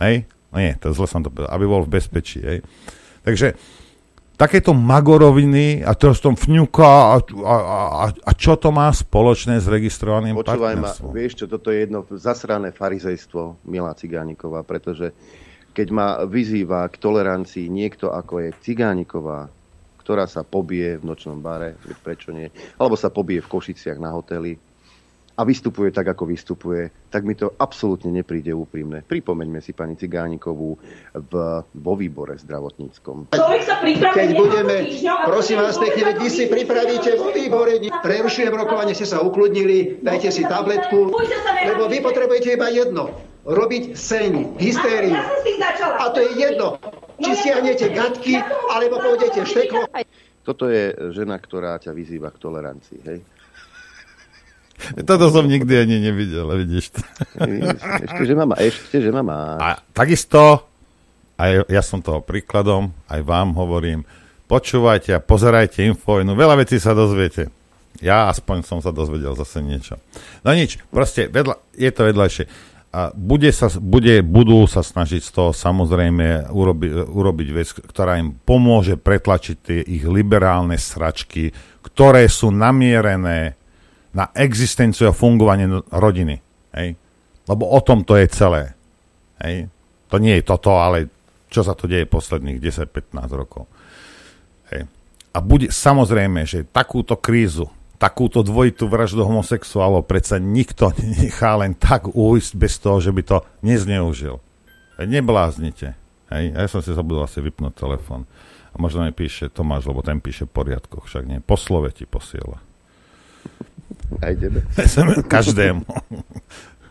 [0.00, 0.24] Hej?
[0.50, 2.40] No nie, to zle som to povedal, aby bol v bezpečí.
[2.40, 2.64] Hej?
[3.22, 3.54] Takže
[4.40, 9.68] takéto magoroviny a to tom fňuka a, a, a, a čo to má spoločné s
[9.68, 15.12] registrovaným Počúvaj ma, vieš čo, toto je jedno zasrané farizejstvo Milá Cigániková, pretože
[15.76, 19.52] keď ma vyzýva k tolerancii niekto ako je Cigániková,
[20.10, 22.50] ktorá sa pobije v nočnom bare, prečo nie,
[22.82, 24.58] alebo sa pobije v Košiciach na hoteli
[25.38, 29.06] a vystupuje tak, ako vystupuje, tak mi to absolútne nepríde úprimné.
[29.06, 30.74] Pripomeňme si pani Cigánikovú
[31.14, 31.32] v,
[31.62, 33.30] vo výbore zdravotníckom.
[34.02, 34.98] Keď budeme,
[35.30, 40.42] prosím vás pekne, vy si pripravíte vo výbore, prerušujem rokovanie, ste sa ukludnili, dajte si
[40.42, 41.14] tabletku,
[41.70, 45.16] lebo vy potrebujete iba jedno, robiť sen, hystériu.
[45.16, 46.76] A to je jedno.
[47.20, 48.40] Či stiahnete gatky,
[48.72, 49.84] alebo pôjdete šteklo.
[50.40, 53.20] Toto je žena, ktorá ťa vyzýva k tolerancii, hej?
[55.04, 57.00] Toto som nikdy ani nevidel, vidíš to.
[58.00, 59.60] Ešte, že má, ešte, že má.
[59.60, 60.64] A takisto,
[61.36, 64.08] aj ja som toho príkladom, aj vám hovorím,
[64.48, 67.52] počúvajte a pozerajte Infovojnu, veľa vecí sa dozviete.
[68.00, 70.00] Ja aspoň som sa dozvedel zase niečo.
[70.40, 72.44] No nič, proste vedľa, je to vedľajšie
[72.90, 78.34] a bude sa, bude, budú sa snažiť z toho samozrejme urobi, urobiť vec, ktorá im
[78.34, 81.54] pomôže pretlačiť tie ich liberálne sračky,
[81.86, 83.54] ktoré sú namierené
[84.10, 86.42] na existenciu a fungovanie rodiny.
[86.74, 86.98] Hej?
[87.46, 88.74] Lebo o tom to je celé.
[89.38, 89.70] Hej?
[90.10, 91.06] To nie je toto, ale
[91.46, 93.70] čo sa to deje posledných 10-15 rokov.
[94.74, 94.90] Hej?
[95.30, 97.70] A bude samozrejme, že takúto krízu
[98.00, 100.88] takúto dvojitú vraždu homosexuálov predsa nikto
[101.20, 104.40] nechá len tak újsť bez toho, že by to nezneužil.
[104.96, 106.00] Nebláznite.
[106.32, 106.56] Hej?
[106.56, 108.24] Ja som si zabudol asi vypnúť telefón.
[108.72, 111.38] A možno mi píše Tomáš, lebo ten píše v poriadku, však nie.
[111.44, 112.62] Po slove ti posiela.
[114.24, 114.64] Aj tebe.
[115.28, 115.84] Každému.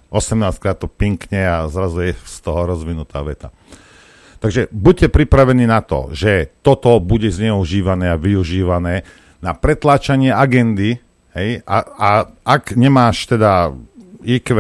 [0.09, 3.53] 18 krát to pinkne a zrazu je z toho rozvinutá veta.
[4.41, 9.05] Takže buďte pripravení na to, že toto bude zneužívané a využívané
[9.39, 10.99] na pretláčanie agendy,
[11.35, 12.09] hej, a, a
[12.43, 13.71] ak nemáš teda
[14.23, 14.51] IQ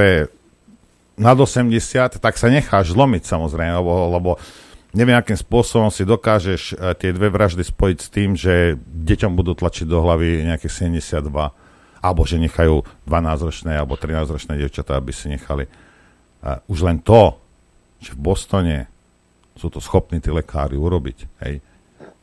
[1.19, 1.75] nad 80,
[2.23, 4.29] tak sa necháš zlomiť samozrejme, lebo, lebo
[4.95, 9.51] neviem, akým spôsobom si dokážeš e, tie dve vraždy spojiť s tým, že deťom budú
[9.51, 11.27] tlačiť do hlavy nejaké 72,
[11.99, 15.67] alebo že nechajú 12-ročné alebo 13-ročné devčatá, aby si nechali.
[16.71, 17.35] Už len to,
[17.99, 18.87] že v Bostone
[19.59, 21.17] sú to schopní tí lekári urobiť.
[21.43, 21.59] Hej.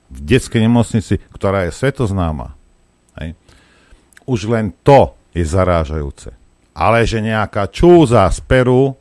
[0.06, 2.54] V detskej nemocnici, ktorá je svetoznáma.
[3.18, 3.34] Hej.
[4.26, 6.32] Už len to je zarážajúce.
[6.76, 8.94] Ale že nejaká čúza z Peru,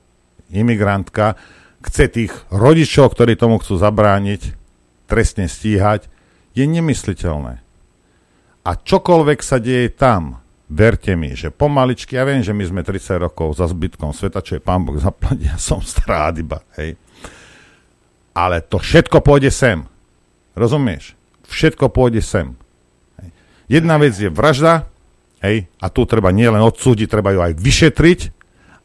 [0.50, 1.36] imigrantka,
[1.86, 4.58] chce tých rodičov, ktorí tomu chcú zabrániť,
[5.06, 6.10] trestne stíhať,
[6.58, 7.62] je nemysliteľné.
[8.66, 13.22] A čokoľvek sa deje tam, verte mi, že pomaličky, ja viem, že my sme 30
[13.22, 16.98] rokov za zbytkom sveta, čo je pán Boh zaplatí, ja som stará iba, hej.
[18.36, 19.88] Ale to všetko pôjde sem.
[20.56, 21.20] Rozumieš?
[21.46, 22.56] Všetko pôjde sem.
[23.68, 24.88] Jedna vec je vražda,
[25.44, 28.20] hej, a tu treba nielen odsúdiť, treba ju aj vyšetriť,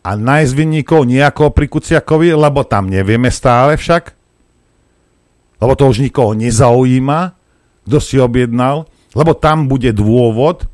[0.00, 4.16] a nájsť vinníkov nejako pri Kuciakovi, lebo tam nevieme stále však,
[5.60, 7.36] lebo to už nikoho nezaujíma,
[7.84, 10.64] kto si objednal, lebo tam bude dôvod,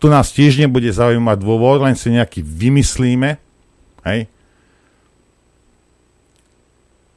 [0.00, 3.36] tu nás tiež nebude zaujímať dôvod, len si nejaký vymyslíme,
[4.08, 4.20] hej,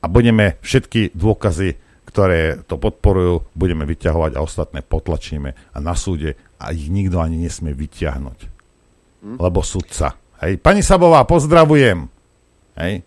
[0.04, 1.80] a budeme všetky dôkazy,
[2.14, 7.42] ktoré to podporujú, budeme vyťahovať a ostatné potlačíme a na súde a ich nikto ani
[7.42, 8.40] nesmie vyťahnuť.
[9.26, 9.38] Hm?
[9.42, 10.60] Lebo sudca Hej.
[10.60, 12.04] Pani Sabová, pozdravujem.
[12.76, 13.00] Hej.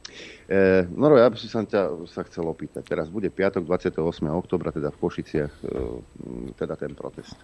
[0.48, 2.80] E, Noro, ja by som sa ťa sa chcel opýtať.
[2.80, 4.00] Teraz bude piatok 28.
[4.32, 5.68] oktobra, teda v Košiciach, e,
[6.56, 7.36] teda ten protest.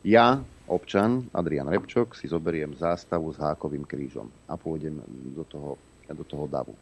[0.00, 4.96] Ja, občan Adrian Repčok, si zoberiem zástavu s hákovým krížom a pôjdem
[5.36, 5.76] do toho,
[6.08, 6.72] do toho davu.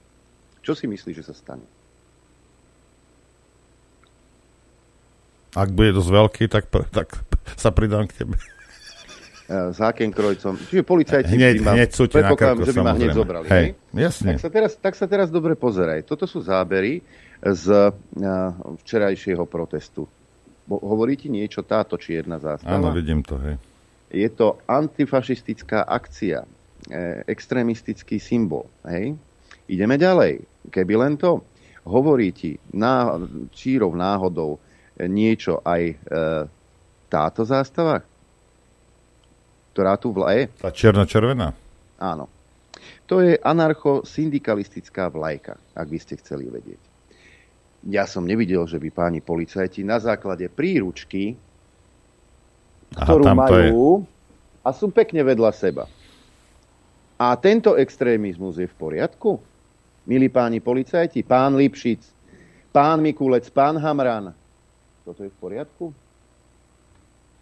[0.62, 1.66] Čo si myslíš, že sa stane?
[5.54, 7.18] Ak bude dosť veľký, tak, tak
[7.58, 8.36] sa pridám k tebe
[9.50, 10.54] s Hakenkrojcom.
[10.70, 13.46] Čiže policajti hneď, ma, hneď sú krku, že by ma hneď zobrali.
[13.50, 14.38] Hej, jasne.
[14.38, 16.06] Tak sa, teraz, tak sa teraz dobre pozeraj.
[16.06, 17.02] Toto sú zábery
[17.42, 17.90] z uh,
[18.78, 20.06] včerajšieho protestu.
[20.70, 22.78] Bo, hovorí ti niečo táto čierna zástava?
[22.78, 23.58] Áno, vidím to, hej.
[24.10, 26.42] Je to antifašistická akcia,
[26.90, 28.66] e, extrémistický symbol.
[28.82, 29.14] Hej?
[29.70, 30.42] Ideme ďalej.
[30.66, 31.46] Keby len to
[31.86, 33.22] hovorí ti ná,
[33.54, 34.58] čírov náhodou
[35.08, 35.94] niečo aj e,
[37.08, 38.04] táto zástava,
[39.72, 40.50] ktorá tu vlaje.
[40.60, 41.54] Tá černo-červená?
[42.00, 42.28] Áno.
[43.06, 46.80] To je anarcho-syndikalistická vlajka, ak by ste chceli vedieť.
[47.88, 51.34] Ja som nevidel, že by páni policajti na základe príručky,
[52.92, 54.04] ktorú Aha, majú,
[54.60, 55.84] a sú pekne vedľa seba.
[57.20, 59.40] A tento extrémizmus je v poriadku?
[60.08, 62.00] Milí páni policajti, pán Lipšic,
[62.72, 64.32] pán Mikulec, pán Hamran,
[65.04, 65.84] toto je v poriadku?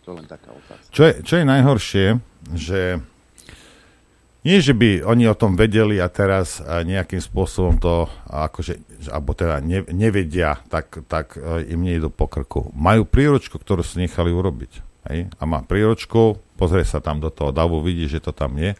[0.06, 0.90] To len taká otázka.
[0.94, 2.06] Čo je, čo je najhoršie,
[2.56, 2.80] že
[4.46, 8.80] nie, že by oni o tom vedeli a teraz nejakým spôsobom to, akože,
[9.12, 12.72] alebo teda ne, nevedia, tak, tak e, im nejdu po krku.
[12.72, 14.72] Majú príročku, ktorú si nechali urobiť.
[15.12, 15.28] Hej?
[15.36, 18.72] A má príročku, pozrie sa tam do toho davu, vidí, že to tam je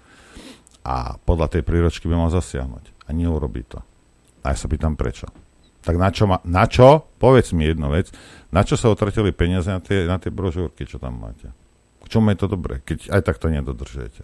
[0.88, 3.04] a podľa tej príročky by mal zasiahnuť.
[3.04, 3.84] A neurobí to.
[4.40, 5.28] A ja sa pýtam prečo.
[5.86, 7.06] Tak na čo, ma, na čo?
[7.22, 8.10] Povedz mi jednu vec.
[8.50, 11.52] Na čo sa otratili peniaze na tie, na tie brožúrky, čo tam máte?
[12.04, 14.22] K čomu je to dobré, keď aj tak to nedodržujete?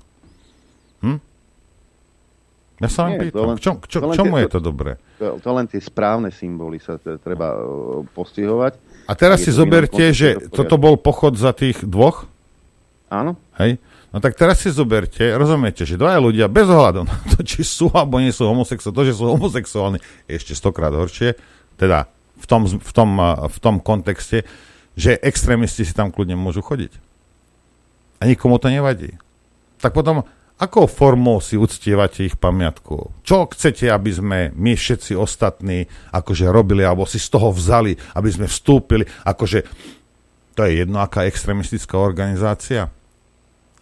[1.05, 1.21] Hm?
[2.83, 4.93] Ja sa len pýtam, len, k, čom, k, čo, k čomu tie, je to dobré?
[5.23, 8.75] To, to len tie správne symboly sa t- treba uh, postihovať.
[9.07, 12.27] A teraz si zoberte, že toto bol pochod za tých dvoch?
[13.13, 13.39] Áno.
[13.63, 13.79] Hej?
[14.15, 17.91] No tak teraz si zoberte, rozumiete, že dvaja ľudia bez ohľadu na to, či sú
[17.91, 19.99] alebo nie sú homosexuálni, to, že sú homosexuálni,
[20.31, 21.35] je ešte stokrát horšie,
[21.75, 22.07] teda
[22.39, 23.11] v tom, v tom,
[23.51, 24.47] v tom kontexte,
[24.95, 26.95] že extrémisti si tam kľudne môžu chodiť.
[28.23, 29.19] A nikomu to nevadí.
[29.83, 30.23] Tak potom,
[30.63, 33.27] akou formou si uctievate ich pamiatku?
[33.27, 38.31] Čo chcete, aby sme my všetci ostatní akože robili, alebo si z toho vzali, aby
[38.31, 39.67] sme vstúpili, akože
[40.55, 42.95] to je jedno, aká extrémistická organizácia.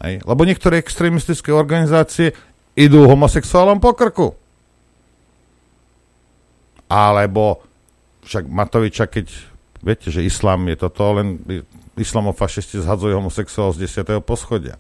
[0.02, 0.20] Hej?
[0.26, 2.34] Lebo niektoré extrémistické organizácie
[2.74, 4.28] idú homosexuálom po krku.
[6.90, 7.62] Alebo
[8.26, 9.30] však Matoviča, keď
[9.80, 11.38] viete, že islám je toto, len
[11.98, 14.22] islamofašisti zhadzujú homosexuál z 10.
[14.22, 14.76] poschodia.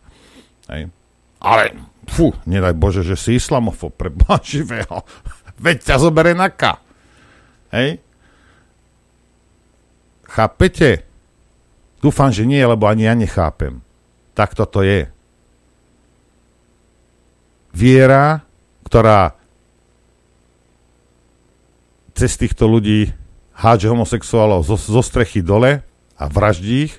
[0.70, 0.90] Hej.
[1.42, 1.74] Ale,
[2.06, 4.14] fú, nedaj Bože, že si islamofob pre
[4.46, 5.02] živého.
[5.64, 6.78] Veď ťa zobere na K.
[7.74, 7.98] Hej.
[10.26, 11.04] Chápete?
[12.00, 13.84] Dúfam, že nie, lebo ani ja nechápem.
[14.32, 15.11] Tak toto je.
[17.72, 18.44] Viera,
[18.84, 19.32] ktorá
[22.12, 23.08] cez týchto ľudí
[23.56, 25.80] hádže homosexuálov zo, zo strechy dole
[26.16, 26.94] a vraždí ich,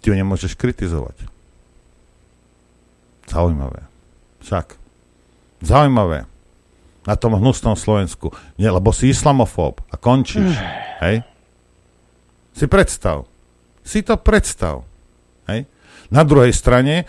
[0.00, 1.16] ty ju nemôžeš kritizovať.
[3.26, 3.88] Zaujímavé.
[4.44, 4.78] Však.
[5.64, 6.30] Zaujímavé.
[7.06, 8.30] Na tom hnusnom Slovensku.
[8.58, 10.54] Nie, lebo si islamofób a končíš.
[11.02, 11.26] Hej?
[12.54, 13.26] Si predstav.
[13.82, 14.86] Si to predstav.
[15.50, 15.66] Hej?
[16.10, 17.06] Na druhej strane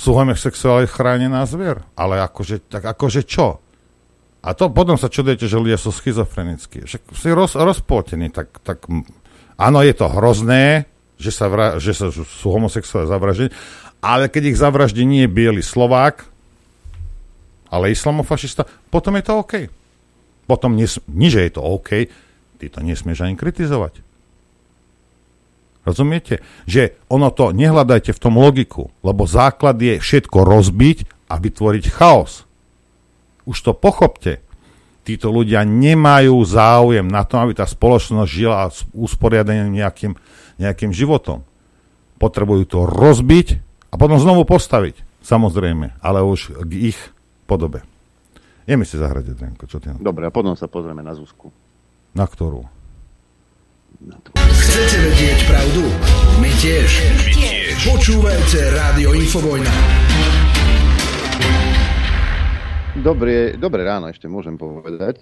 [0.00, 1.84] sú homosexuáli chránená zvier.
[1.92, 3.60] Ale akože, tak akože čo?
[4.40, 6.88] A to potom sa čudujete, že ľudia sú schizofrenickí.
[6.88, 8.88] Však si roz, rozpoltení, tak, tak
[9.60, 10.88] áno, je to hrozné,
[11.20, 13.52] že sa, vra, že sa sú homosexuáli zavraždení,
[14.00, 16.24] ale keď ich zavraždí nie je biely Slovák,
[17.68, 19.54] ale islamofašista, potom je to OK.
[20.48, 22.08] Potom nie, nie, že je to OK,
[22.56, 24.09] ty to nesmieš ani kritizovať.
[25.80, 26.44] Rozumiete?
[26.68, 32.44] Že ono to, nehľadajte v tom logiku, lebo základ je všetko rozbiť a vytvoriť chaos.
[33.48, 34.44] Už to pochopte.
[35.00, 40.12] Títo ľudia nemajú záujem na tom, aby tá spoločnosť žila usporiadaným nejakým,
[40.60, 41.42] nejakým životom.
[42.20, 43.48] Potrebujú to rozbiť
[43.90, 45.24] a potom znovu postaviť.
[45.24, 46.98] Samozrejme, ale už k ich
[47.48, 47.80] podobe.
[48.68, 51.50] Je mi si zahrať, Adrianko, čo ty Dobre, a potom sa pozrieme na Zuzku.
[52.14, 52.68] Na ktorú?
[54.00, 55.84] Chcete vedieť pravdu?
[56.40, 56.88] My tiež.
[57.20, 57.84] My tiež.
[57.84, 59.68] Počúvajte Rádio Infovojna.
[62.96, 65.20] Dobré, dobré ráno ešte môžem povedať.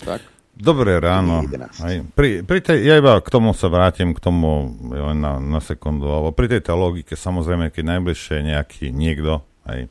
[0.00, 0.24] Tak.
[0.56, 1.44] Dobré ráno.
[1.84, 5.60] Aj, pri, pri tej, ja iba k tomu sa vrátim, k tomu len na, na
[5.60, 9.84] sekundu, alebo pri tejto logike, samozrejme, keď najbližšie nejaký niekto aj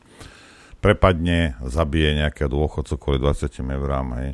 [0.82, 4.34] prepadne, zabije nejakého dôchodcu kvôli 20 eurám, hej,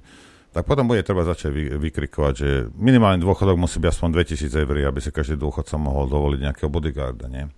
[0.53, 4.77] tak potom bude treba začať vy, vykrikovať, že minimálny dôchodok musí byť aspoň 2000 eur,
[4.85, 7.49] aby si každý dôchodca mohol dovoliť nejakého bodyguarda, nie?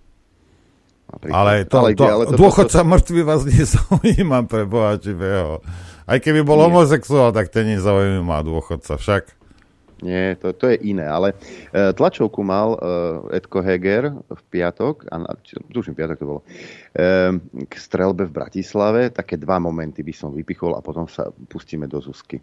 [1.30, 5.62] Ale, to, ale, to, ale to, dôchodca to, mŕtvy vás nezaujíma pre Boha živého.
[6.08, 6.64] Aj keby bol Nie.
[6.72, 9.36] homosexuál, tak ten nezaujíma dôchodca však.
[10.04, 15.32] Nie, to, to je iné, ale uh, tlačovku mal uh, Edko Heger v piatok, a,
[15.72, 17.32] tuším, piatok to bolo, uh,
[17.64, 19.08] k strelbe v Bratislave.
[19.08, 22.36] Také dva momenty by som vypichol a potom sa pustíme do Zuzky.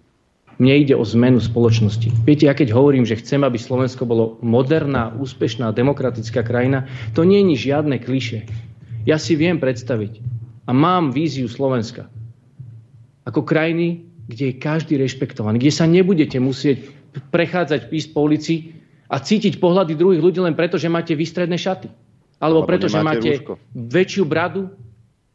[0.62, 2.14] Mne ide o zmenu spoločnosti.
[2.24, 6.86] Viete, ja keď hovorím, že chcem, aby Slovensko bolo moderná, úspešná, demokratická krajina,
[7.18, 8.46] to nie je žiadne kliše.
[9.04, 10.22] Ja si viem predstaviť
[10.70, 12.08] a mám víziu Slovenska
[13.24, 16.88] ako krajiny, kde je každý rešpektovaný, kde sa nebudete musieť
[17.32, 18.78] prechádzať písť po ulici
[19.12, 21.92] a cítiť pohľady druhých ľudí len preto, že máte výstredné šaty.
[22.40, 23.54] Alebo, alebo preto, že máte rúško.
[23.72, 24.72] väčšiu bradu,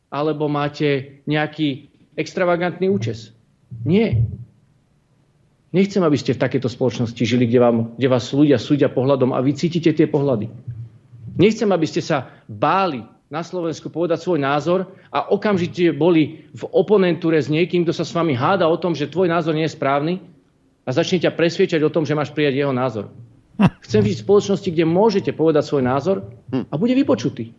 [0.09, 3.32] alebo máte nejaký extravagantný účes.
[3.85, 4.24] Nie.
[5.69, 9.45] Nechcem, aby ste v takejto spoločnosti žili, kde, vám, kde vás ľudia súdia pohľadom a
[9.45, 10.49] vy cítite tie pohľady.
[11.36, 17.36] Nechcem, aby ste sa báli na Slovensku povedať svoj názor a okamžite boli v oponentúre
[17.36, 20.24] s niekým, kto sa s vami háda o tom, že tvoj názor nie je správny
[20.89, 23.12] a začne ťa presviečať o tom, že máš prijať jeho názor.
[23.85, 27.53] Chcem žiť v spoločnosti, kde môžete povedať svoj názor a bude vypočutý.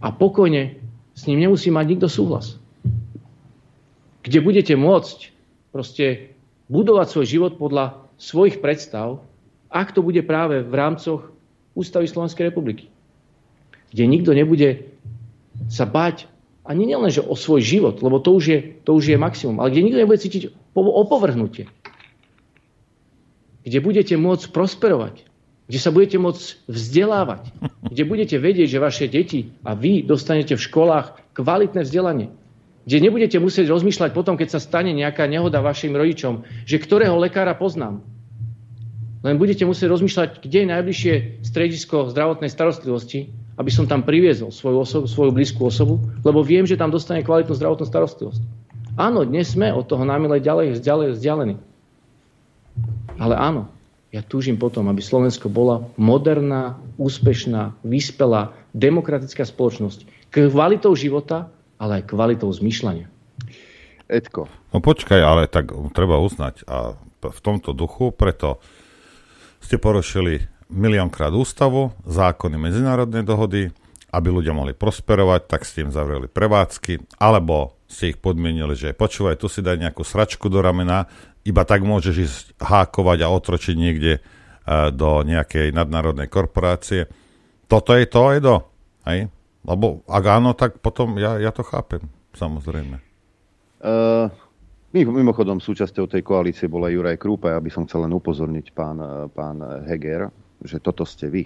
[0.00, 0.80] A pokojne
[1.12, 2.56] s ním nemusí mať nikto súhlas.
[4.24, 5.36] Kde budete môcť
[5.74, 6.32] proste
[6.68, 9.24] budovať svoj život podľa svojich predstav,
[9.68, 11.32] ak to bude práve v rámcoch
[11.76, 12.88] Ústavy Slovenskej republiky.
[13.92, 14.88] Kde nikto nebude
[15.72, 16.28] sa bať
[16.68, 19.88] ani že o svoj život, lebo to už, je, to už je maximum, ale kde
[19.88, 20.42] nikto nebude cítiť
[20.76, 21.64] opovrhnutie.
[23.64, 25.24] Kde budete môcť prosperovať,
[25.64, 27.48] kde sa budete môcť vzdelávať,
[27.88, 32.36] kde budete vedieť, že vaše deti a vy dostanete v školách kvalitné vzdelanie,
[32.88, 37.52] kde nebudete musieť rozmýšľať potom, keď sa stane nejaká nehoda vašim rodičom, že ktorého lekára
[37.52, 38.00] poznám.
[39.20, 43.28] Len budete musieť rozmýšľať, kde je najbližšie stredisko zdravotnej starostlivosti,
[43.60, 47.52] aby som tam priviezol svoju, osobu, svoju blízku osobu, lebo viem, že tam dostane kvalitnú
[47.52, 48.40] zdravotnú starostlivosť.
[48.96, 51.60] Áno, dnes sme od toho námile ďalej, ďalej vzdialení.
[53.20, 53.68] Ale áno,
[54.16, 60.08] ja túžim potom, aby Slovensko bola moderná, úspešná, vyspelá, demokratická spoločnosť.
[60.32, 63.06] Kvalitou života ale aj kvalitou zmyšľania.
[64.08, 64.50] Edko.
[64.72, 68.62] No počkaj, ale tak treba uznať a v tomto duchu, preto
[69.58, 73.72] ste porušili miliónkrát ústavu, zákony medzinárodnej dohody,
[74.08, 79.40] aby ľudia mohli prosperovať, tak ste im zavreli prevádzky, alebo ste ich podmienili, že počúvaj,
[79.40, 81.08] tu si daj nejakú sračku do ramena,
[81.44, 87.08] iba tak môžeš ísť hákovať a otročiť niekde uh, do nejakej nadnárodnej korporácie.
[87.68, 88.56] Toto je to, Edo.
[89.04, 89.32] Hej?
[89.66, 92.02] Lebo ak áno, tak potom ja, ja to chápem,
[92.34, 93.02] samozrejme.
[93.78, 94.30] Uh,
[94.94, 97.54] mimochodom, súčasťou tej koalície bola Juraj Krúpa.
[97.54, 98.98] Ja by som chcel len upozorniť pán,
[99.34, 100.30] pán Heger,
[100.62, 101.42] že toto ste vy.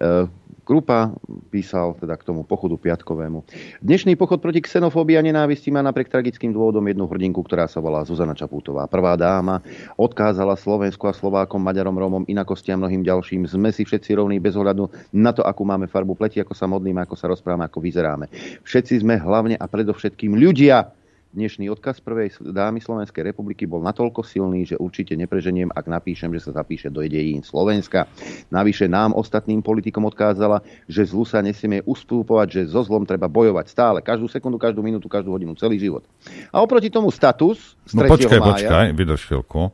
[0.00, 0.24] Uh,
[0.70, 1.18] Krupa
[1.50, 3.42] písal teda k tomu pochodu piatkovému.
[3.82, 8.06] Dnešný pochod proti xenofóbii a nenávisti má napriek tragickým dôvodom jednu hrdinku, ktorá sa volá
[8.06, 8.86] Zuzana Čapútová.
[8.86, 9.66] Prvá dáma
[9.98, 13.50] odkázala Slovensku a Slovákom, Maďarom, Rómom, inakosti a mnohým ďalším.
[13.50, 17.02] Sme si všetci rovní bez ohľadu na to, akú máme farbu pleti, ako sa modlíme,
[17.02, 18.30] ako sa rozprávame, ako vyzeráme.
[18.62, 20.86] Všetci sme hlavne a predovšetkým ľudia
[21.30, 26.42] Dnešný odkaz prvej dámy Slovenskej republiky bol natoľko silný, že určite nepreženiem, ak napíšem, že
[26.42, 28.10] sa zapíše do dejín Slovenska.
[28.50, 30.58] Navyše nám, ostatným politikom odkázala,
[30.90, 35.06] že zlu sa nesieme ustúpovať, že so zlom treba bojovať stále, každú sekundu, každú minútu,
[35.06, 36.02] každú hodinu, celý život.
[36.50, 39.70] A oproti tomu status z No počkaj, mája, počkaj, vydrž chvíľku.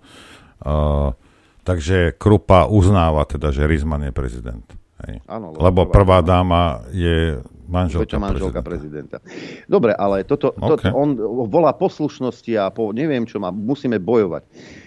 [0.61, 1.17] Uh,
[1.65, 4.69] takže Krupa uznáva teda, že Rizman je prezident.
[5.05, 5.21] Hej.
[5.29, 9.21] Áno, lebo, lebo prvá dáma je manželka, manželka prezidenta.
[9.21, 9.69] prezidenta.
[9.69, 10.69] Dobre, ale toto, okay.
[10.73, 11.13] toto, on
[11.51, 14.43] volá poslušnosti a po, neviem čo má, musíme bojovať.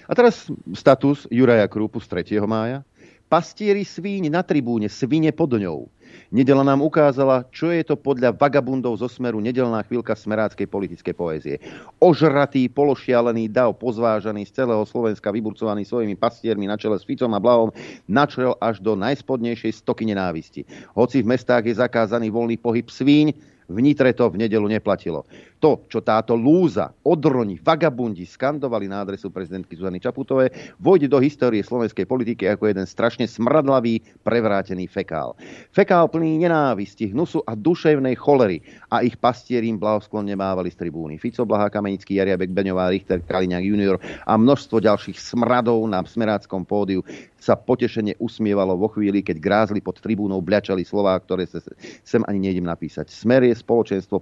[0.10, 2.42] A teraz status Juraja Krúpu z 3.
[2.50, 2.82] mája.
[3.30, 5.86] Pastieri svíň na tribúne, svine pod ňou.
[6.30, 11.58] Nedela nám ukázala, čo je to podľa vagabundov zo smeru nedelná chvíľka smeráckej politickej poézie.
[11.98, 17.42] Ožratý, pološialený dav, pozvážaný z celého Slovenska, vyburcovaný svojimi pastiermi na čele s Ficom a
[17.42, 17.74] Blahom,
[18.06, 20.70] načrel až do najspodnejšej stoky nenávisti.
[20.94, 23.34] Hoci v mestách je zakázaný voľný pohyb svíň,
[23.70, 25.30] v Nitre to v nedelu neplatilo.
[25.60, 31.62] To, čo táto lúza, odroni, vagabundi skandovali na adresu prezidentky Zuzany Čaputovej, vojde do histórie
[31.62, 35.36] slovenskej politiky ako jeden strašne smradlavý, prevrátený fekál.
[35.76, 41.20] Fekál plný nenávisti, hnusu a duševnej cholery a ich pastierim blahosklonne mávali z tribúny.
[41.20, 47.04] Fico, Blaha, Kamenický, Jariabek, Beňová, Richter, Kaliňák junior a množstvo ďalších smradov na smeráckom pódiu
[47.40, 51.64] sa potešene usmievalo vo chvíli, keď grázli pod tribúnou bľačali slová, ktoré sa
[52.04, 53.08] sem ani nejdem napísať.
[53.10, 54.20] Smer je spoločenstvo,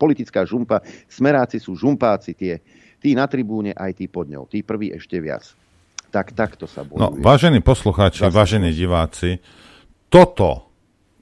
[0.00, 2.64] politická žumpa, smeráci sú žumpáci, tie,
[2.98, 4.48] tí na tribúne, aj tí pod ňou.
[4.48, 5.44] Tí prví ešte viac.
[6.08, 7.04] Tak takto sa bojuje.
[7.04, 9.44] No, vážení poslucháči, Zase vážení diváci,
[10.08, 10.72] toto,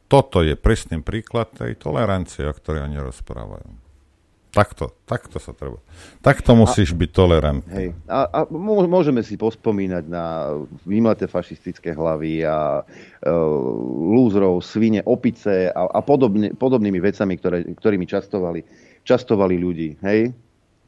[0.07, 3.82] toto je presný príklad tej tolerancie, o ktorej oni rozprávajú.
[4.53, 5.81] Takto, takto sa treba.
[6.21, 7.73] Takto musíš a, byť tolerantný.
[7.73, 7.89] Hej.
[8.05, 8.41] A, a
[8.85, 10.53] môžeme si pospomínať na
[10.85, 13.33] vymleté fašistické hlavy a e,
[14.13, 18.61] lúzrov, svine, opice a, a podobne, podobnými vecami, ktoré, ktorými častovali,
[19.09, 19.97] častovali ľudí.
[20.05, 20.37] Hej?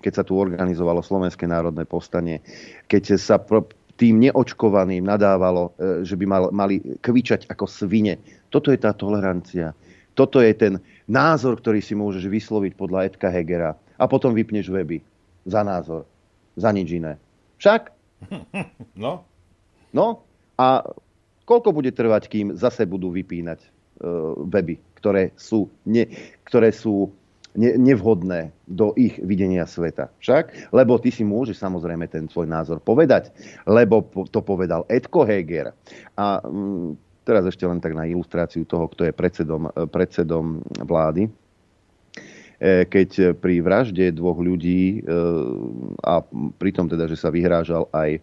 [0.05, 2.45] Keď sa tu organizovalo Slovenské národné povstanie,
[2.85, 3.65] keď sa pro,
[3.97, 8.20] tým neočkovaným nadávalo, e, že by mal, mali kvičať ako svine.
[8.53, 9.73] Toto je tá tolerancia.
[10.12, 10.78] Toto je ten,
[11.09, 15.05] názor, ktorý si môžeš vysloviť podľa Edka Hegera a potom vypneš weby
[15.44, 16.09] za názor,
[16.56, 17.20] za nič iné.
[17.60, 17.93] Však?
[18.94, 19.26] No.
[19.90, 20.22] No
[20.56, 20.86] a
[21.44, 26.09] koľko bude trvať, kým zase budú vypínať uh, weby, ktoré sú, ne,
[26.47, 27.12] ktoré sú
[27.55, 30.10] ne, nevhodné do ich videnia sveta.
[30.18, 30.74] Však?
[30.74, 33.31] Lebo ty si môžeš samozrejme ten svoj názor povedať,
[33.66, 35.74] lebo to povedal Edko Heger.
[36.18, 41.26] A mm, Teraz ešte len tak na ilustráciu toho, kto je predsedom, e, predsedom vlády.
[41.26, 41.30] E,
[42.84, 45.09] keď pri vražde dvoch ľudí e,
[46.05, 46.20] a
[46.60, 48.20] pri tom teda, že sa vyhrážal aj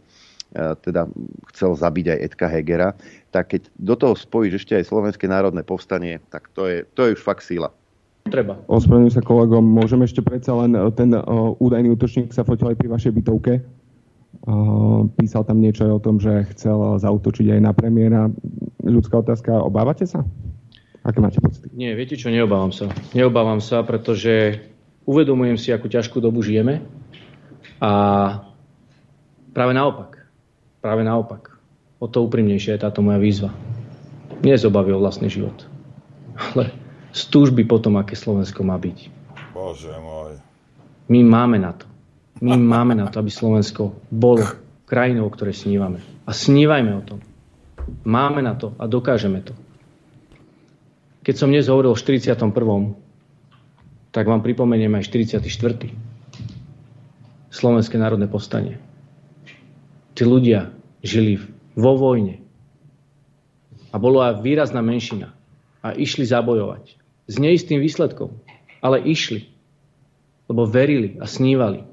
[0.83, 1.07] teda
[1.55, 2.91] chcel zabiť aj Edka Hegera,
[3.31, 7.15] tak keď do toho spojíš ešte aj Slovenské národné povstanie, tak to je, to je
[7.15, 7.71] už fakt síla.
[8.27, 8.59] Treba.
[8.67, 12.91] Ospravedlňujem sa kolegom, môžeme ešte predsa len ten uh, údajný útočník sa fotil aj pri
[12.91, 13.63] vašej bytovke.
[15.19, 18.31] Písal tam niečo aj o tom, že chcel zautočiť aj na premiéra.
[18.81, 20.25] Ľudská otázka, obávate sa?
[21.01, 21.69] Aké máte pocity?
[21.73, 22.89] Nie, viete čo, neobávam sa.
[23.13, 24.61] Neobávam sa, pretože
[25.05, 26.81] uvedomujem si, akú ťažkú dobu žijeme
[27.81, 27.91] a
[29.53, 30.25] práve naopak.
[30.81, 31.57] Práve naopak.
[32.01, 33.53] O to úprimnejšia je táto moja výzva.
[34.41, 35.69] Nie z obavy o vlastný život,
[36.33, 36.73] ale
[37.13, 38.97] z túžby potom, aké Slovensko má byť.
[39.53, 40.41] Bože môj.
[41.11, 41.90] My máme na to.
[42.41, 44.41] My máme na to, aby Slovensko bolo
[44.89, 46.01] krajinou, o ktorej snívame.
[46.25, 47.19] A snívajme o tom.
[48.01, 49.53] Máme na to a dokážeme to.
[51.21, 52.33] Keď som dnes hovoril o 41.
[54.09, 55.45] tak vám pripomeniem aj 44.
[57.53, 58.81] Slovenské národné povstanie.
[60.17, 60.73] Tí ľudia
[61.05, 61.37] žili
[61.77, 62.41] vo vojne.
[63.93, 65.37] A bolo aj výrazná menšina.
[65.85, 66.97] A išli zabojovať.
[67.29, 68.33] S neistým výsledkom.
[68.81, 69.45] Ale išli.
[70.49, 71.90] Lebo verili a snívali.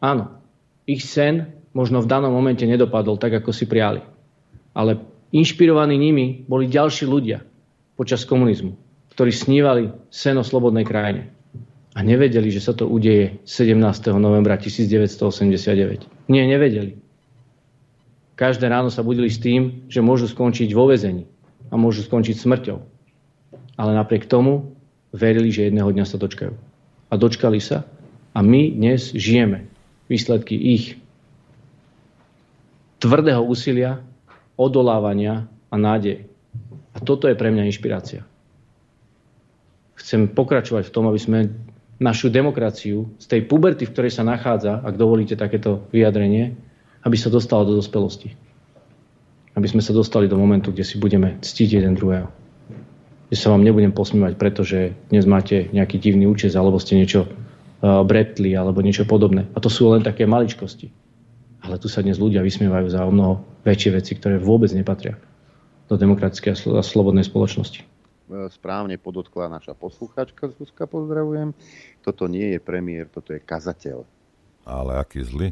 [0.00, 0.40] Áno,
[0.88, 4.00] ich sen možno v danom momente nedopadol tak, ako si priali.
[4.72, 4.98] Ale
[5.30, 7.44] inšpirovaní nimi boli ďalší ľudia
[7.94, 8.74] počas komunizmu,
[9.12, 11.30] ktorí snívali sen o slobodnej krajine.
[11.92, 13.76] A nevedeli, že sa to udeje 17.
[14.16, 16.30] novembra 1989.
[16.30, 16.96] Nie, nevedeli.
[18.38, 21.28] Každé ráno sa budili s tým, že môžu skončiť vo vezení
[21.68, 22.78] a môžu skončiť smrťou.
[23.76, 24.80] Ale napriek tomu
[25.12, 26.54] verili, že jedného dňa sa dočkajú.
[27.10, 27.84] A dočkali sa
[28.32, 29.69] a my dnes žijeme
[30.10, 30.98] výsledky ich
[32.98, 34.02] tvrdého úsilia,
[34.58, 36.26] odolávania a nádej.
[36.92, 38.26] A toto je pre mňa inšpirácia.
[39.96, 41.38] Chcem pokračovať v tom, aby sme
[42.02, 46.58] našu demokraciu z tej puberty, v ktorej sa nachádza, ak dovolíte takéto vyjadrenie,
[47.06, 48.34] aby sa dostala do dospelosti.
[49.54, 52.28] Aby sme sa dostali do momentu, kde si budeme ctiť jeden druhého.
[53.28, 57.30] Kde sa vám nebudem posmívať, pretože dnes máte nejaký divný účes, alebo ste niečo
[57.80, 59.48] bretli, alebo niečo podobné.
[59.56, 60.92] A to sú len také maličkosti.
[61.60, 65.16] Ale tu sa dnes ľudia vysmievajú za o mnoho väčšie veci, ktoré vôbec nepatria
[65.88, 67.82] do demokratickej a slobodnej spoločnosti.
[67.82, 71.52] E, správne podotkla naša posluchačka, Zuzka, pozdravujem.
[72.00, 74.06] Toto nie je premiér, toto je kazateľ.
[74.64, 75.50] Ale aký zlý.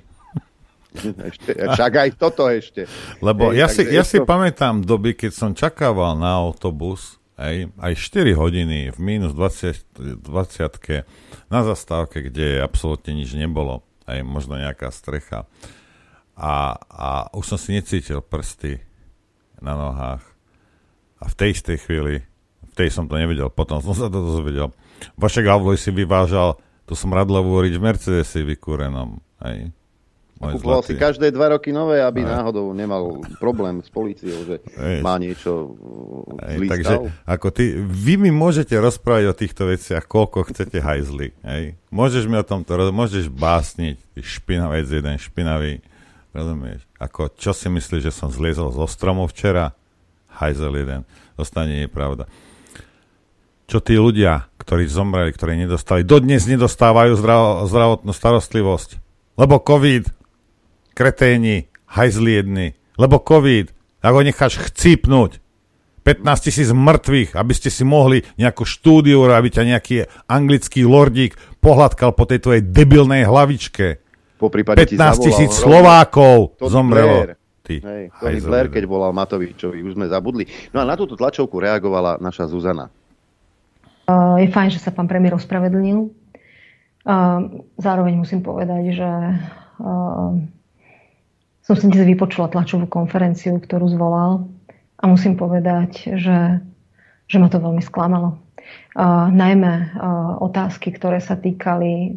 [1.28, 2.86] ešte, však aj toto ešte.
[3.18, 4.24] Lebo hej, ja, si, ja si to...
[4.24, 11.06] pamätám doby, keď som čakával na autobus, hej, aj 4 hodiny v minus 20, 20
[11.48, 15.46] na zastávke, kde absolútne nič nebolo, aj možno nejaká strecha.
[16.38, 18.82] A, a už som si necítil prsty
[19.58, 20.22] na nohách.
[21.18, 22.22] A v tej istej chvíli
[22.78, 24.70] tej som to nevedel, potom som sa to dozvedel.
[25.18, 26.54] Vašek Avloj si vyvážal
[26.86, 29.18] tú smradlovú rič v Mercedesi vykúrenom.
[29.42, 29.74] Hej.
[30.38, 32.38] Kupoval si každé dva roky nové, aby Aj.
[32.38, 35.02] náhodou nemal problém s policiou, že Ej.
[35.02, 35.74] má niečo
[36.46, 37.02] Ej, zlý Takže stav.
[37.26, 41.34] ako ty, vy mi môžete rozprávať o týchto veciach, koľko chcete hajzli.
[41.42, 41.74] Hej.
[41.90, 45.82] Môžeš mi o tomto, môžeš básniť, ty špinavec jeden, špinavý,
[46.30, 46.86] rozumieš?
[47.02, 49.74] Ako, čo si myslíš, že som zliezol zo stromu včera?
[50.38, 51.02] Hajzel jeden.
[51.34, 52.30] Dostane je pravda
[53.68, 58.96] čo tí ľudia, ktorí zomreli, ktorí nedostali, dodnes nedostávajú zdrav- zdravotnú starostlivosť.
[59.36, 60.17] Lebo COVID,
[60.98, 63.70] kreténi, hajzli jedni, lebo COVID,
[64.02, 65.38] ak ho necháš chcípnuť,
[66.02, 72.16] 15 tisíc mŕtvych, aby ste si mohli nejakú štúdiu robiť a nejaký anglický lordík pohľadkal
[72.16, 74.00] po tej tvojej debilnej hlavičke.
[74.40, 77.16] Po 15 tisíc Slovákov Tony zomrelo.
[77.28, 77.36] Blair.
[77.60, 80.48] Ty, Hej, Tony Blair, keď volal Matovičovi, už sme zabudli.
[80.72, 82.88] No a na túto tlačovku reagovala naša Zuzana.
[84.40, 86.08] Je fajn, že sa pán premiér ospravedlnil.
[87.76, 89.10] Zároveň musím povedať, že
[91.68, 94.48] som si dnes vypočula tlačovú konferenciu, ktorú zvolal
[94.96, 96.64] a musím povedať, že,
[97.28, 98.40] že ma to veľmi sklamalo.
[99.28, 100.00] Najmä
[100.40, 102.16] otázky, ktoré sa týkali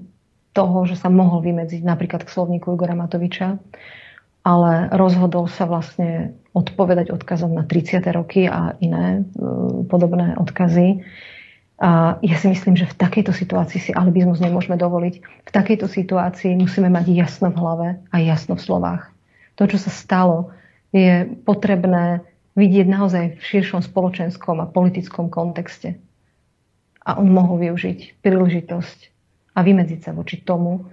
[0.56, 3.60] toho, že sa mohol vymedziť napríklad k slovníku Igora Matoviča,
[4.48, 8.07] ale rozhodol sa vlastne odpovedať odkazom na 30.
[8.15, 9.28] roky a iné
[9.91, 11.03] podobné odkazy
[11.76, 15.15] a ja si myslím, že v takejto situácii si alibizmus nemôžeme dovoliť.
[15.19, 19.10] V takejto situácii musíme mať jasno v hlave a jasno v slovách.
[19.60, 20.52] To, čo sa stalo,
[20.91, 22.23] je potrebné
[22.56, 25.99] vidieť naozaj v širšom spoločenskom a politickom kontexte.
[27.02, 28.99] A on mohol využiť príležitosť
[29.56, 30.86] a vymedziť sa voči tomu,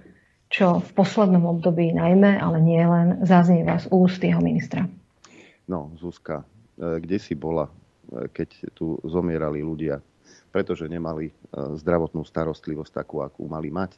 [0.49, 4.89] čo v poslednom období najmä, ale nie len, zaznieva z úst jeho ministra.
[5.69, 10.01] No, Zuzka, e, kde si bola, e, keď tu zomierali ľudia
[10.49, 11.33] pretože nemali e,
[11.77, 13.95] zdravotnú starostlivosť takú, akú mali mať.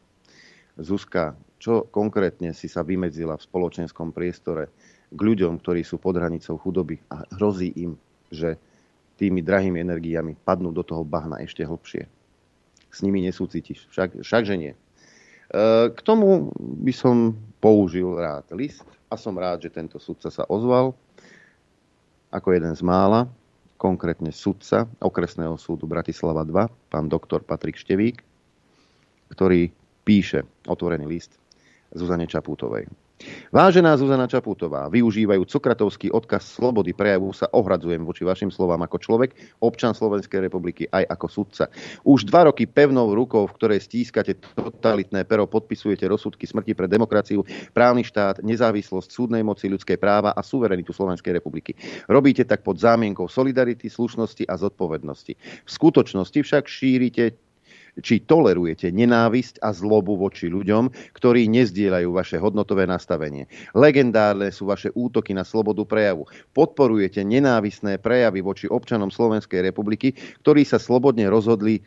[0.80, 4.74] Zuzka, čo konkrétne si sa vymedzila v spoločenskom priestore
[5.14, 7.94] k ľuďom, ktorí sú pod hranicou chudoby a hrozí im,
[8.34, 8.58] že
[9.22, 12.10] tými drahými energiami padnú do toho bahna ešte hlbšie.
[12.90, 14.74] S nimi nesúcitíš, však, všakže nie.
[14.74, 14.78] E,
[15.94, 20.98] k tomu by som použil rád list a som rád, že tento sudca sa ozval
[22.34, 23.30] ako jeden z mála
[23.78, 28.26] konkrétne sudca okresného súdu Bratislava 2, pán doktor Patrik Števík,
[29.30, 29.70] ktorý
[30.02, 31.41] píše otvorený list
[31.92, 32.88] Zuzane Čapútovej.
[33.54, 39.38] Vážená Zuzana Čaputová, využívajú Sokratovský odkaz slobody prejavu sa ohradzujem voči vašim slovám ako človek,
[39.62, 41.70] občan Slovenskej republiky aj ako sudca.
[42.02, 47.46] Už dva roky pevnou rukou, v ktorej stískate totalitné pero, podpisujete rozsudky smrti pre demokraciu,
[47.78, 51.78] právny štát, nezávislosť súdnej moci, ľudské práva a suverenitu Slovenskej republiky.
[52.10, 55.34] Robíte tak pod zámienkou solidarity, slušnosti a zodpovednosti.
[55.38, 57.51] V skutočnosti však šírite
[58.00, 63.52] či tolerujete nenávisť a zlobu voči ľuďom, ktorí nezdieľajú vaše hodnotové nastavenie.
[63.76, 66.30] Legendárne sú vaše útoky na slobodu prejavu.
[66.56, 70.16] Podporujete nenávisné prejavy voči občanom Slovenskej republiky,
[70.46, 71.84] ktorí sa slobodne rozhodli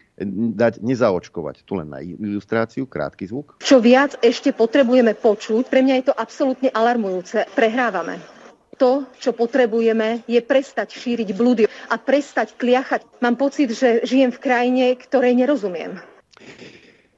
[0.55, 1.65] dať nezaočkovať.
[1.65, 3.59] Tu len na ilustráciu, krátky zvuk.
[3.65, 7.51] Čo viac ešte potrebujeme počuť, pre mňa je to absolútne alarmujúce.
[7.57, 8.44] Prehrávame.
[8.79, 13.07] To, čo potrebujeme, je prestať šíriť blúdy a prestať kliachať.
[13.23, 16.03] Mám pocit, že žijem v krajine, ktorej nerozumiem.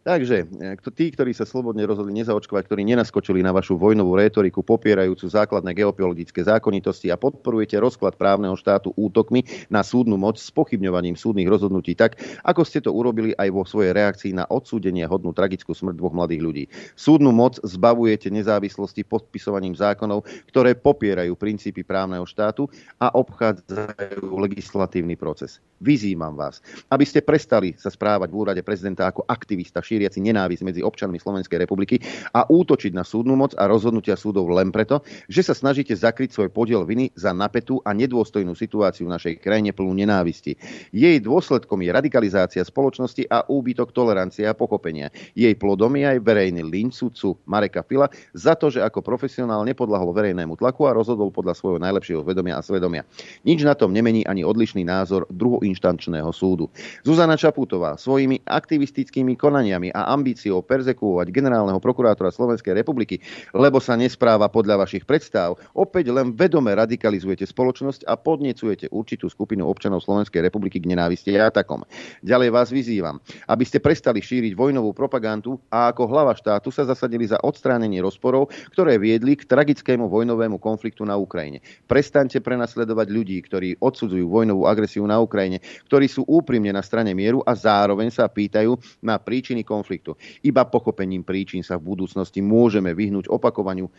[0.06, 5.26] Takže e, tí, ktorí sa slobodne rozhodli nezaočkovať, ktorí nenaskočili na vašu vojnovú rétoriku popierajúcu
[5.26, 11.50] základné geopolitické zákonitosti a podporujete rozklad právneho štátu útokmi na súdnu moc s pochybňovaním súdnych
[11.50, 15.98] rozhodnutí tak, ako ste to urobili aj vo svojej reakcii na odsúdenie hodnú tragickú smrť
[15.98, 16.64] dvoch mladých ľudí.
[16.94, 22.70] Súdnu moc zbavujete nezávislosti podpisovaním zákonov, ktoré popierajú princípy právneho štátu
[23.02, 25.58] a obchádzajú legislatívny proces.
[25.82, 26.62] Vyzývam vás,
[26.94, 31.56] aby ste prestali sa správať v úrade prezidenta ako aktivista šíriaci nenávisť medzi občanmi Slovenskej
[31.56, 32.04] republiky
[32.36, 35.00] a útočiť na súdnu moc a rozhodnutia súdov len preto,
[35.32, 39.72] že sa snažíte zakryť svoj podiel viny za napätú a nedôstojnú situáciu v našej krajine
[39.72, 40.60] plnú nenávisti.
[40.92, 45.08] Jej dôsledkom je radikalizácia spoločnosti a úbytok tolerancie a pochopenia.
[45.32, 50.12] Jej plodom je aj verejný lynč sudcu Mareka Fila za to, že ako profesionál nepodlahol
[50.12, 53.08] verejnému tlaku a rozhodol podľa svojho najlepšieho vedomia a svedomia.
[53.48, 56.68] Nič na tom nemení ani odlišný názor druhoinštančného súdu.
[57.06, 63.20] Zuzana Čaputová svojimi aktivistickými konaniami zámermi a ambíciou perzekuovať generálneho prokurátora Slovenskej republiky,
[63.54, 69.66] lebo sa nespráva podľa vašich predstav, opäť len vedome radikalizujete spoločnosť a podnecujete určitú skupinu
[69.66, 71.86] občanov Slovenskej republiky k nenávisti a atakom.
[72.22, 77.28] Ďalej vás vyzývam, aby ste prestali šíriť vojnovú propagandu a ako hlava štátu sa zasadili
[77.28, 81.62] za odstránenie rozporov, ktoré viedli k tragickému vojnovému konfliktu na Ukrajine.
[81.86, 87.42] Prestaňte prenasledovať ľudí, ktorí odsudzujú vojnovú agresiu na Ukrajine, ktorí sú úprimne na strane mieru
[87.44, 90.14] a zároveň sa pýtajú na príčiny konfliktu.
[90.46, 93.90] Iba pochopením príčin sa v budúcnosti môžeme vyhnúť opakovaniu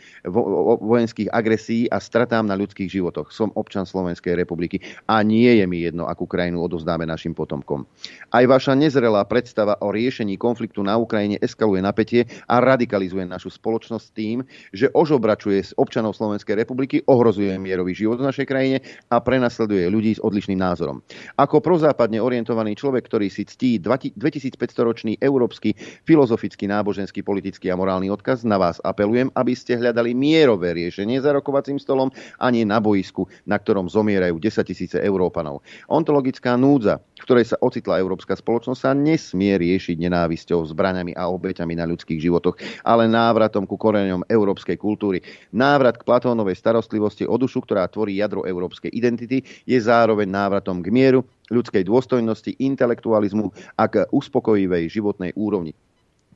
[0.80, 3.28] vojenských agresí a stratám na ľudských životoch.
[3.28, 7.84] Som občan Slovenskej republiky a nie je mi jedno, akú krajinu odozdáme našim potomkom.
[8.32, 14.06] Aj vaša nezrelá predstava o riešení konfliktu na Ukrajine eskaluje napätie a radikalizuje našu spoločnosť
[14.14, 18.78] tým, že ožobračuje občanov Slovenskej republiky, ohrozuje mierový život v našej krajine
[19.10, 21.02] a prenasleduje ľudí s odlišným názorom.
[21.34, 25.74] Ako prozápadne orientovaný človek, ktorý si ctí 2500-ročný európsky európsky,
[26.06, 28.46] filozofický, náboženský, politický a morálny odkaz.
[28.46, 33.26] Na vás apelujem, aby ste hľadali mierové riešenie za rokovacím stolom a nie na boisku,
[33.42, 35.66] na ktorom zomierajú 10 tisíce Európanov.
[35.90, 41.74] Ontologická núdza, v ktorej sa ocitla európska spoločnosť, sa nesmie riešiť nenávisťou, zbraňami a obeťami
[41.74, 42.54] na ľudských životoch,
[42.86, 45.18] ale návratom ku koreňom európskej kultúry.
[45.50, 50.88] Návrat k Platónovej starostlivosti o dušu, ktorá tvorí jadro európskej identity, je zároveň návratom k
[50.94, 55.72] mieru, ľudskej dôstojnosti, intelektualizmu a k uspokojivej životnej úrovni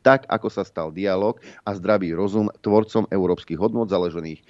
[0.03, 4.43] tak ako sa stal dialog a zdravý rozum tvorcom európskych hodnot založených.
[4.43, 4.45] E,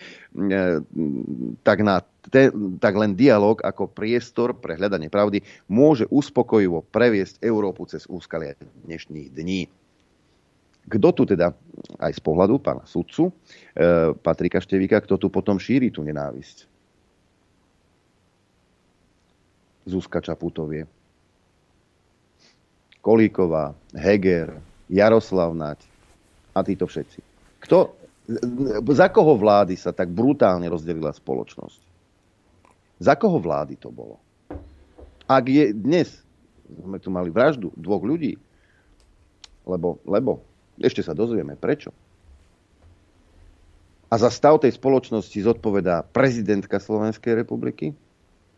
[1.60, 2.01] tak, na
[2.32, 2.48] te,
[2.80, 8.56] tak len dialog ako priestor pre hľadanie pravdy môže uspokojivo previesť Európu cez úskalie
[8.89, 9.68] dnešných dní.
[10.82, 11.55] Kto tu teda,
[12.02, 13.32] aj z pohľadu pána sudcu, e,
[14.18, 16.72] Patrika Števika, kto tu potom šíri tú nenávisť?
[19.86, 20.86] Zuzka Čaputovie,
[23.02, 24.54] Kolíková, Heger,
[24.86, 25.82] Jaroslav Nať
[26.54, 27.18] a títo všetci.
[27.66, 27.90] Kto,
[28.94, 31.80] za koho vlády sa tak brutálne rozdelila spoločnosť?
[33.02, 34.22] Za koho vlády to bolo?
[35.26, 36.06] Ak je dnes,
[36.70, 38.38] sme tu mali vraždu dvoch ľudí,
[39.66, 40.42] lebo, lebo
[40.78, 41.90] ešte sa dozvieme prečo.
[44.12, 47.96] A za stav tej spoločnosti zodpovedá prezidentka Slovenskej republiky,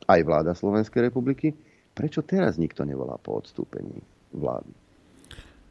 [0.06, 1.52] aj vláda Slovenskej republiky.
[1.94, 3.98] Prečo teraz nikto nevolá po odstúpení
[4.34, 4.72] vlády?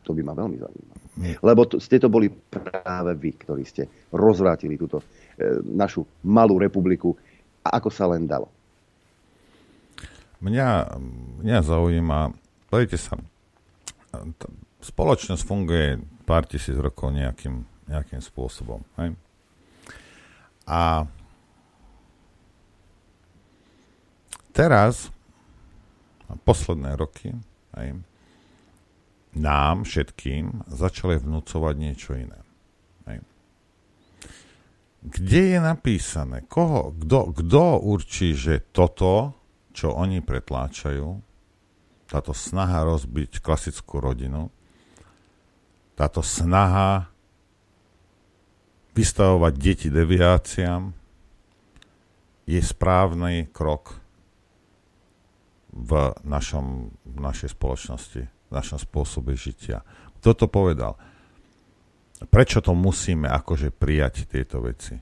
[0.03, 1.03] To by ma veľmi zaujímalo.
[1.39, 5.05] Lebo to, ste to boli práve vy, ktorí ste rozvrátili túto e,
[5.63, 7.15] našu malú republiku
[7.63, 8.51] a ako sa len dalo.
[10.43, 10.99] Mňa,
[11.39, 12.35] mňa zaujíma,
[12.67, 13.15] pozrite sa,
[14.83, 18.83] spoločnosť funguje pár tisíc rokov nejakým, nejakým spôsobom.
[18.99, 19.15] Hej?
[20.67, 21.07] A
[24.53, 25.09] teraz,
[26.45, 27.33] posledné roky,
[27.73, 27.97] aj,
[29.33, 32.39] nám všetkým začali vnúcovať niečo iné.
[33.09, 33.17] Aj.
[35.01, 36.45] Kde je napísané?
[36.45, 39.33] Koho, kto, kto určí, že toto,
[39.73, 41.17] čo oni pretláčajú,
[42.05, 44.53] táto snaha rozbiť klasickú rodinu,
[45.97, 47.09] táto snaha
[48.93, 50.93] vystavovať deti deviáciám,
[52.45, 54.02] je správny krok
[55.73, 59.81] v, našom, v našej spoločnosti, v našom spôsobe žitia.
[60.21, 60.95] Kto to povedal?
[62.29, 64.95] Prečo to musíme akože prijať tieto veci?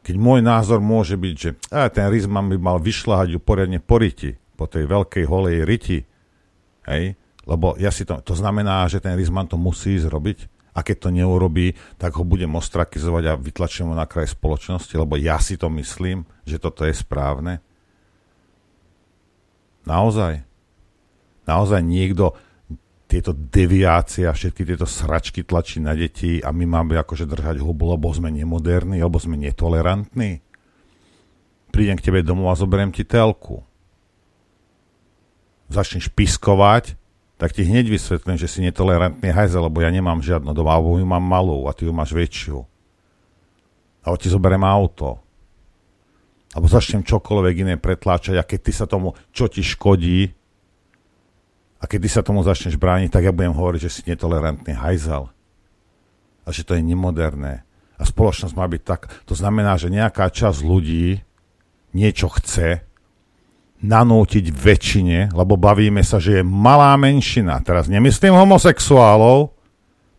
[0.00, 4.00] Keď môj názor môže byť, že a, ten Rizman by mal vyšľahať ju poriadne po
[4.00, 5.98] riti, po tej veľkej holej riti,
[6.88, 7.14] hej?
[7.44, 11.08] lebo ja si to, to znamená, že ten Rizman to musí zrobiť a keď to
[11.12, 15.68] neurobí, tak ho budem ostrakizovať a vytlačím ho na kraj spoločnosti, lebo ja si to
[15.76, 17.60] myslím, že toto je správne.
[19.90, 20.46] Naozaj.
[21.50, 22.38] Naozaj niekto
[23.10, 27.90] tieto deviácie a všetky tieto sračky tlačí na deti a my máme akože držať hubu,
[27.90, 30.46] lebo sme nemoderní, alebo sme netolerantní.
[31.74, 33.66] Prídem k tebe domov a zoberiem ti telku.
[35.66, 36.94] Začneš piskovať,
[37.34, 41.66] tak ti hneď vysvetlím, že si netolerantný hajzel, lebo ja nemám žiadnu doma, mám malú
[41.66, 42.62] a ty ju máš väčšiu.
[44.06, 45.18] Alebo ti zoberiem auto.
[46.50, 50.34] Alebo začnem čokoľvek iné pretláčať a keď ty sa tomu, čo ti škodí,
[51.80, 55.32] a keď sa tomu začneš brániť, tak ja budem hovoriť, že si netolerantný hajzal.
[56.44, 57.64] A že to je nemoderné.
[57.96, 59.08] A spoločnosť má byť tak.
[59.24, 61.24] To znamená, že nejaká časť ľudí
[61.96, 62.84] niečo chce
[63.80, 67.64] nanútiť väčšine, lebo bavíme sa, že je malá menšina.
[67.64, 69.56] Teraz nemyslím homosexuálov,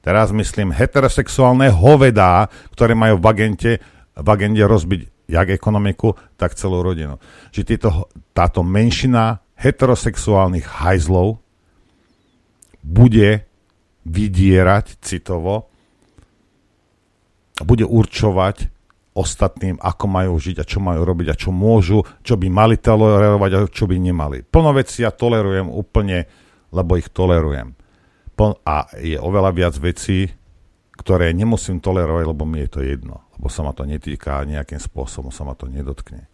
[0.01, 3.71] teraz myslím heterosexuálne hovedá, ktoré majú v agente,
[4.17, 7.15] v agende rozbiť jak ekonomiku, tak celú rodinu.
[7.55, 7.89] Že títo,
[8.35, 11.39] táto menšina heterosexuálnych hajzlov
[12.83, 13.47] bude
[14.03, 15.71] vydierať citovo
[17.55, 18.73] a bude určovať
[19.11, 23.51] ostatným, ako majú žiť a čo majú robiť a čo môžu, čo by mali tolerovať
[23.53, 24.41] a čo by nemali.
[24.41, 26.25] Plno veci ja tolerujem úplne,
[26.71, 27.75] lebo ich tolerujem.
[28.65, 30.25] A je oveľa viac vecí,
[30.97, 33.21] ktoré nemusím tolerovať, lebo mi je to jedno.
[33.41, 36.29] Lebo sa ma to netýka nejakým spôsobom, sa ma to nedotkne.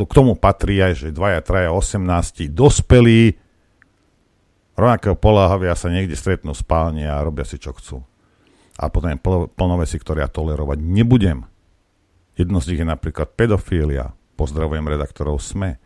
[0.00, 3.36] To k tomu patrí aj, že dvaja, traja, 18 dospelí
[4.72, 8.00] rovnakého poláhavia sa niekde stretnú v spálni a robia si čo chcú.
[8.80, 9.20] A potom je
[9.52, 11.44] plno veci, ktoré ja tolerovať nebudem.
[12.40, 14.16] Jedno z nich je napríklad pedofília.
[14.38, 15.76] Pozdravujem redaktorov SME.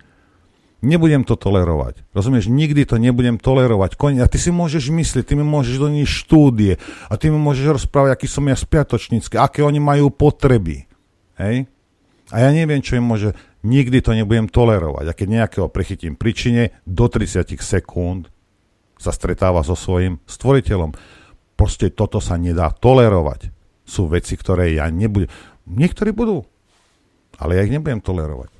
[0.83, 2.03] Nebudem to tolerovať.
[2.11, 3.95] Rozumieš, nikdy to nebudem tolerovať.
[4.19, 7.79] A ty si môžeš myslieť, ty mi môžeš do nich štúdie a ty mi môžeš
[7.79, 10.91] rozprávať, aký som ja spiatočnícky, aké oni majú potreby.
[11.39, 11.71] Hej?
[12.35, 13.31] A ja neviem, čo im môže...
[13.63, 15.07] Nikdy to nebudem tolerovať.
[15.07, 18.27] A keď nejakého prechytím príčine, do 30 sekúnd
[18.99, 20.91] sa stretáva so svojím stvoriteľom.
[21.55, 23.55] Proste toto sa nedá tolerovať.
[23.87, 25.31] Sú veci, ktoré ja nebudem...
[25.63, 26.43] Niektorí budú,
[27.39, 28.51] ale ja ich nebudem tolerovať.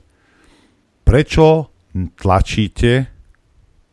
[1.03, 3.13] Prečo tlačíte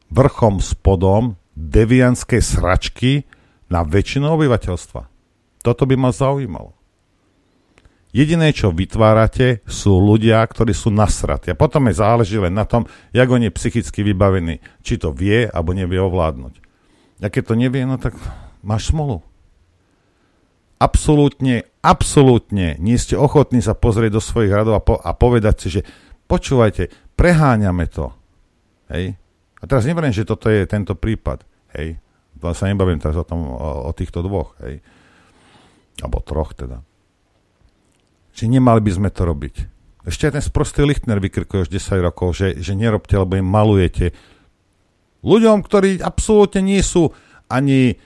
[0.10, 3.28] vrchom spodom devianské sračky
[3.68, 5.02] na väčšinu obyvateľstva?
[5.60, 6.80] Toto by ma zaujímalo.
[8.10, 11.54] Jediné, čo vytvárate, sú ľudia, ktorí sú nasratí.
[11.54, 14.66] A potom je záleží len na tom, jak on je psychicky vybavený.
[14.82, 16.58] Či to vie, alebo nevie ovládnuť.
[17.22, 18.18] A keď to nevie, no tak
[18.66, 19.22] máš smolu.
[20.80, 25.68] Absolútne, absolútne nie ste ochotní sa pozrieť do svojich radov a, po, a povedať si,
[25.68, 25.82] že
[26.30, 28.14] počúvajte, preháňame to.
[28.94, 29.18] Hej?
[29.60, 31.42] A teraz neverím, že toto je tento prípad.
[31.74, 31.98] Hej?
[32.54, 34.54] Sa nebavím teraz o, tom, o, o týchto dvoch.
[34.62, 34.80] Hej?
[36.00, 36.86] Alebo troch teda
[38.40, 39.56] že nemali by sme to robiť.
[40.08, 44.16] Ešte ten sprostý Lichtner vykrikuje už 10 rokov, že, že nerobte, lebo im malujete.
[45.28, 47.12] Ľuďom, ktorí absolútne nie sú
[47.52, 48.00] ani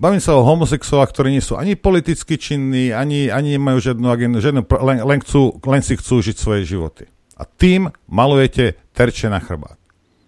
[0.00, 4.40] Bavím sa o homosexuálach, ktorí nie sú ani politicky činní, ani, ani nemajú žiadnu agendu,
[4.40, 7.04] žiadnu, len, len, chcú, len si chcú žiť svoje životy.
[7.40, 9.80] A tým malujete terče na chrbát.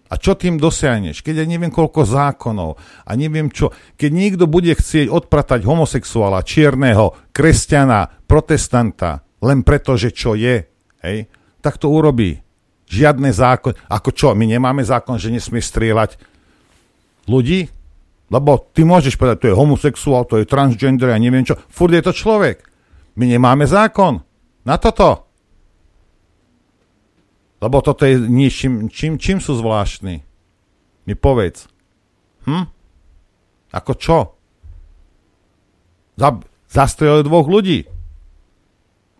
[0.09, 1.25] A čo tým dosiahneš?
[1.25, 7.33] Keď ja neviem koľko zákonov a neviem čo, keď niekto bude chcieť odpratať homosexuála, čierneho,
[7.33, 10.69] kresťana, protestanta, len preto, že čo je,
[11.01, 11.17] hej,
[11.65, 12.37] tak to urobí.
[12.93, 16.21] Žiadne zákon, ako čo, my nemáme zákon, že nesmie strieľať
[17.25, 17.73] ľudí?
[18.29, 21.57] Lebo ty môžeš povedať, to je homosexuál, to je transgender, ja neviem čo.
[21.73, 22.61] Furt je to človek.
[23.17, 24.21] My nemáme zákon
[24.61, 25.32] na toto.
[27.63, 30.19] Lebo toto je ničím, čím, čím sú zvláštni?
[31.07, 31.71] Mi povedz.
[32.43, 32.67] Hm?
[33.71, 34.17] Ako čo?
[36.67, 37.87] Zastrelili dvoch ľudí.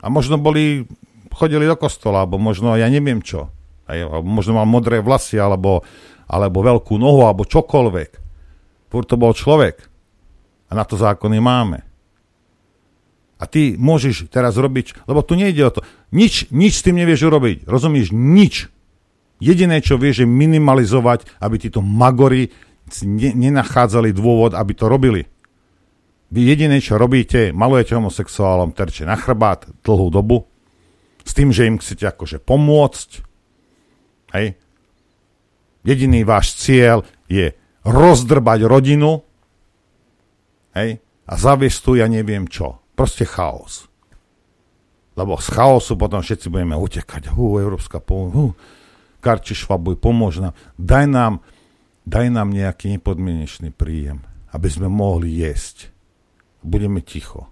[0.04, 0.84] A možno boli,
[1.32, 3.48] chodili do kostola, alebo možno ja neviem čo.
[3.88, 5.88] Aj, možno mal modré vlasy, alebo,
[6.28, 8.12] alebo veľkú nohu, alebo čokoľvek.
[8.92, 9.80] Furt to bol človek.
[10.68, 11.80] A na to zákony máme.
[13.44, 15.82] A ty môžeš teraz robiť, lebo tu nejde o to.
[16.16, 17.68] Nič, nič s tým nevieš urobiť.
[17.68, 18.16] Rozumieš?
[18.16, 18.72] Nič.
[19.44, 22.56] Jediné, čo vieš, je minimalizovať, aby títo magory
[23.36, 25.28] nenachádzali dôvod, aby to robili.
[26.32, 30.48] Vy jediné, čo robíte, malujete homosexuálom terče na chrbát dlhú dobu,
[31.28, 33.10] s tým, že im chcete akože pomôcť.
[34.40, 34.56] Hej.
[35.84, 37.52] Jediný váš cieľ je
[37.84, 39.28] rozdrbať rodinu
[40.72, 42.83] hej, a zaviesť tu ja neviem čo.
[42.94, 43.90] Proste chaos.
[45.14, 47.34] Lebo z chaosu potom všetci budeme utekať.
[47.34, 48.58] Hú, Európska pomoc,
[49.22, 50.54] Karči Švabuj, pomôž nám.
[50.76, 51.34] Daj nám,
[52.04, 55.94] daj nám nejaký nepodmienečný príjem, aby sme mohli jesť
[56.64, 57.52] budeme ticho.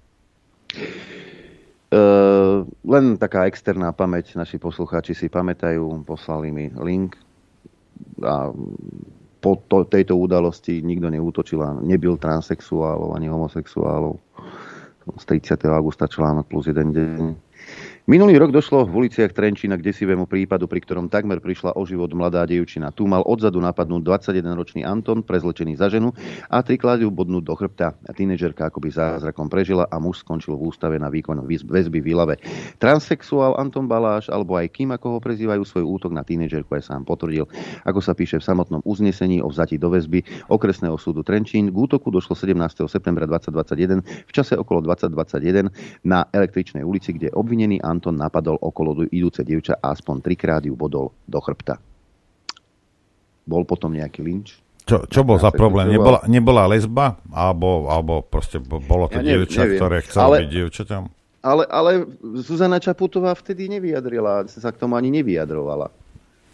[1.91, 7.19] Uh, len taká externá pamäť, naši poslucháči si pamätajú, poslali mi link
[8.23, 8.47] a
[9.43, 14.15] po to, tejto udalosti nikto neútočil a nebyl transexuálov ani homosexuálov.
[15.17, 15.65] Z 30.
[15.65, 17.35] augusta článok plus jeden deň.
[18.11, 22.11] Minulý rok došlo v uliciach Trenčína k desivému prípadu, pri ktorom takmer prišla o život
[22.11, 22.91] mladá dievčina.
[22.91, 26.11] Tu mal odzadu napadnúť 21-ročný Anton, prezlečený za ženu,
[26.51, 27.95] a trikrát ju bodnúť do chrbta.
[28.11, 32.35] Tínedžerka akoby zázrakom prežila a muž skončil v ústave na výkon väzby v Ilave.
[32.83, 37.07] Transsexuál Anton Baláš, alebo aj Kim, ako ho prezývajú, svoj útok na tínedžerku aj sám
[37.07, 37.47] potvrdil.
[37.87, 42.11] Ako sa píše v samotnom uznesení o vzati do väzby okresného súdu Trenčín, k útoku
[42.11, 42.59] došlo 17.
[42.91, 45.71] septembra 2021 v čase okolo 2021
[46.03, 51.13] na električnej ulici, kde obvinený Anton napadol okolo idúce dievča a aspoň trikrát ju bodol
[51.29, 51.77] do chrbta.
[53.45, 54.57] Bol potom nejaký lynč?
[54.81, 55.93] Čo, čo bol za problém?
[55.93, 57.21] Nebola, nebola lesba?
[57.29, 59.77] Alebo, alebo proste bolo to ja dievča, neviem.
[59.77, 61.03] ktoré chcelo ale, byť dievčaťom?
[61.41, 61.91] Ale, ale
[62.41, 65.89] Zuzana Čaputová vtedy nevyjadrila, sa k tomu ani nevyjadrovala.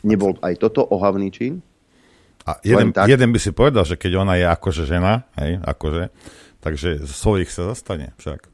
[0.03, 1.59] Nebol aj toto ohavný čin?
[2.47, 3.11] A jeden, tak...
[3.11, 6.07] jeden by si povedal, že keď ona je akože žena, hej, akože,
[6.63, 8.47] takže svojich sa zastane však.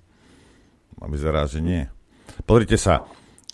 [0.97, 1.85] A vyzerá, že nie.
[2.43, 3.05] Pozrite sa,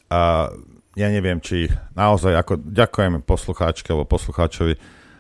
[0.10, 0.50] a
[0.96, 4.76] ja neviem, či naozaj, ako ďakujem poslucháčke alebo poslucháčovi,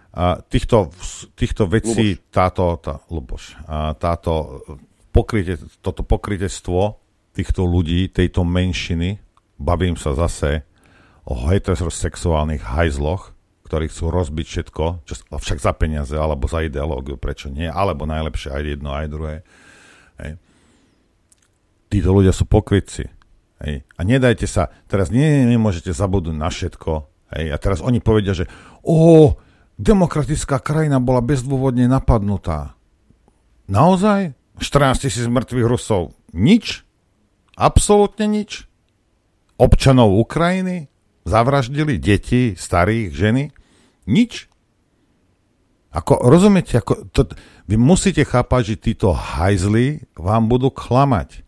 [0.09, 0.89] a týchto,
[1.37, 2.33] týchto vecí, Luboš.
[2.33, 4.65] táto, tá, Luboš, a táto
[5.13, 6.97] pokryte, toto pokrytectvo
[7.37, 9.21] týchto ľudí, tejto menšiny,
[9.61, 10.65] bavím sa zase
[11.29, 13.37] o heterosexuálnych hajzloch,
[13.69, 18.49] ktorí chcú rozbiť všetko, čo, však za peniaze, alebo za ideológiu, prečo nie, alebo najlepšie
[18.49, 19.35] aj jedno, aj druhé.
[20.17, 20.41] Hej.
[21.93, 23.18] Títo ľudia sú pokrytci.
[23.59, 23.83] Hej.
[23.99, 26.91] A nedajte sa, teraz nie, nemôžete zabudnúť na všetko.
[27.35, 27.45] Hej.
[27.51, 28.47] A teraz oni povedia, že
[28.83, 29.35] o,
[29.75, 32.79] demokratická krajina bola bezdôvodne napadnutá.
[33.67, 34.33] Naozaj?
[34.59, 36.15] 14 tisíc mŕtvych Rusov.
[36.35, 36.83] Nič?
[37.55, 38.67] Absolútne nič?
[39.59, 40.87] Občanov Ukrajiny?
[41.27, 43.43] Zavraždili deti, starých, ženy?
[44.07, 44.47] Nič?
[45.89, 47.33] Ako, rozumiete, ako, to,
[47.65, 51.41] vy musíte chápať, že títo hajzli vám budú klamať.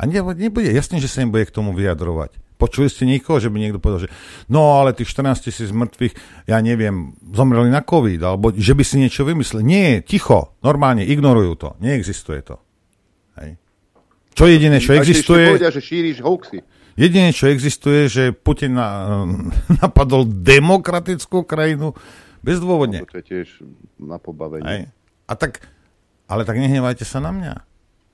[0.00, 2.40] A nebude, jasne, že sa nebude k tomu vyjadrovať.
[2.56, 4.12] Počuli ste niekoho, že by niekto povedal, že
[4.48, 8.96] no ale tých 14 tisíc mŕtvych, ja neviem, zomreli na COVID, alebo že by si
[9.00, 9.60] niečo vymyslel.
[9.60, 11.68] Nie, ticho, normálne, ignorujú to.
[11.84, 12.56] Neexistuje to.
[13.40, 13.60] Hej.
[14.32, 15.56] Čo jediné, čo existuje...
[15.56, 16.60] Povedia, že šíriš hoaxy.
[17.00, 19.24] Jediné, čo existuje, že Putin na,
[19.84, 21.96] napadol demokratickú krajinu
[22.40, 23.04] bezdôvodne.
[23.04, 23.48] No, to je tiež
[24.00, 24.68] na pobavenie.
[24.68, 24.82] Hej.
[25.28, 25.64] A tak,
[26.28, 27.54] ale tak nehnevajte sa na mňa.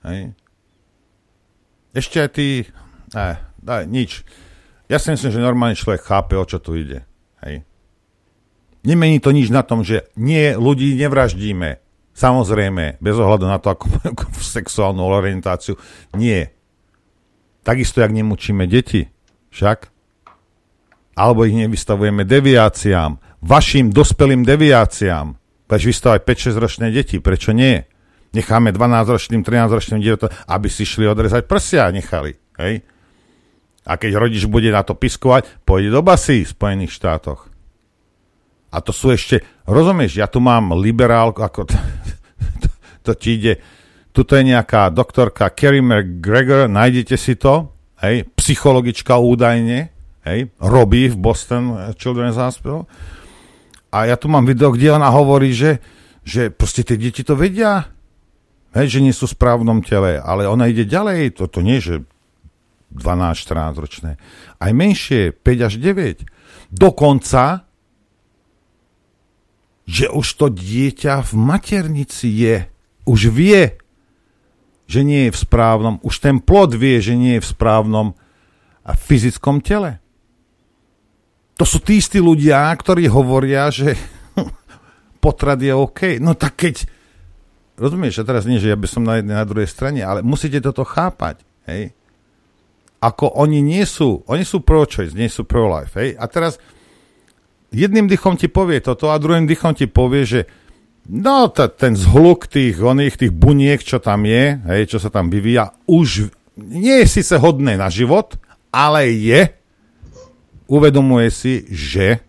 [0.07, 0.39] Hej.
[1.97, 2.69] Ešte aj ty...
[3.17, 4.21] Ne, daj, nič.
[4.93, 7.09] Ja si myslím, že normálny človek chápe, o čo tu ide.
[7.41, 7.65] Hej.
[8.85, 11.81] Nemení to nič na tom, že nie, ľudí nevraždíme.
[12.13, 14.13] Samozrejme, bez ohľadu na to, ako majú
[14.61, 15.81] sexuálnu orientáciu.
[16.13, 16.53] Nie.
[17.65, 19.09] Takisto, jak nemučíme deti.
[19.57, 19.89] Však.
[21.17, 23.41] Alebo ich nevystavujeme deviáciám.
[23.41, 25.33] Vašim dospelým deviáciám.
[25.65, 27.17] Veď vystavať 5-6 ročné deti.
[27.25, 27.89] Prečo nie?
[28.37, 32.37] Necháme 12-ročným, 13-ročným dieťatom, aby si šli odrezať prsia a nechali.
[32.61, 32.85] Hej?
[33.89, 37.49] A keď rodič bude na to piskovať, pôjde do basy v Spojených štátoch.
[38.75, 41.77] A to sú ešte, rozumieš, ja tu mám liberálku, ako to,
[42.61, 42.69] to,
[43.09, 43.63] to ti ide,
[44.11, 47.73] tuto je nejaká doktorka Kerry McGregor, nájdete si to,
[48.05, 49.89] hej, psychologička údajne,
[50.29, 52.91] hej, robí v Boston Children's Hospital.
[53.95, 55.79] A ja tu mám video, kde ona hovorí, že,
[56.27, 57.96] že proste tie deti to vedia,
[58.77, 62.05] Hej, že nie sú v správnom tele, ale ona ide ďalej, toto nie, že
[62.93, 64.11] 12-14 ročné,
[64.61, 66.29] aj menšie, 5 až 9.
[66.77, 67.65] Dokonca,
[69.89, 72.69] že už to dieťa v maternici je,
[73.09, 73.81] už vie,
[74.85, 78.09] že nie je v správnom, už ten plod vie, že nie je v správnom
[78.85, 79.99] a fyzickom tele.
[81.57, 83.97] To sú tí istí ľudia, ktorí hovoria, že
[85.25, 86.21] potrat je OK.
[86.21, 86.96] No tak keď
[87.77, 90.59] rozumieš, a teraz nie, že ja by som na jednej, na druhej strane, ale musíte
[90.65, 91.93] toto chápať, hej.
[92.97, 96.17] Ako oni nie sú, oni sú pro-choice, nie sú pro-life, hej.
[96.17, 96.57] A teraz
[97.71, 100.41] jedným dychom ti povie toto a druhým dychom ti povie, že
[101.07, 105.29] no, ta, ten zhluk tých oných, tých buniek, čo tam je, hej, čo sa tam
[105.29, 108.41] vyvíja, už nie je síce hodné na život,
[108.73, 109.53] ale je,
[110.67, 112.25] uvedomuje si, že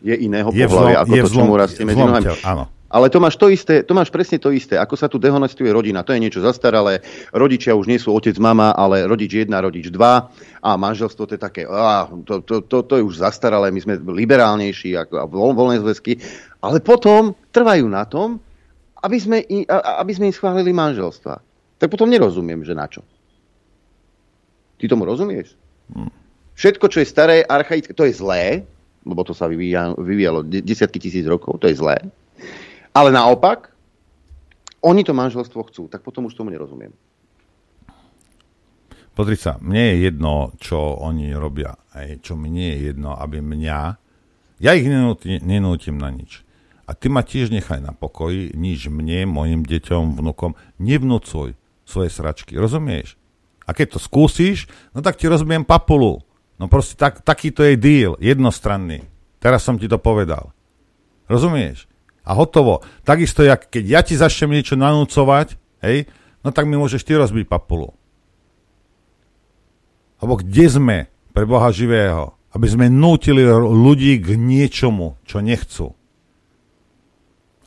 [0.00, 2.40] je iného pohľavia, ako je to, čo mu rastie medzi nohami.
[2.40, 2.64] Áno.
[2.90, 6.02] Ale to máš, to, isté, to máš presne to isté, ako sa tu dehonestuje rodina.
[6.02, 6.98] To je niečo zastaralé.
[7.30, 10.26] Rodičia už nie sú otec, mama, ale rodič jedna, rodič dva.
[10.58, 13.94] A manželstvo to je také, á, to, to, to, to je už zastaralé, my sme
[14.02, 16.18] liberálnejší ako, a voľ, voľné zväzky.
[16.58, 18.42] Ale potom trvajú na tom,
[19.06, 19.38] aby sme,
[19.70, 21.38] aby sme im schválili manželstva.
[21.78, 23.06] Tak potom nerozumiem, že na čo.
[24.82, 25.54] Ty tomu rozumieš?
[25.94, 26.10] Hm.
[26.58, 28.66] Všetko, čo je staré, archaické, to je zlé,
[29.06, 31.96] lebo to sa vyvíja, vyvíjalo desiatky tisíc rokov, to je zlé.
[32.90, 33.70] Ale naopak,
[34.80, 36.90] oni to manželstvo chcú, tak potom už tomu nerozumiem.
[39.12, 41.76] Pozri sa, mne je jedno, čo oni robia.
[41.92, 43.78] Aj, čo mi nie je jedno, aby mňa...
[44.62, 46.46] Ja ich nenútim, na nič.
[46.88, 51.52] A ty ma tiež nechaj na pokoji, nič mne, mojim deťom, vnukom, nevnúcuj
[51.84, 53.18] svoje sračky, rozumieš?
[53.66, 56.22] A keď to skúsiš, no tak ti rozumiem papulu.
[56.56, 59.04] No proste tak, takýto je deal, jednostranný.
[59.36, 60.52] Teraz som ti to povedal.
[61.28, 61.89] Rozumieš?
[62.24, 62.84] A hotovo.
[63.02, 66.06] Takisto, jak keď ja ti začnem niečo nanúcovať, hej,
[66.44, 67.92] no tak mi môžeš ty rozbiť papulu.
[70.20, 70.96] Lebo kde sme
[71.32, 72.36] pre Boha živého?
[72.50, 75.94] Aby sme nútili ľudí k niečomu, čo nechcú.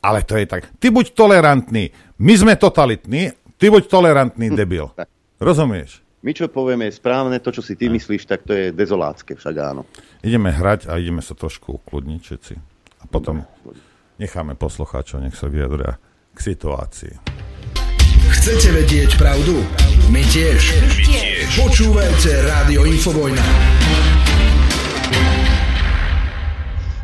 [0.04, 0.68] Ale to je tak.
[0.76, 1.88] Ty buď tolerantný.
[2.20, 4.92] My sme totalitní, ty buď tolerantný debil.
[5.40, 6.04] Rozumieš?
[6.24, 9.54] My čo povieme je správne, to, čo si ty myslíš, tak to je dezolátske, však
[9.60, 9.84] áno.
[10.24, 12.54] Ideme hrať a ideme sa trošku ukludniť všetci.
[13.00, 13.44] A potom
[14.18, 15.98] necháme poslucháčov, nech sa vyjadria
[16.34, 17.14] k situácii.
[18.34, 19.62] Chcete vedieť pravdu?
[20.10, 20.60] My tiež.
[20.82, 21.48] My tiež.
[21.58, 23.44] Počúvajte Rádio Infovojna.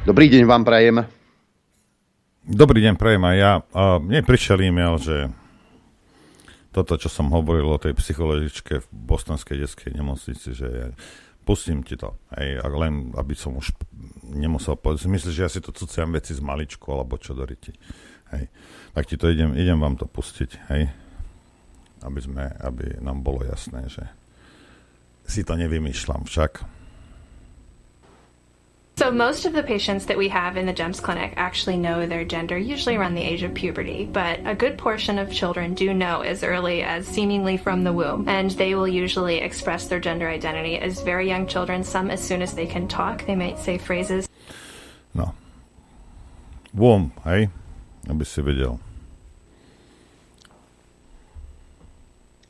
[0.04, 0.96] Dobrý deň vám prajem.
[2.40, 3.52] Dobrý deň prajem aj ja.
[3.76, 5.30] A mne prišiel e-mail, že
[6.74, 10.88] toto, čo som hovoril o tej psychologičke v bostonskej detskej nemocnici, že ja
[11.50, 13.74] pustím ti to, hej, len aby som už
[14.22, 17.74] nemusel povedať, myslíš, že ja si to cuciam veci z maličku, alebo čo do ryti,
[18.30, 18.46] hej.
[18.94, 20.86] Tak ti to idem, idem vám to pustiť, hej,
[22.06, 24.06] aby, sme, aby nám bolo jasné, že
[25.26, 26.79] si to nevymýšľam však.
[29.00, 32.20] So most of the patients that we have in the GEMS clinic actually know their
[32.22, 36.20] gender, usually around the age of puberty, but a good portion of children do know
[36.20, 40.76] as early as seemingly from the womb, and they will usually express their gender identity
[40.76, 44.28] as very young children, some as soon as they can talk, they might say phrases.
[45.16, 45.32] No.
[46.76, 47.48] Womb, hej?
[48.04, 48.76] Aby si vedel.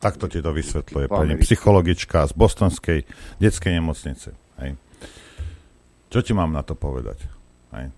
[0.03, 3.07] Takto ti to vysvetľuje pani psychologička z bostonskej
[3.39, 4.35] detskej nemocnice.
[4.59, 4.75] Hej?
[6.11, 7.23] Čo ti mám na to povedať?
[7.71, 7.95] Hej.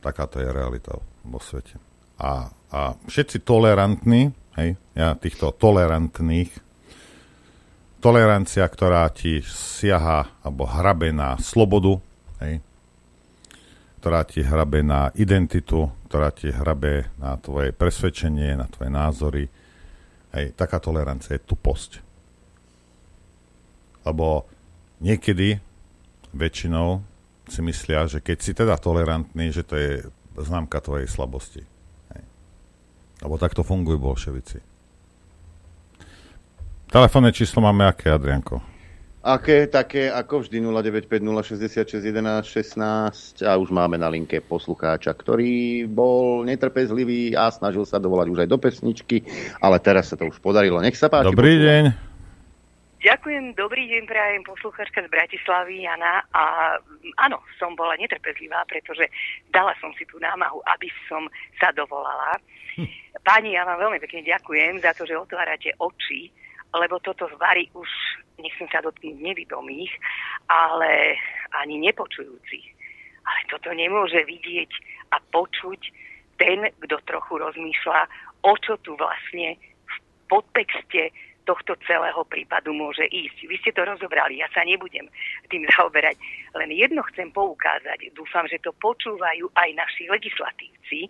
[0.00, 1.76] Takáto je realita vo svete.
[2.16, 6.48] A, a všetci tolerantní, hej, ja týchto tolerantných,
[8.00, 12.00] tolerancia, ktorá ti siaha alebo hrabe na slobodu,
[12.44, 12.64] hej,
[14.00, 19.44] ktorá ti hrabe na identitu, ktorá ti hrabe na tvoje presvedčenie, na tvoje názory.
[20.36, 22.04] Hej, taká tolerancia je tuposť.
[24.04, 24.44] Lebo
[25.00, 25.56] niekedy,
[26.36, 27.13] väčšinou,
[27.48, 30.08] si myslia, že keď si teda tolerantný, že to je
[30.38, 31.62] známka tvojej slabosti.
[32.14, 32.24] Hej.
[33.22, 34.58] Lebo takto fungujú bolševici.
[36.88, 38.62] Telefónne číslo máme aké, Adrianko?
[39.24, 40.60] Aké, také ako vždy
[41.08, 48.38] 0950661116 a už máme na linke poslucháča, ktorý bol netrpezlivý a snažil sa dovolať už
[48.44, 49.24] aj do pesničky,
[49.64, 50.76] ale teraz sa to už podarilo.
[50.84, 51.32] Nech sa páči.
[51.32, 52.13] Dobrý deň.
[53.04, 56.24] Ďakujem, dobrý deň, prajem posluchačka z Bratislavy, Jana.
[56.32, 56.72] A
[57.20, 59.12] áno, som bola netrpezlivá, pretože
[59.52, 61.28] dala som si tú námahu, aby som
[61.60, 62.40] sa dovolala.
[63.28, 66.32] Pani, ja vám veľmi pekne ďakujem za to, že otvárate oči,
[66.72, 67.84] lebo toto varí už,
[68.40, 69.92] nechcem sa dotknúť nevidomých,
[70.48, 71.20] ale
[71.60, 72.66] ani nepočujúcich.
[73.20, 74.72] Ale toto nemôže vidieť
[75.12, 75.80] a počuť
[76.40, 78.00] ten, kto trochu rozmýšľa,
[78.48, 79.94] o čo tu vlastne v
[80.24, 81.12] podtexte
[81.44, 83.48] tohto celého prípadu môže ísť.
[83.48, 85.06] Vy ste to rozobrali, ja sa nebudem
[85.48, 86.16] tým zaoberať.
[86.56, 91.08] Len jedno chcem poukázať, dúfam, že to počúvajú aj naši legislatívci,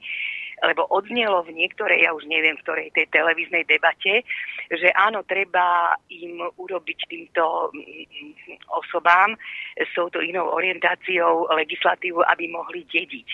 [0.62, 4.23] lebo odznelo v niektorej, ja už neviem, v ktorej tej televíznej debate,
[4.70, 9.35] že áno, treba im urobiť týmto mm, osobám
[9.74, 13.28] s touto inou orientáciou legislatívu, aby mohli dediť.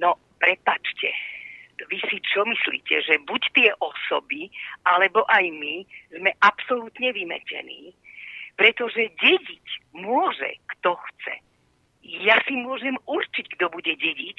[0.00, 1.12] No, prepačte,
[1.90, 4.50] vy si čo myslíte, že buď tie osoby,
[4.86, 5.74] alebo aj my
[6.14, 7.90] sme absolútne vymetení,
[8.54, 9.66] pretože dediť
[9.98, 11.34] môže, kto chce.
[12.22, 14.38] Ja si môžem určiť, kto bude dediť.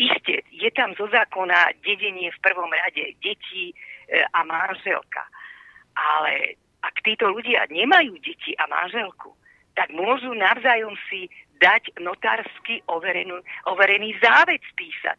[0.00, 3.74] Isté, je tam zo zákona dedenie v prvom rade detí e,
[4.24, 5.22] a manželka.
[5.92, 9.36] Ale ak títo ľudia nemajú deti a manželku,
[9.76, 11.28] tak môžu navzájom si
[11.60, 13.38] dať notársky overenú,
[13.68, 15.18] overený závec písať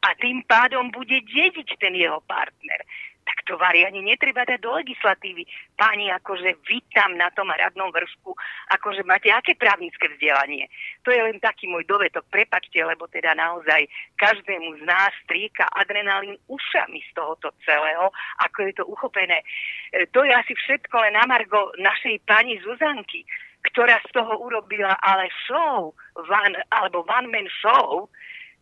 [0.00, 2.80] a tým pádom bude dediť ten jeho partner.
[3.20, 5.44] Tak to vari ani netreba dať do legislatívy.
[5.76, 8.32] Páni, akože vy tam na tom hradnom vršku,
[8.74, 10.66] akože máte aké právnické vzdelanie.
[11.04, 13.86] To je len taký môj dovetok, prepačte, lebo teda naozaj
[14.16, 18.08] každému z nás stríka adrenalín ušami z tohoto celého,
[18.40, 19.44] ako je to uchopené.
[19.92, 23.28] E, to je asi všetko len na margo našej pani Zuzanky,
[23.68, 25.92] ktorá z toho urobila ale show,
[26.26, 28.08] van, alebo one man show,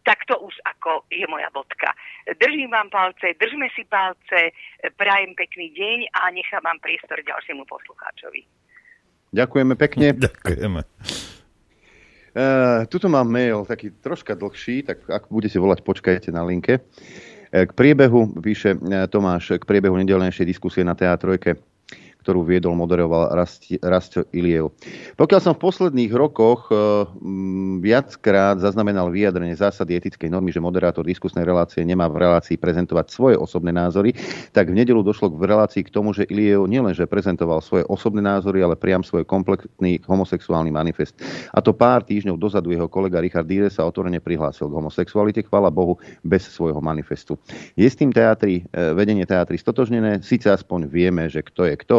[0.08, 1.92] tak to už ako je moja bodka.
[2.40, 4.56] Držím vám palce, držme si palce,
[4.96, 8.48] prajem pekný deň a nechám vám priestor ďalšiemu poslucháčovi.
[9.36, 10.16] Ďakujeme pekne.
[10.24, 10.80] Ďakujeme.
[12.38, 16.80] Uh, tuto mám mail, taký troška dlhší, tak ak budete volať, počkajte na linke.
[16.80, 21.60] Uh, k priebehu, píše uh, Tomáš, k priebehu nedelnejšej diskusie na teatrojke
[22.28, 23.32] ktorú viedol, moderoval
[23.80, 24.76] Rasto Iliev.
[25.16, 27.08] Pokiaľ som v posledných rokoch e,
[27.80, 33.40] viackrát zaznamenal vyjadrenie zásady etickej normy, že moderátor diskusnej relácie nemá v relácii prezentovať svoje
[33.40, 34.12] osobné názory,
[34.52, 38.60] tak v nedelu došlo v relácii k tomu, že Iliev nielenže prezentoval svoje osobné názory,
[38.60, 41.16] ale priam svoj komplexný homosexuálny manifest.
[41.56, 45.72] A to pár týždňov dozadu jeho kolega Richard Díre sa otvorene prihlásil k homosexualite, chvala
[45.72, 47.40] Bohu, bez svojho manifestu.
[47.72, 51.98] Je s tým teatri, e, vedenie teatry stotožnené, síce aspoň vieme, že kto je kto,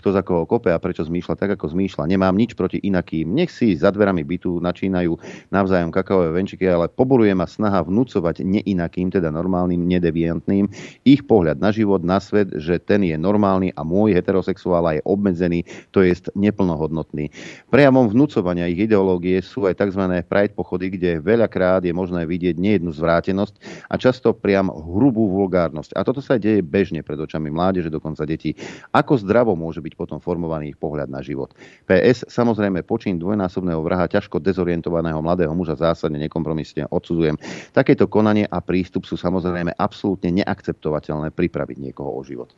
[0.00, 2.08] kto za koho kope a prečo zmýšľa tak, ako zmýšľa.
[2.08, 3.28] Nemám nič proti inakým.
[3.30, 5.20] Nech si za dverami bytu načínajú
[5.52, 10.72] navzájom kakaové venčiky, ale poboluje ma snaha vnúcovať neinakým, teda normálnym, nedeviantným,
[11.04, 15.68] ich pohľad na život, na svet, že ten je normálny a môj heterosexuál je obmedzený,
[15.92, 17.28] to je neplnohodnotný.
[17.68, 20.24] Prejavom vnúcovania ich ideológie sú aj tzv.
[20.24, 25.92] pride pochody, kde veľakrát je možné vidieť nejednu zvrátenosť a často priam hrubú vulgárnosť.
[25.98, 28.56] A toto sa deje bežne pred očami mládeže, dokonca detí.
[28.94, 31.50] Ako zdravo môže byť byť potom formovaný ich pohľad na život.
[31.90, 37.34] PS samozrejme počin dvojnásobného vraha ťažko dezorientovaného mladého muža zásadne nekompromisne odsudzujem.
[37.74, 42.54] Takéto konanie a prístup sú samozrejme absolútne neakceptovateľné pripraviť niekoho o život.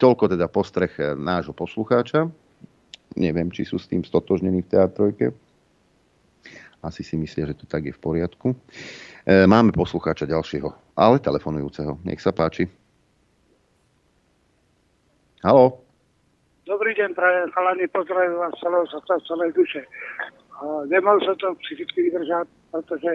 [0.00, 0.90] Toľko teda postreh
[1.20, 2.32] nášho poslucháča.
[3.20, 5.26] Neviem, či sú s tým stotožnení v teatrojke.
[6.80, 8.56] Asi si myslia, že to tak je v poriadku.
[9.28, 12.00] E, máme poslucháča ďalšieho, ale telefonujúceho.
[12.08, 12.72] Nech sa páči.
[15.44, 15.89] Halo.
[16.70, 19.82] Dobrý deň, prajem, chalani, pozdravím vás celého srdca, celej duše.
[20.86, 23.10] Nemal som to psychicky vydržať, pretože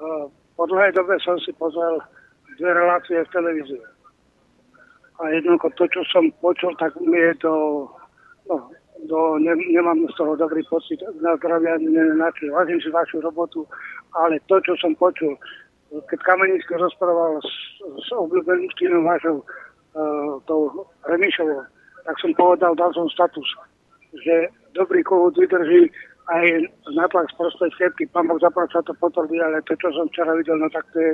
[0.00, 0.24] uh,
[0.56, 2.00] po dlhej dobe som si pozrel
[2.56, 3.84] dve relácie v televízii.
[5.20, 7.84] A jednoducho to, čo som počul, tak mi je to,
[8.48, 8.72] no,
[9.04, 12.48] do, ne, nemám z toho dobrý pocit, na zdravie ani nenačil.
[12.48, 13.68] Vážim si vašu robotu,
[14.16, 15.36] ale to, čo som počul,
[15.92, 21.75] keď Kamenický rozprával s, s obľúbeným vašou, uh, tou Remišovou,
[22.06, 23.46] tak som povedal, dal som status,
[24.14, 25.90] že dobrý kohút vydrží
[26.26, 26.46] aj
[26.94, 28.10] natlak z prostej všetky.
[28.10, 30.98] Pán Boh zaprať sa to potvrdí, ale to, čo som včera videl, no tak to
[30.98, 31.12] je,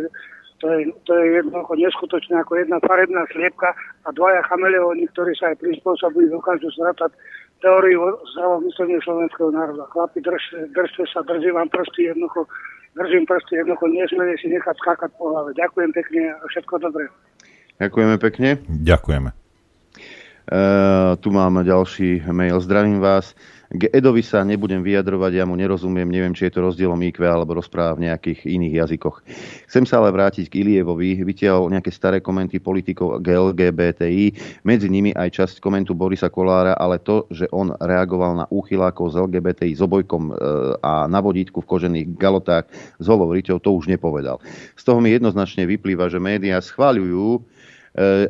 [0.60, 5.52] to je, to je jednoducho neskutočné ako jedna farebná sliepka a dvaja chameleóni, ktorí sa
[5.52, 7.12] aj prispôsobujú, dokážu zratať
[7.60, 8.02] teóriu
[8.35, 9.85] zdravom myslenia slovenského národa.
[9.93, 12.48] Chlapi, držte, držte sa, držím vám prsty jednoducho,
[12.97, 15.52] držím prsty jednoducho, nesmiete si nechať skákať po hlave.
[15.60, 17.05] Ďakujem pekne a všetko dobré.
[17.78, 18.48] Ďakujeme pekne.
[18.66, 19.41] Ďakujeme.
[20.43, 22.59] Uh, tu mám ďalší mail.
[22.59, 23.31] Zdravím vás.
[23.73, 27.56] K Edovi sa nebudem vyjadrovať, ja mu nerozumiem, neviem, či je to rozdielom IQ alebo
[27.56, 29.24] rozpráva v nejakých iných jazykoch.
[29.64, 31.24] Chcem sa ale vrátiť k Ilievovi.
[31.24, 34.36] Vytiahol nejaké staré komenty politikov LGBTI,
[34.69, 39.24] medzi nimi aj časť komentu Borisa Kolára, ale to, že on reagoval na úchylákov z
[39.24, 40.32] LGBTI s obojkom e,
[40.85, 42.69] a na vodítku v kožených galotách
[43.01, 44.36] s holou riťou, to už nepovedal.
[44.77, 47.40] Z toho mi jednoznačne vyplýva, že médiá schváľujú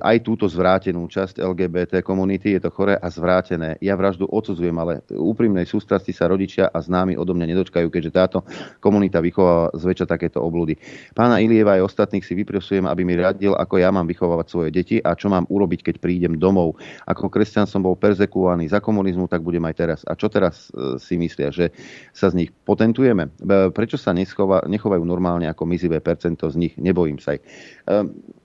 [0.03, 2.59] aj túto zvrátenú časť LGBT komunity.
[2.59, 3.79] Je to chore a zvrátené.
[3.79, 8.39] Ja vraždu odsudzujem, ale úprimnej sústrasti sa rodičia a známi odo mňa nedočkajú, keďže táto
[8.83, 10.75] komunita vychováva zväčša takéto obludy.
[11.15, 14.99] Pána Ilieva aj ostatných si vyprosujem, aby mi radil, ako ja mám vychovávať svoje deti
[14.99, 16.83] a čo mám urobiť, keď prídem domov.
[17.07, 20.01] Ako kresťan som bol perzekuovaný za komunizmu, tak budem aj teraz.
[20.03, 21.71] A čo teraz e, si myslia, že
[22.11, 23.31] sa z nich potentujeme?
[23.71, 26.75] Prečo sa nechovajú normálne ako mizivé percento z nich?
[26.75, 27.41] Nebojím sa aj.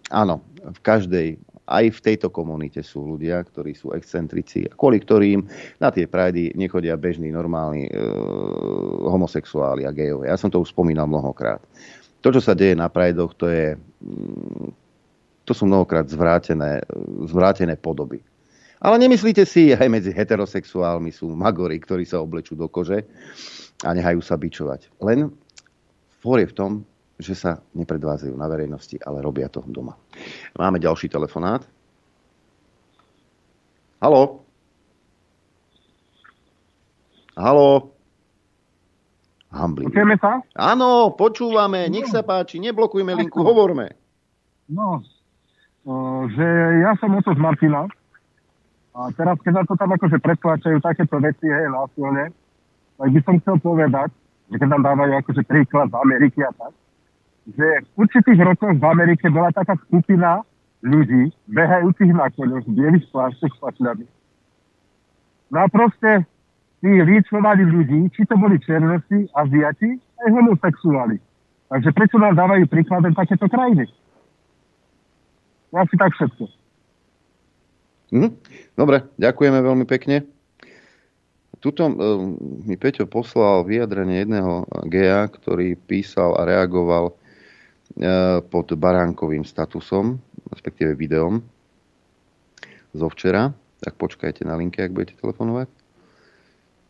[0.07, 1.27] Áno, v každej,
[1.67, 5.43] aj v tejto komunite sú ľudia, ktorí sú excentrici, kvôli ktorým
[5.79, 7.93] na tie prajdy nechodia bežní, normálni e,
[9.07, 10.31] homosexuáli a gejovia.
[10.31, 11.59] Ja som to už spomínal mnohokrát.
[12.23, 14.87] To, čo sa deje na prajdoch, to je mm,
[15.47, 16.83] to sú mnohokrát zvrátené,
[17.23, 18.19] zvrátené podoby.
[18.83, 23.07] Ale nemyslíte si, aj medzi heterosexuálmi sú magory, ktorí sa oblečú do kože
[23.81, 24.91] a nehajú sa bičovať.
[25.01, 25.31] Len
[26.19, 26.71] fór je v tom,
[27.17, 29.97] že sa nepredvádzajú na verejnosti, ale robia to doma.
[30.53, 31.65] Máme ďalší telefonát.
[33.97, 34.45] Halo?
[37.33, 37.89] Halo?
[39.49, 39.89] Hamblin.
[39.89, 40.45] Počujeme sa?
[40.53, 43.97] Áno, počúvame, nech sa páči, neblokujme linku, hovorme.
[44.69, 45.01] No,
[46.29, 46.47] že
[46.83, 47.89] ja som oco z Martina
[48.93, 52.29] a teraz, keď na to tam akože pretláčajú takéto veci, hej, násilne,
[52.97, 54.09] tak by som chcel povedať,
[54.51, 56.73] že keď nám dávajú akože príklad z Ameriky a tak,
[57.47, 60.43] že v určitých rokoch v Amerike bola taká skupina
[60.83, 64.05] ľudí, behajúcich na koňoch, bielých plášťoch s pašľami.
[65.55, 66.27] No a proste
[66.83, 71.17] tí líčovali ľudí, či to boli černosi, aziati, aj homosexuáli.
[71.67, 73.87] Takže prečo nám dávajú príkladem takéto krajiny?
[75.71, 76.43] Asi tak všetko.
[78.11, 78.31] Hm?
[78.79, 80.23] Dobre, ďakujeme veľmi pekne.
[81.59, 81.93] Tuto uh,
[82.63, 87.17] mi Peťo poslal vyjadrenie jedného GA, ktorý písal a reagoval
[88.53, 90.21] pod baránkovým statusom,
[90.53, 91.41] respektíve videom
[92.93, 93.53] zo včera.
[93.81, 95.69] Tak počkajte na linke, ak budete telefonovať.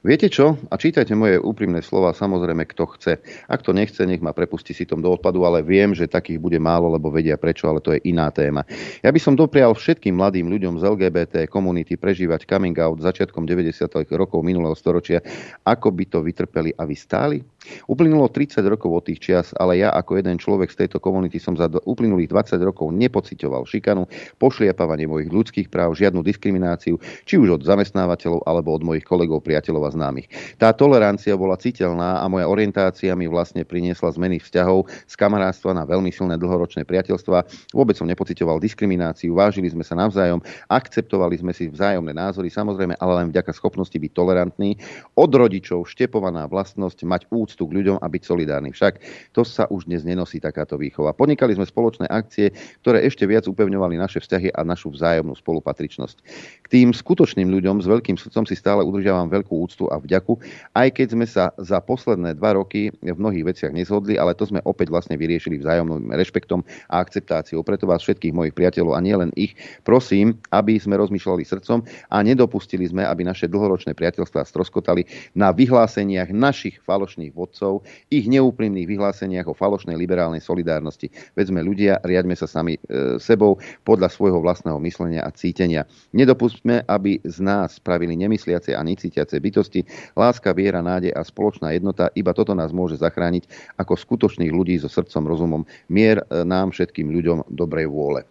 [0.07, 0.55] Viete čo?
[0.71, 3.13] A čítajte moje úprimné slova, samozrejme, kto chce.
[3.49, 6.61] Ak to nechce, nech ma prepustí si tom do odpadu, ale viem, že takých bude
[6.63, 8.63] málo, lebo vedia prečo, ale to je iná téma.
[9.03, 13.84] Ja by som doprial všetkým mladým ľuďom z LGBT komunity prežívať coming out začiatkom 90.
[14.15, 15.19] rokov minulého storočia,
[15.67, 17.43] ako by to vytrpeli a vystáli.
[17.88, 21.57] Uplynulo 30 rokov od tých čias, ale ja ako jeden človek z tejto komunity som
[21.57, 24.07] za uplynulých 20 rokov nepocitoval šikanu,
[24.39, 26.95] pošliapávanie mojich ľudských práv, žiadnu diskrimináciu,
[27.27, 30.31] či už od zamestnávateľov alebo od mojich kolegov, priateľov a známych.
[30.55, 35.84] Tá tolerancia bola citeľná a moja orientácia mi vlastne priniesla zmeny vzťahov z kamarátstva na
[35.84, 37.38] veľmi silné dlhoročné priateľstva.
[37.75, 40.39] Vôbec som nepocitoval diskrimináciu, vážili sme sa navzájom,
[40.71, 44.79] akceptovali sme si vzájomné názory, samozrejme, ale len vďaka schopnosti byť tolerantný.
[45.17, 48.75] Od rodičov štepovaná vlastnosť mať úctu k ľuďom a byť solidárny.
[48.75, 48.99] Však
[49.31, 51.15] to sa už dnes nenosí takáto výchova.
[51.15, 52.51] Podnikali sme spoločné akcie,
[52.83, 56.17] ktoré ešte viac upevňovali naše vzťahy a našu vzájomnú spolupatričnosť.
[56.63, 60.41] K tým skutočným ľuďom s veľkým srdcom si stále udržiavam veľkú úctu a vďaku,
[60.73, 64.59] aj keď sme sa za posledné dva roky v mnohých veciach nezhodli, ale to sme
[64.65, 67.61] opäť vlastne vyriešili vzájomným rešpektom a akceptáciou.
[67.61, 69.53] Preto vás všetkých mojich priateľov a nielen ich
[69.85, 75.05] prosím, aby sme rozmýšľali srdcom a nedopustili sme, aby naše dlhoročné priateľstvá stroskotali
[75.37, 81.14] na vyhláseniach našich falošných vodcov, ich neúprimných vyhláseniach o falošnej liberálnej solidárnosti.
[81.38, 85.85] Veď sme ľudia, riadme sa sami e, sebou podľa svojho vlastného myslenia a cítenia.
[86.18, 89.85] Nedopustme, aby z nás spravili nemysliace a necítiace bytosti,
[90.18, 94.89] láska, viera, nádej a spoločná jednota, iba toto nás môže zachrániť ako skutočných ľudí so
[94.89, 95.61] srdcom, rozumom,
[95.93, 98.26] mier e, nám všetkým ľuďom dobrej vôle.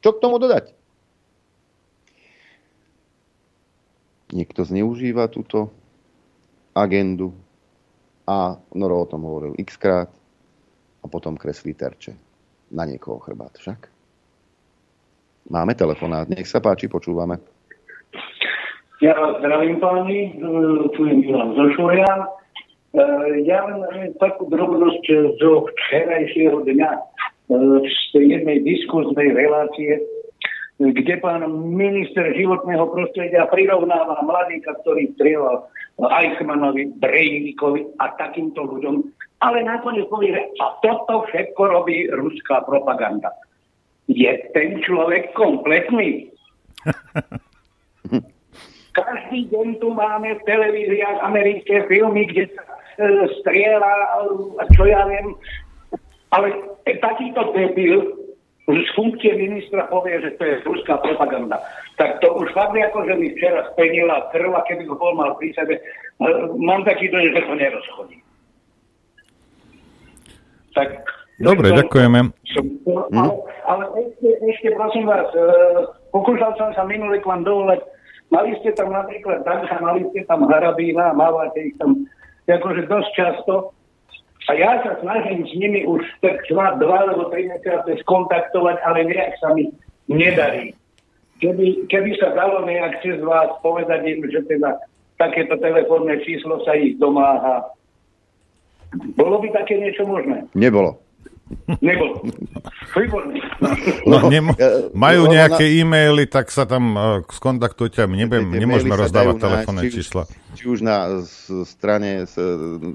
[0.00, 0.72] Čo k tomu dodať?
[4.34, 5.70] Niekto zneužíva túto
[6.74, 7.32] agendu
[8.24, 10.08] a Noro o tom hovoril x krát
[11.00, 12.16] a potom kreslí terče
[12.72, 13.88] na niekoho chrbát však.
[15.52, 17.36] Máme telefonát, nech sa páči, počúvame.
[19.04, 20.40] Ja vás zdravím páni,
[20.96, 22.24] tu je Milan Zošurian.
[23.44, 25.04] Ja len takú drobnosť
[25.36, 26.90] zo včerajšieho dňa
[27.84, 30.00] z jednej diskuznej relácie,
[30.78, 35.70] kde pán minister životného prostredia prirovnáva mladíka, ktorý strieľal
[36.02, 39.06] Eichmannovi, Brejníkovi a takýmto ľuďom.
[39.38, 43.30] Ale nakoniec povie, a toto všetko robí ruská propaganda.
[44.10, 46.34] Je ten človek kompletný?
[48.94, 52.62] Každý deň tu máme v televíziách americké filmy, kde sa
[52.98, 53.94] e, strieľa
[54.58, 55.34] a čo ja viem.
[56.30, 56.54] Ale
[56.86, 58.23] takýto debil
[58.64, 61.60] z funkcie ministra povie, že to je ruská propaganda.
[62.00, 65.36] Tak to už fakt ako, že mi včera spenila krv a keby ho bol mal
[65.36, 65.82] pri sebe, e,
[66.56, 68.16] mám taký dojem, že to nerozchodí.
[70.74, 70.90] Tak
[71.34, 72.30] Dobre, to, ďakujeme.
[72.54, 72.64] Som,
[73.10, 73.30] ale,
[73.66, 75.44] ale ešte, ešte prosím vás, e,
[76.14, 77.84] pokúšal som sa minulý k vám dovolať
[78.32, 82.08] Mali ste tam napríklad Danka, mali ste tam Harabína, mávate ich tam
[82.48, 83.73] akože dosť často.
[84.44, 89.08] A ja sa snažím s nimi už tak dva, dva alebo tri mesiace skontaktovať, ale
[89.08, 89.72] nejak sa mi
[90.10, 90.76] nedarí.
[91.40, 94.80] Keby, keby sa dalo nejak cez vás povedať im, že teda
[95.16, 97.72] takéto telefónne číslo sa ich domáha.
[99.18, 100.46] Bolo by také niečo možné?
[100.54, 101.03] Nebolo.
[101.84, 102.24] Nebolo.
[104.08, 104.56] No, nemo-
[104.96, 108.08] majú nejaké e-maily, tak sa tam uh, skontaktujte.
[108.08, 110.24] Nebem, nemôžeme rozdávať telefónne čísla.
[110.56, 111.20] Či už na
[111.68, 112.24] strane,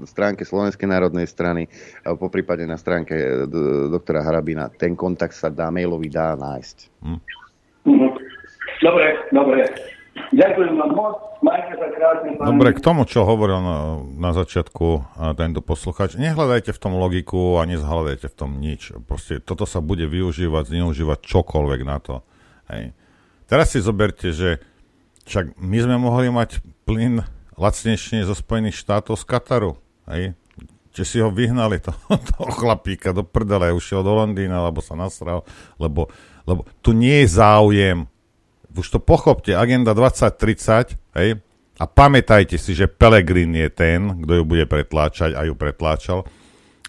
[0.08, 1.70] stránke Slovenskej národnej strany,
[2.02, 3.44] po prípade na stránke e,
[3.92, 4.72] doktora Harabina.
[4.72, 6.76] Ten kontakt sa dá, mailový dá nájsť.
[7.04, 7.20] Hm.
[8.80, 9.60] Dobre, dobre.
[10.30, 11.14] Ďakujem vám moc.
[11.40, 12.36] Majte sa krásne.
[12.36, 13.78] Dobre, k tomu, čo hovoril na,
[14.18, 18.92] na začiatku tento posluchač, nehľadajte v tom logiku a nezhľadajte v tom nič.
[19.08, 22.22] Proste toto sa bude využívať, zneužívať čokoľvek na to.
[22.68, 22.92] Hej.
[23.48, 24.62] Teraz si zoberte, že
[25.26, 27.24] však my sme mohli mať plyn
[27.58, 29.72] lacnejšie zo Spojených štátov z Kataru.
[30.10, 30.36] Hej.
[30.90, 31.94] Či si ho vyhnali, to,
[32.36, 35.46] toho chlapíka do prdele, ušiel do Londýna, alebo sa nasral,
[35.80, 36.10] lebo,
[36.44, 38.10] lebo tu nie je záujem
[38.76, 41.40] už to pochopte, agenda 2030, hej,
[41.80, 46.28] a pamätajte si, že Pelegrin je ten, kto ju bude pretláčať a ju pretláčal.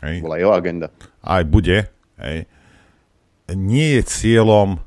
[0.03, 0.19] Hej.
[0.19, 0.91] Bola jeho agenda.
[1.23, 1.87] Aj bude.
[2.19, 2.43] Hej.
[3.55, 4.83] Nie je cieľom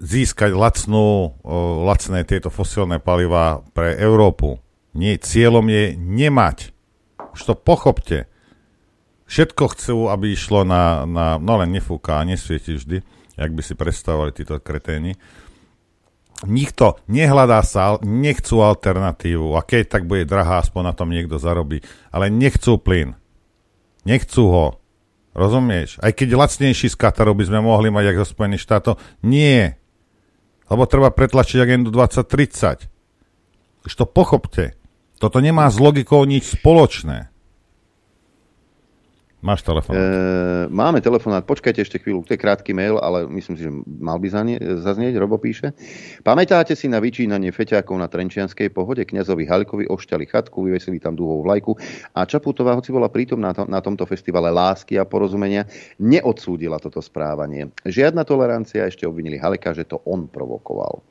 [0.00, 1.36] získať lacnú,
[1.84, 4.64] lacné tieto fosilné paliva pre Európu.
[4.96, 6.72] Nie, cieľom je nemať.
[7.36, 8.24] Už to pochopte.
[9.28, 13.04] Všetko chcú, aby išlo na, na no len nefúka a nesvieti vždy,
[13.36, 15.20] jak by si predstavovali títo kreténi.
[16.44, 21.80] Nikto nehľadá sa, nechcú alternatívu a keď tak bude drahá, aspoň na tom niekto zarobí,
[22.12, 23.16] ale nechcú plyn.
[24.04, 24.66] Nechcú ho.
[25.34, 25.98] Rozumieš?
[25.98, 28.94] Aj keď lacnejší z Kataru by sme mohli mať, ako zo Spojených štátov,
[29.26, 29.66] nie.
[30.70, 32.86] Lebo treba pretlačiť agendu 2030.
[33.82, 34.78] Už to pochopte.
[35.18, 37.33] Toto nemá s logikou nič spoločné.
[39.44, 39.92] Máš telefón.
[39.92, 40.00] E,
[40.72, 44.28] máme telefonát, počkajte ešte chvíľu, to je krátky mail, ale myslím si, že mal by
[44.32, 45.76] zanie, zaznieť, Robo píše.
[46.24, 49.04] Pamätáte si na vyčínanie feťákov na Trenčianskej pohode?
[49.04, 51.76] Kňazovi Halkovi ošťali chatku, vyvesili tam dúhovú vlajku
[52.16, 55.68] a Čaputová, hoci bola prítomná to, na tomto festivale lásky a porozumenia,
[56.00, 57.68] neodsúdila toto správanie.
[57.84, 61.04] Žiadna tolerancia, ešte obvinili Haleka, že to on provokoval.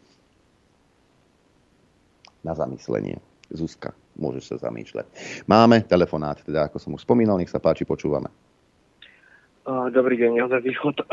[2.41, 3.21] Na zamyslenie.
[3.53, 5.05] Zuzka môžeš sa zamýšľať.
[5.49, 8.29] Máme telefonát, teda ako som už spomínal, nech sa páči, počúvame.
[9.65, 11.07] Dobrý deň, Jozef Východ.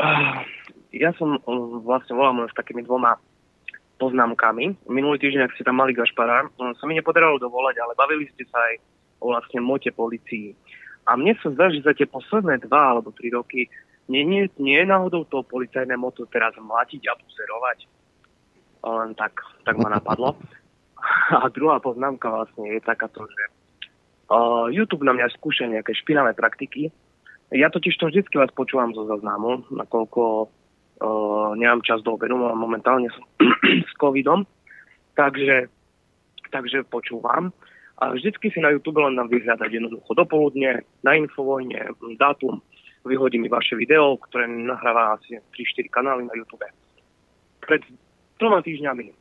[0.91, 1.39] Ja som
[1.87, 3.15] vlastne volám len s takými dvoma
[3.95, 4.89] poznámkami.
[4.91, 8.59] Minulý týždeň, ak ste tam mali Gašpara, sa mi nepodarilo dovolať, ale bavili ste sa
[8.59, 8.73] aj
[9.23, 10.51] o vlastne mote policii.
[11.07, 13.69] A mne sa zdá, že za tie posledné dva alebo tri roky
[14.11, 17.79] nie, nie, nie je náhodou to policajné moto teraz mlatiť a buzerovať.
[18.81, 20.35] Len tak, tak ma napadlo.
[21.43, 23.43] A druhá poznámka vlastne je takáto, že
[24.29, 26.89] uh, YouTube na mňa skúša nejaké špinavé praktiky.
[27.51, 33.11] Ja totiž to vždycky vás počúvam zo zaznamu, nakoľko uh, nemám čas do obedu, momentálne
[33.11, 33.27] som
[33.89, 34.47] s covidom,
[35.19, 35.67] takže,
[36.47, 37.51] takže počúvam.
[38.01, 42.57] A vždycky si na YouTube len nám vyhľadať jednoducho dopoludne, na Infovojne, dátum,
[43.05, 46.65] vyhodí mi vaše video, ktoré nahráva asi 3-4 kanály na YouTube.
[47.61, 47.85] Pred
[48.41, 49.20] troma týždňami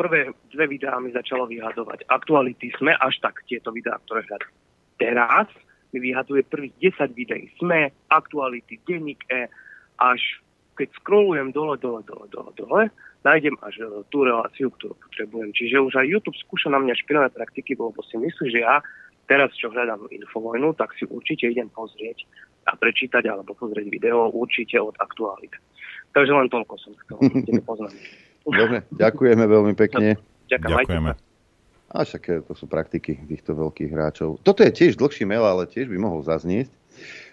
[0.00, 2.08] prvé dve videá mi začalo vyhadovať.
[2.08, 4.52] Aktuality sme až tak tieto videá, ktoré hľadám.
[4.96, 5.48] Teraz
[5.92, 7.52] mi vyhaduje prvých 10 videí.
[7.60, 9.52] Sme, aktuality, denník E,
[10.00, 10.40] až
[10.80, 12.82] keď scrollujem dole, dole, dole, dole, dole,
[13.20, 15.52] nájdem až e, tú reláciu, ktorú potrebujem.
[15.52, 18.80] Čiže už aj YouTube skúša na mňa špinavé praktiky, lebo si myslí, že ja
[19.28, 22.24] teraz, čo hľadám infovojnu, tak si určite idem pozrieť
[22.64, 25.52] a prečítať alebo pozrieť video určite od aktualit.
[26.16, 27.18] Takže len toľko som chcel.
[28.44, 30.16] Dobre, ďakujeme veľmi pekne.
[30.48, 31.12] Ďakujeme.
[31.90, 34.38] A však to sú praktiky týchto veľkých hráčov.
[34.46, 36.70] Toto je tiež dlhší mail, ale tiež by mohol zaznieť.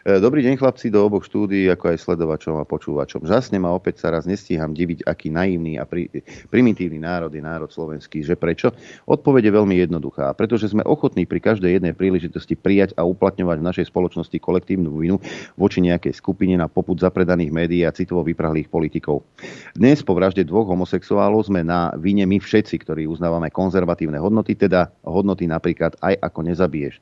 [0.07, 3.27] E, dobrý deň chlapci do oboch štúdií, ako aj sledovačom a počúvačom.
[3.27, 6.07] Žasne ma opäť sa raz nestíham diviť, aký naivný a pri,
[6.47, 8.23] primitívny národ je národ slovenský.
[8.23, 8.71] Že prečo?
[9.03, 10.31] Odpovede veľmi jednoduchá.
[10.31, 15.19] Pretože sme ochotní pri každej jednej príležitosti prijať a uplatňovať v našej spoločnosti kolektívnu vinu
[15.59, 19.27] voči nejakej skupine na poput zapredaných médií a citovo vyprahlých politikov.
[19.75, 24.87] Dnes po vražde dvoch homosexuálov sme na vine my všetci, ktorí uznávame konzervatívne hodnoty, teda
[25.03, 26.95] hodnoty napríklad aj ako nezabiješ.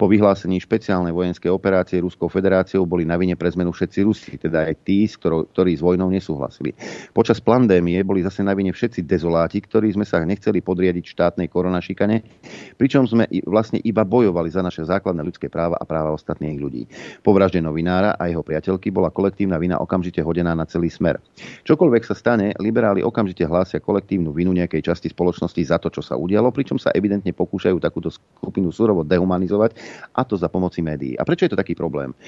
[0.00, 4.38] Po vyhlásení špeciálnej vojenskej operácie Ruskou federáciou federáciou boli na vine pre zmenu všetci Rusi,
[4.38, 5.10] teda aj tí,
[5.50, 6.78] ktorí s vojnou nesúhlasili.
[7.10, 12.22] Počas pandémie boli zase na vine všetci dezoláti, ktorí sme sa nechceli podriadiť štátnej koronašikane,
[12.78, 16.86] pričom sme vlastne iba bojovali za naše základné ľudské práva a práva ostatných ľudí.
[17.26, 21.18] Po vražde novinára a jeho priateľky bola kolektívna vina okamžite hodená na celý smer.
[21.66, 26.14] Čokoľvek sa stane, liberáli okamžite hlásia kolektívnu vinu nejakej časti spoločnosti za to, čo sa
[26.14, 29.74] udialo, pričom sa evidentne pokúšajú takúto skupinu surovo dehumanizovať
[30.14, 31.18] a to za pomoci médií.
[31.18, 32.12] A prečo je to taký problém?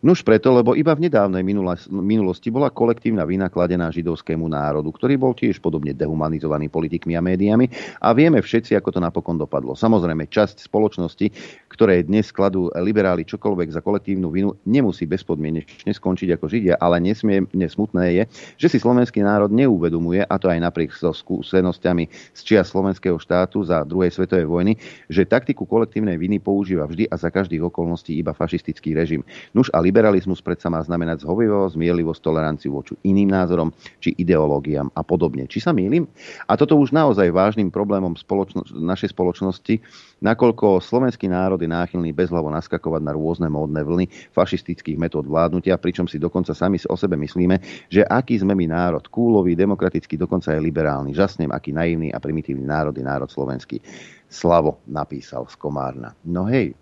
[0.00, 1.44] Nuž preto, lebo iba v nedávnej
[1.92, 7.68] minulosti bola kolektívna vina kladená židovskému národu, ktorý bol tiež podobne dehumanizovaný politikmi a médiami
[8.00, 9.76] a vieme všetci, ako to napokon dopadlo.
[9.76, 11.26] Samozrejme, časť spoločnosti,
[11.68, 17.44] ktoré dnes skladú liberáli čokoľvek za kolektívnu vinu, nemusí bezpodmienečne skončiť ako židia, ale nesmie
[17.52, 18.22] smutné je,
[18.56, 23.68] že si slovenský národ neuvedomuje, a to aj napriek so skúsenosťami z čia slovenského štátu
[23.68, 24.80] za druhej svetovej vojny,
[25.12, 29.20] že taktiku kolektívnej viny používa vždy a za každých okolností iba fašistický režim.
[29.52, 35.02] Nuž a liberalizmus predsa má znamenať zhovivosť, zmierlivosť, toleranciu voči iným názorom či ideológiám a
[35.02, 35.50] podobne.
[35.50, 36.06] Či sa mýlim?
[36.46, 39.82] A toto už naozaj vážnym problémom spoločno- našej spoločnosti,
[40.22, 46.06] nakoľko slovenský národ je náchylný bezhlavo naskakovať na rôzne módne vlny fašistických metód vládnutia, pričom
[46.06, 47.58] si dokonca sami o sebe myslíme,
[47.90, 51.10] že aký sme my národ, kúlový, demokratický, dokonca aj liberálny.
[51.10, 53.82] Žasnem, aký naivný a primitívny národ je národ slovenský.
[54.30, 56.14] Slavo napísal z Komárna.
[56.22, 56.78] No hej,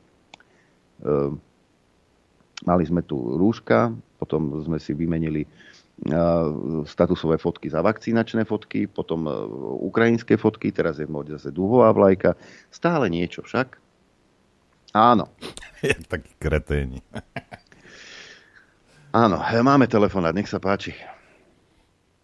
[1.01, 1.48] ehm,
[2.67, 5.47] Mali sme tu rúška, potom sme si vymenili
[6.87, 9.35] statusové fotky za vakcínačné fotky, potom e,
[9.83, 12.39] ukrajinské fotky, teraz je môj zase dúhová vlajka.
[12.71, 13.75] Stále niečo však.
[14.95, 15.27] Áno.
[15.83, 17.03] Je taký kreténi.
[19.15, 20.93] Áno, máme telefonát, nech sa páči.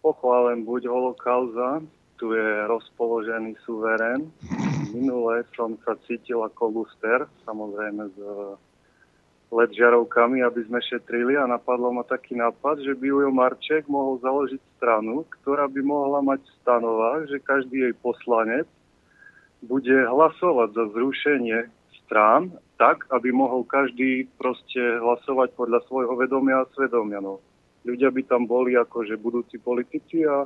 [0.05, 1.81] Pochválen buď holokauza,
[2.21, 4.29] tu je rozpoložený suverén.
[4.95, 8.19] Minule som sa cítil ako luster, samozrejme z
[9.53, 14.17] LED žiarovkami, aby sme šetrili a napadlo ma taký nápad, že by Ujo Marček mohol
[14.19, 18.65] založiť stranu, ktorá by mohla mať v stanovách, že každý jej poslanec
[19.61, 21.59] bude hlasovať za zrušenie
[22.05, 27.23] strán tak, aby mohol každý proste hlasovať podľa svojho vedomia a svedomia.
[27.23, 27.41] No.
[27.87, 30.45] Ľudia by tam boli akože budúci politici a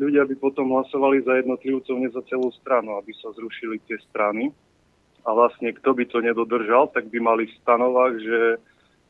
[0.00, 4.50] ľudia by potom hlasovali za jednotlivcov, nie za celú stranu, aby sa zrušili tie strany.
[5.28, 8.40] A vlastne kto by to nedodržal, tak by mali v stanovách, že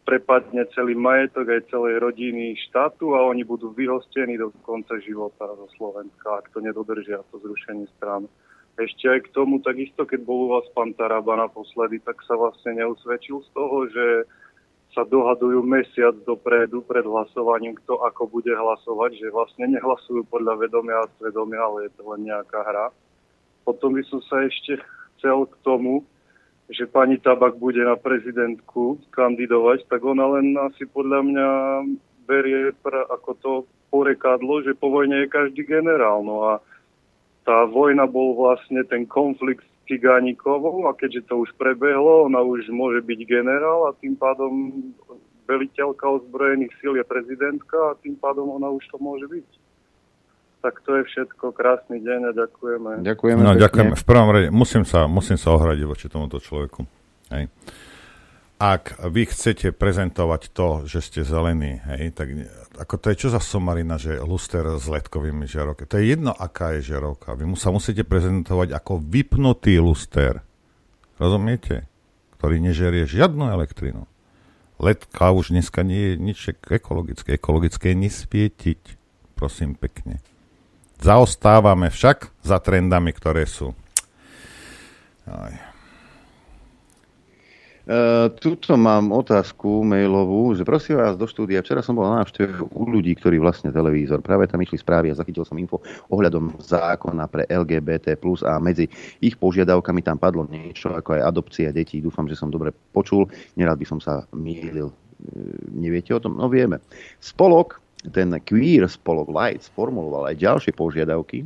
[0.02, 5.68] prepadne celý majetok aj celej rodiny štátu a oni budú vyhostení do konca života zo
[5.78, 8.26] Slovenska, ak to nedodržia, to zrušenie strán.
[8.80, 12.78] Ešte aj k tomu, takisto, keď bol u vás pán Taraba naposledy, tak sa vlastne
[12.82, 14.06] neusvedčil z toho, že
[14.96, 21.04] sa dohadujú mesiac dopredu pred hlasovaním, kto ako bude hlasovať, že vlastne nehlasujú podľa vedomia
[21.04, 22.88] a svedomia, ale je to len nejaká hra.
[23.68, 24.80] Potom by som sa ešte
[25.18, 26.06] chcel k tomu,
[26.68, 31.48] že pani Tabak bude na prezidentku kandidovať, tak ona len asi podľa mňa
[32.28, 33.52] berie pra, ako to
[33.88, 36.20] porekadlo, že po vojne je každý generál.
[36.20, 36.52] No a
[37.48, 42.68] tá vojna bol vlastne ten konflikt s Tigánikovou a keďže to už prebehlo, ona už
[42.68, 44.84] môže byť generál a tým pádom
[45.48, 49.48] veliteľka ozbrojených síl je prezidentka a tým pádom ona už to môže byť.
[50.58, 51.54] Tak to je všetko.
[51.54, 52.90] Krásny deň a ďakujeme.
[53.06, 53.40] Ďakujeme.
[53.46, 53.94] No, ďakujeme.
[53.94, 56.82] V prvom rade musím sa, musím sa ohradiť voči tomuto človeku.
[57.30, 57.46] Hej.
[58.58, 62.26] Ak vy chcete prezentovať to, že ste zelení, hej, tak
[62.74, 65.86] ako to je čo za somarina, že luster s letkovými žiarovkami.
[65.86, 67.38] To je jedno, aká je žiarovka.
[67.38, 70.42] Vy mu sa musíte prezentovať ako vypnutý luster.
[71.22, 71.86] Rozumiete?
[72.34, 74.10] Ktorý nežerie žiadnu elektrinu.
[74.82, 77.38] Letka už dneska nie je nič ekologické.
[77.38, 78.82] Ekologické je nesvietiť.
[79.38, 80.18] Prosím pekne.
[80.98, 83.70] Zaostávame však za trendami, ktoré sú.
[85.30, 85.68] Aj.
[87.88, 91.64] Uh, tuto mám otázku mailovú, že prosím vás do štúdia.
[91.64, 94.20] Včera som bol na návšteve u ľudí, ktorí vlastne televízor.
[94.20, 95.80] Práve tam išli správy a zachytil som info
[96.12, 98.92] ohľadom zákona pre LGBT+, a medzi
[99.24, 102.04] ich požiadavkami tam padlo niečo ako aj adopcia detí.
[102.04, 103.24] Dúfam, že som dobre počul.
[103.56, 104.92] Nerad by som sa mýlil.
[105.72, 106.36] Neviete o tom?
[106.36, 106.84] No vieme.
[107.24, 111.42] Spolok ten queer spolok Light formuloval aj ďalšie požiadavky.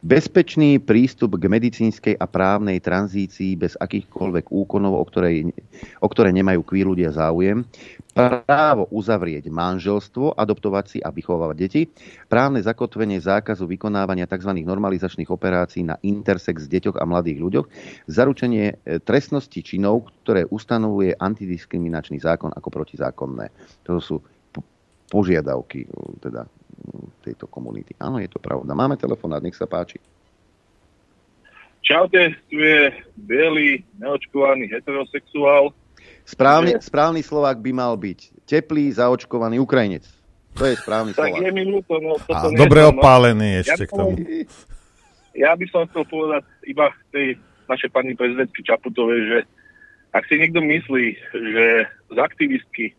[0.00, 5.52] Bezpečný prístup k medicínskej a právnej tranzícii bez akýchkoľvek úkonov, o, ktorej,
[6.00, 7.68] o ktoré nemajú queer ľudia záujem.
[8.16, 11.82] Právo uzavrieť manželstvo, adoptovať si a vychovávať deti.
[12.32, 14.56] Právne zakotvenie zákazu vykonávania tzv.
[14.64, 17.66] normalizačných operácií na intersex deťoch a mladých ľuďoch.
[18.08, 23.52] Zaručenie e, trestnosti činov, ktoré ustanovuje antidiskriminačný zákon ako protizákonné.
[23.84, 24.24] To sú
[25.10, 25.90] požiadavky
[26.22, 26.46] teda
[27.20, 27.92] tejto komunity.
[28.00, 28.72] Áno, je to pravda.
[28.72, 30.00] Máme telefonát, nech sa páči.
[31.84, 35.74] Čaute, tu je biely, neočkovaný heterosexuál.
[36.22, 40.06] Správny, správny Slovák by mal byť teplý, zaočkovaný Ukrajinec.
[40.54, 41.40] To je správny tak Slovák.
[41.42, 42.94] Tak je mi ľúto, no toto A dobre no.
[42.94, 44.16] opálený ešte ja k tomu.
[45.30, 47.38] Ja by som chcel povedať iba tej
[47.70, 49.38] našej pani prezidentky Čaputovej, že
[50.10, 52.98] ak si niekto myslí, že z aktivistky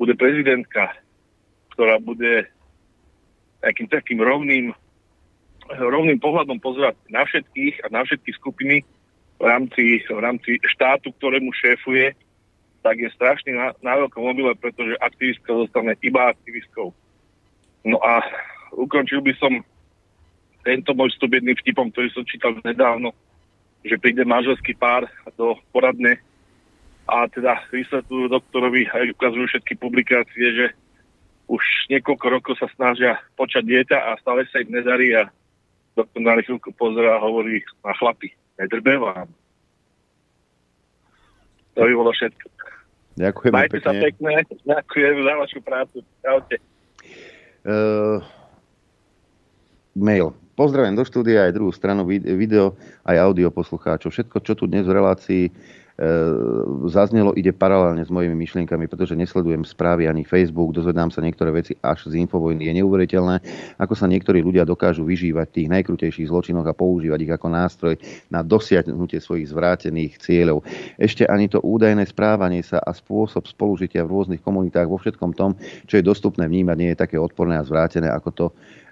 [0.00, 0.96] bude prezidentka,
[1.76, 2.48] ktorá bude
[3.60, 4.72] takým takým rovným,
[5.68, 8.80] rovným pohľadom pozerať na všetkých a na všetky skupiny
[9.36, 12.16] v rámci, v rámci štátu, ktorému šéfuje,
[12.80, 16.96] tak je strašný na, na veľkom mobile, pretože aktivistka zostane iba aktivistkou.
[17.84, 18.24] No a
[18.72, 19.52] ukončil by som
[20.64, 23.12] tento môj vstup jedným vtipom, ktorý som čítal nedávno,
[23.84, 26.18] že príde manželský pár do poradne
[27.06, 30.66] a teda vysvetľujú doktorovi a ukazujú všetky publikácie, že
[31.46, 35.30] už niekoľko rokov sa snažia počať dieťa a stále sa im nedarí a
[35.94, 39.30] doktor na chvíľku pozera a hovorí na chlapi, nedrbe vám.
[41.76, 42.46] To by bolo všetko.
[43.16, 43.86] Ďakujem Majte pekne.
[43.86, 44.32] sa pekne,
[44.64, 45.96] ďakujem za vašu prácu.
[46.20, 46.56] Čaute.
[47.64, 48.20] Uh,
[49.96, 50.36] mail.
[50.56, 54.08] Pozdravím do štúdia aj druhú stranu video, aj audio poslucháčov.
[54.08, 55.44] Všetko, čo tu dnes v relácii
[56.92, 61.72] zaznelo, ide paralelne s mojimi myšlienkami, pretože nesledujem správy ani Facebook, dozvedám sa niektoré veci
[61.80, 62.68] až z infovojny.
[62.68, 63.36] Je neuveriteľné,
[63.80, 67.94] ako sa niektorí ľudia dokážu vyžívať tých najkrutejších zločinoch a používať ich ako nástroj
[68.28, 70.68] na dosiahnutie svojich zvrátených cieľov.
[71.00, 75.56] Ešte ani to údajné správanie sa a spôsob spolužitia v rôznych komunitách vo všetkom tom,
[75.88, 78.46] čo je dostupné vnímať, nie je také odporné a zvrátené, ako to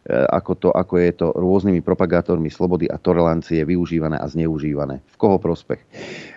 [0.09, 5.01] ako, to, ako je to rôznymi propagátormi slobody a tolerancie využívané a zneužívané.
[5.01, 5.81] V koho prospech?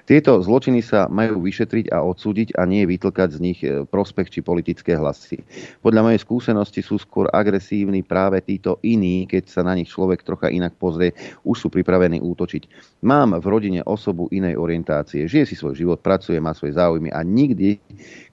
[0.08, 4.40] Tieto zločiny sa majú vyšetriť a odsúdiť a nie vytlkať z nich e, prospech či
[4.40, 5.44] politické hlasy.
[5.84, 10.48] Podľa mojej skúsenosti sú skôr agresívni práve títo iní, keď sa na nich človek trocha
[10.48, 11.12] inak pozrie,
[11.44, 12.72] už sú pripravení útočiť.
[13.04, 17.20] Mám v rodine osobu inej orientácie, žije si svoj život, pracuje, má svoje záujmy a
[17.28, 17.76] nikdy,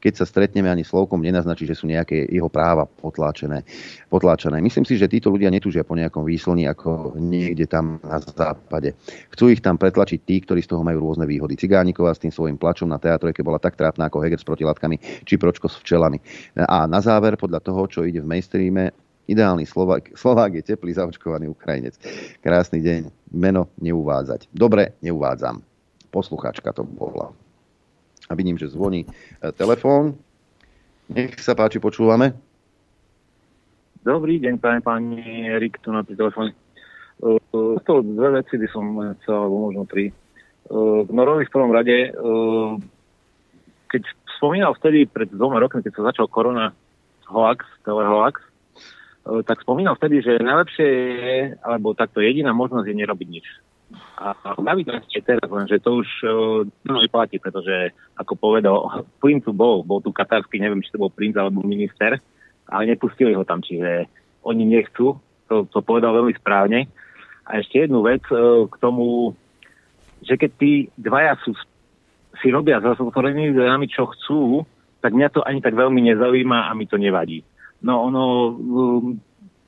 [0.04, 3.64] keď sa stretneme ani slovkom, nenaznačí, že sú nejaké jeho práva potláčené.
[4.12, 4.60] potláčané.
[4.60, 8.92] Myslím si, že títo ľudia netúžia po nejakom výslni ako niekde tam na západe.
[9.32, 11.56] Chcú ich tam pretlačiť tí, ktorí z toho majú rôzne výhody.
[11.56, 15.40] Cigániková s tým svojím plačom na teatrojke bola tak trápna ako Heger s protilátkami či
[15.40, 16.20] Pročko s včelami.
[16.60, 18.92] A na záver, podľa toho, čo ide v mainstreame,
[19.24, 21.96] Ideálny Slovák, Slovák je teplý, zaočkovaný Ukrajinec.
[22.44, 23.32] Krásny deň.
[23.32, 24.52] Meno neuvádzať.
[24.52, 25.64] Dobre, neuvádzam.
[26.12, 27.32] Posluchačka to bola.
[28.28, 29.08] A vidím, že zvoní e,
[29.52, 30.16] telefón.
[31.12, 32.32] Nech sa páči, počúvame.
[34.04, 36.52] Dobrý deň, páni, pani Erik, tu na telefóne.
[37.24, 37.40] Uh,
[37.88, 38.84] to dve veci by som
[39.20, 40.12] chcel, alebo možno tri.
[40.68, 42.76] Uh, Norovi v prvom rade, uh,
[43.88, 44.04] keď
[44.36, 46.76] spomínal vtedy pred dvoma rokmi, keď sa začal korona
[47.28, 48.44] hoax, telehoax,
[49.24, 53.46] uh, tak spomínal vtedy, že najlepšie je, alebo takto jediná možnosť je nerobiť nič.
[54.14, 58.76] A to ešte teraz, lenže to už uh, no, neplatí, pretože ako povedal,
[59.18, 62.22] princ tu bol, bol tu katarský, neviem, či to bol princ alebo minister,
[62.70, 64.06] ale nepustili ho tam, čiže
[64.46, 65.18] oni nechcú,
[65.50, 66.86] to, to povedal veľmi správne.
[67.44, 69.36] A ešte jednu vec uh, k tomu,
[70.22, 71.52] že keď tí dvaja sú,
[72.40, 74.64] si robia za zatvorenými dverami, čo chcú,
[75.04, 77.44] tak mňa to ani tak veľmi nezaujíma a mi to nevadí.
[77.84, 78.24] No ono,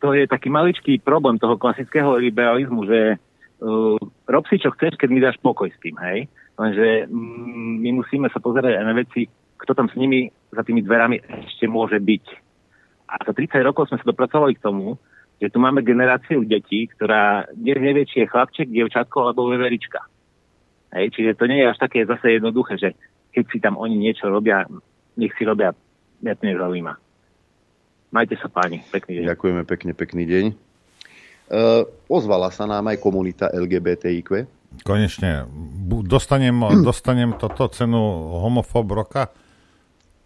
[0.00, 3.20] to je taký maličký problém toho klasického liberalizmu, že
[3.62, 6.26] uh, rob si čo chceš, keď mi dáš pokoj s tým, hej.
[6.56, 10.84] Lenže um, my musíme sa pozerať aj na veci, kto tam s nimi za tými
[10.84, 12.24] dverami ešte môže byť.
[13.06, 14.98] A za 30 rokov sme sa dopracovali k tomu,
[15.40, 20.00] že tu máme generáciu detí, ktorá nevie, či je chlapček, dievčatko alebo veverička.
[20.96, 22.96] Hej, čiže to nie je až také zase jednoduché, že
[23.36, 24.64] keď si tam oni niečo robia,
[25.20, 25.76] nech si robia,
[26.24, 26.92] mňa to nezaujíma.
[28.16, 29.24] Majte sa páni, pekný deň.
[29.28, 30.44] Ďakujeme pekne, pekný deň.
[31.46, 34.50] Uh, ozvala sa nám aj komunita LGBTIQ.
[34.82, 35.46] Konečne.
[36.06, 36.58] Dostanem,
[36.88, 37.98] dostanem toto cenu
[38.42, 39.30] homofób roka?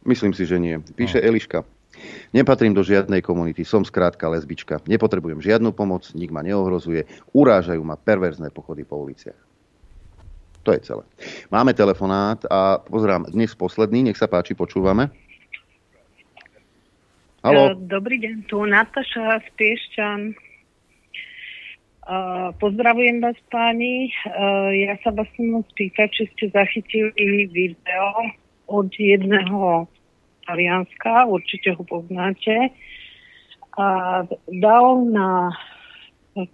[0.08, 0.80] Myslím si, že nie.
[0.80, 1.28] Píše no.
[1.28, 1.60] Eliška.
[2.32, 4.80] Nepatrím do žiadnej komunity, som skrátka lesbička.
[4.88, 7.04] Nepotrebujem žiadnu pomoc, nik ma neohrozuje,
[7.36, 9.36] urážajú ma perverzné pochody po uliciach.
[10.64, 11.04] To je celé.
[11.52, 15.12] Máme telefonát a pozerám, dnes posledný, nech sa páči, počúvame.
[17.40, 17.72] Halo.
[17.76, 20.20] Dobrý deň, tu Nataša z Piešťan.
[22.58, 24.10] Pozdravujem vás páni.
[24.26, 28.34] Uh, ja sa vás chcem spýtať, či ste zachytili video
[28.66, 29.86] od jedného
[30.42, 32.74] Talianska, určite ho poznáte.
[33.78, 33.86] A
[34.50, 35.54] dal na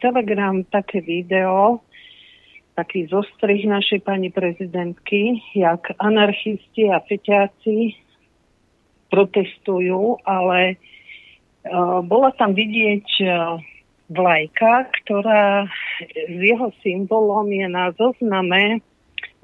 [0.04, 1.80] Telegram také video,
[2.76, 7.96] taký zostrih našej pani prezidentky, jak anarchisti a feťáci
[9.08, 13.56] protestujú, ale uh, bola tam vidieť uh,
[14.06, 15.66] vlajka, ktorá
[16.04, 18.80] s jeho symbolom je na zozname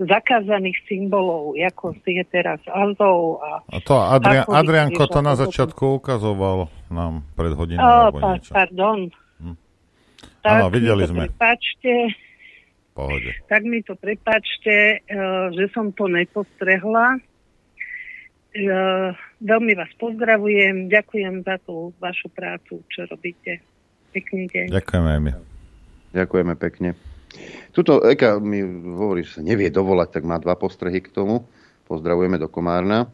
[0.01, 3.63] zakázaných symbolov, ako si je teraz Azov a...
[3.63, 7.83] a to Adrian, Adrianko to na začiatku ukazoval nám pred hodinou.
[7.83, 9.13] Oh, pa, pardon.
[9.39, 9.57] Hm.
[10.43, 11.31] Áno, videli sme.
[11.31, 11.95] Prepačte.
[12.93, 13.31] Pohode.
[13.49, 17.17] Tak mi to prepačte, uh, že som to nepostrehla.
[18.53, 23.65] Uh, veľmi vás pozdravujem, ďakujem za tú vašu prácu, čo robíte.
[24.13, 24.67] Pekný deň.
[24.71, 25.33] Ďakujeme aj my.
[26.13, 26.89] Ďakujeme pekne.
[27.73, 28.61] Tuto Eka mi
[28.93, 31.49] hovorí, že sa nevie dovolať, tak má dva postrehy k tomu.
[31.89, 33.09] Pozdravujeme do Komárna.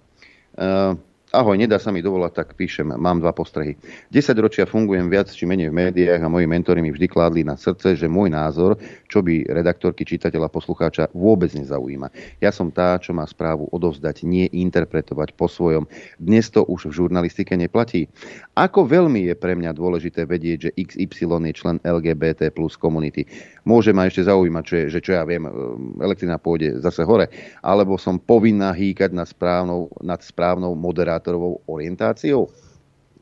[0.59, 0.99] Uh,
[1.29, 3.77] Ahoj, nedá sa mi dovolať, tak píšem, mám dva postrehy.
[4.09, 7.53] 10 ročia fungujem viac či menej v médiách a moji mentori mi vždy kládli na
[7.53, 8.81] srdce, že môj názor,
[9.13, 12.09] čo by redaktorky, čitateľa, poslucháča vôbec nezaujíma.
[12.41, 15.85] Ja som tá, čo má správu odovzdať, nie interpretovať po svojom.
[16.17, 18.09] Dnes to už v žurnalistike neplatí.
[18.57, 23.29] Ako veľmi je pre mňa dôležité vedieť, že XY je člen LGBT plus komunity.
[23.69, 25.53] Môže ma ešte zaujímať, čo je, že čo ja viem, e,
[26.01, 27.29] elektrina pôjde zase hore,
[27.61, 32.49] alebo som povinná hýkať nad správnou, nad správnou moderáciou moderátorovou orientáciou?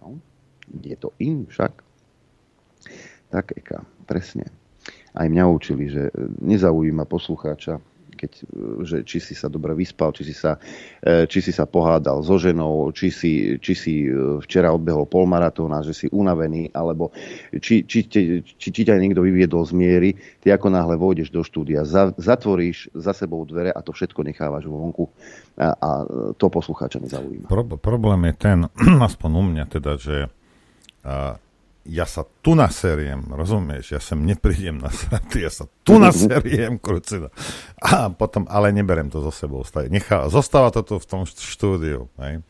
[0.00, 0.20] No,
[0.84, 1.72] je to in však.
[3.32, 4.44] Tak, Eka, presne.
[5.16, 6.12] Aj mňa učili, že
[6.44, 7.80] nezaujíma poslucháča
[8.16, 8.32] keď,
[8.82, 10.56] že či si sa dobre vyspal, či si sa,
[11.04, 15.84] e, či si sa pohádal so ženou, či si, či si e, včera odbehol polmaratóna,
[15.84, 17.12] že si unavený, alebo
[17.60, 21.84] či, či, či, či ťa niekto vyviedol z miery, ty ako náhle vôjdeš do štúdia,
[21.84, 25.12] za, zatvoríš za sebou dvere a to všetko nechávaš vonku
[25.60, 25.90] a, a
[26.34, 27.46] to poslucháča nezaujíma.
[27.52, 28.58] Pro, problém je ten,
[29.08, 30.16] aspoň u mňa teda, že
[31.04, 31.36] a,
[31.86, 33.94] ja sa tu naseriem, rozumieš?
[33.94, 37.30] Ja sem neprídem na sraty, ja sa tu naseriem, krucina.
[37.78, 39.62] A potom, ale neberem to so sebou.
[39.90, 42.10] Nechá, zostáva to tu v tom štúdiu.
[42.18, 42.42] Hej?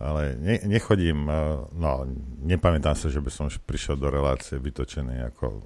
[0.00, 1.36] Ale ne, nechodím, eh,
[1.76, 2.08] no,
[2.40, 5.60] nepamätám sa, že by som prišiel do relácie vytočený, ako,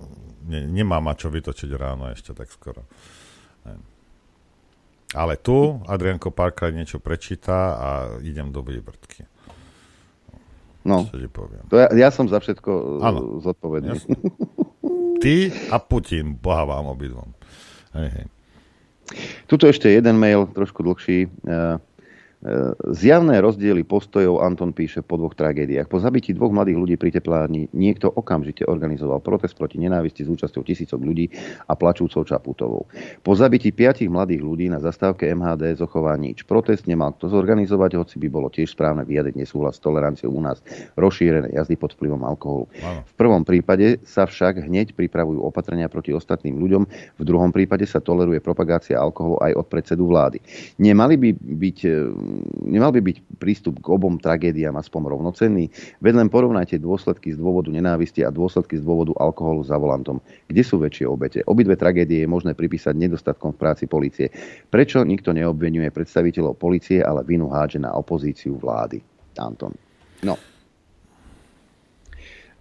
[0.50, 2.82] ne, nemám ma čo vytočiť ráno ešte tak skoro.
[3.62, 3.78] Hej.
[5.14, 7.88] Ale tu Adrianko párkrát niečo prečíta a
[8.26, 9.22] idem do vývrtky.
[10.84, 11.08] No,
[11.72, 13.40] to ja, ja som za všetko ano.
[13.40, 13.96] zodpovedný.
[13.96, 14.20] Jasne.
[15.24, 15.34] Ty
[15.72, 17.32] a Putin, boha vám obidvom.
[17.96, 18.26] Hej, hej.
[19.48, 21.32] Tuto ešte jeden mail, trošku dlhší.
[21.48, 21.80] Uh,
[22.92, 25.88] Zjavné rozdiely postojov Anton píše po dvoch tragédiách.
[25.88, 30.60] Po zabití dvoch mladých ľudí pri teplárni niekto okamžite organizoval protest proti nenávisti s účasťou
[30.60, 31.32] tisícok ľudí
[31.64, 32.84] a plačúcou Čaputovou.
[33.24, 36.44] Po zabití piatich mladých ľudí na zastávke MHD zochová nič.
[36.44, 40.60] Protest nemal kto zorganizovať, hoci by bolo tiež správne vyjadriť nesúhlas s toleranciou u nás
[41.00, 42.68] rozšírené jazdy pod vplyvom alkoholu.
[43.08, 46.82] V prvom prípade sa však hneď pripravujú opatrenia proti ostatným ľuďom,
[47.16, 50.44] v druhom prípade sa toleruje propagácia alkoholu aj od predsedu vlády.
[50.76, 51.78] Nemali by byť
[52.64, 55.70] nemal by byť prístup k obom tragédiám aspoň rovnocenný?
[56.02, 60.18] Veď len porovnajte dôsledky z dôvodu nenávisti a dôsledky z dôvodu alkoholu za volantom.
[60.50, 61.38] Kde sú väčšie obete?
[61.46, 64.28] Obidve tragédie je možné pripísať nedostatkom v práci policie.
[64.68, 69.00] Prečo nikto neobvenuje predstaviteľov policie, ale vinu hádže na opozíciu vlády?
[69.38, 69.74] Anton.
[70.22, 70.38] No.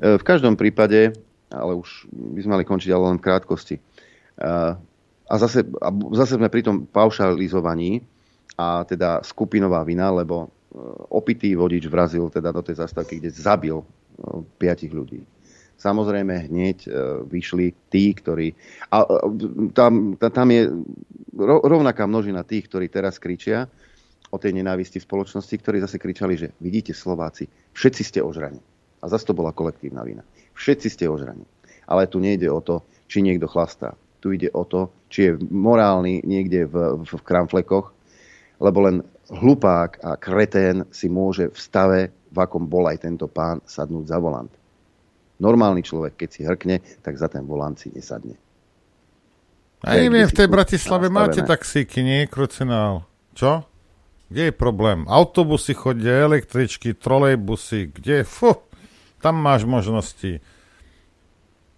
[0.02, 1.14] E, v každom prípade,
[1.54, 3.76] ale už by sme mali končiť ale len v krátkosti.
[3.78, 3.82] E,
[5.24, 8.04] a zase, a zase sme pri tom paušalizovaní,
[8.64, 10.50] a teda skupinová vina, lebo e,
[11.12, 13.86] opitý vodič vrazil teda do tej zastavky, kde zabil e,
[14.56, 15.20] piatich ľudí.
[15.76, 16.90] Samozrejme hneď e,
[17.28, 18.56] vyšli tí, ktorí...
[18.88, 19.04] A
[19.76, 20.72] tam, tam je
[21.36, 23.68] rovnaká množina tých, ktorí teraz kričia
[24.32, 28.64] o tej nenávisti v spoločnosti, ktorí zase kričali, že vidíte Slováci, všetci ste ožraní.
[29.04, 30.24] A zase to bola kolektívna vina.
[30.56, 31.44] Všetci ste ožraní.
[31.84, 34.00] Ale tu nejde o to, či niekto chlastá.
[34.24, 37.92] Tu ide o to, či je morálny niekde v, v, v kramflekoch,
[38.64, 42.02] lebo len hlupák a kretén si môže v stave,
[42.32, 44.52] v akom bol aj tento pán, sadnúť za volant.
[45.44, 48.40] Normálny človek, keď si hrkne, tak za ten volant si nesadne.
[49.84, 52.24] A neviem, v tej Bratislave máte taxíky, nie?
[52.32, 53.04] Krucinál.
[53.36, 53.68] Čo?
[54.32, 55.04] Kde je problém?
[55.12, 58.24] Autobusy chodia, električky, trolejbusy, kde?
[58.24, 58.56] Fu,
[59.20, 60.40] tam máš možnosti.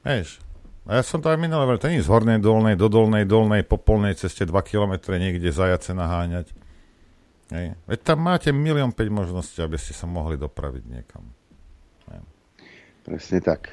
[0.06, 0.38] Vieš,
[0.86, 3.82] a ja som to aj minulé, to nie z hornej dolnej do dolnej dolnej po
[3.82, 6.54] polnej ceste 2 km niekde zajace naháňať.
[7.54, 7.78] Hej.
[7.86, 11.24] Veď tam máte milión 5 možností, aby ste sa mohli dopraviť niekam.
[12.10, 12.22] Hej.
[13.06, 13.70] Presne tak.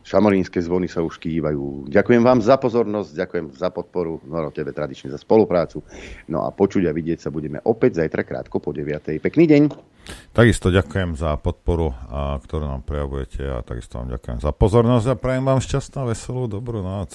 [0.00, 1.86] Šamarínske zvony sa už kývajú.
[1.92, 5.86] Ďakujem vám za pozornosť, ďakujem za podporu, no tebe tradične za spoluprácu.
[6.26, 9.22] No a počuť a vidieť sa budeme opäť zajtra krátko po 9.
[9.22, 9.62] Pekný deň.
[10.34, 15.20] Takisto ďakujem za podporu, a, ktorú nám prejavujete a takisto vám ďakujem za pozornosť a
[15.20, 17.14] prajem vám šťastnú, veselú, dobrú noc.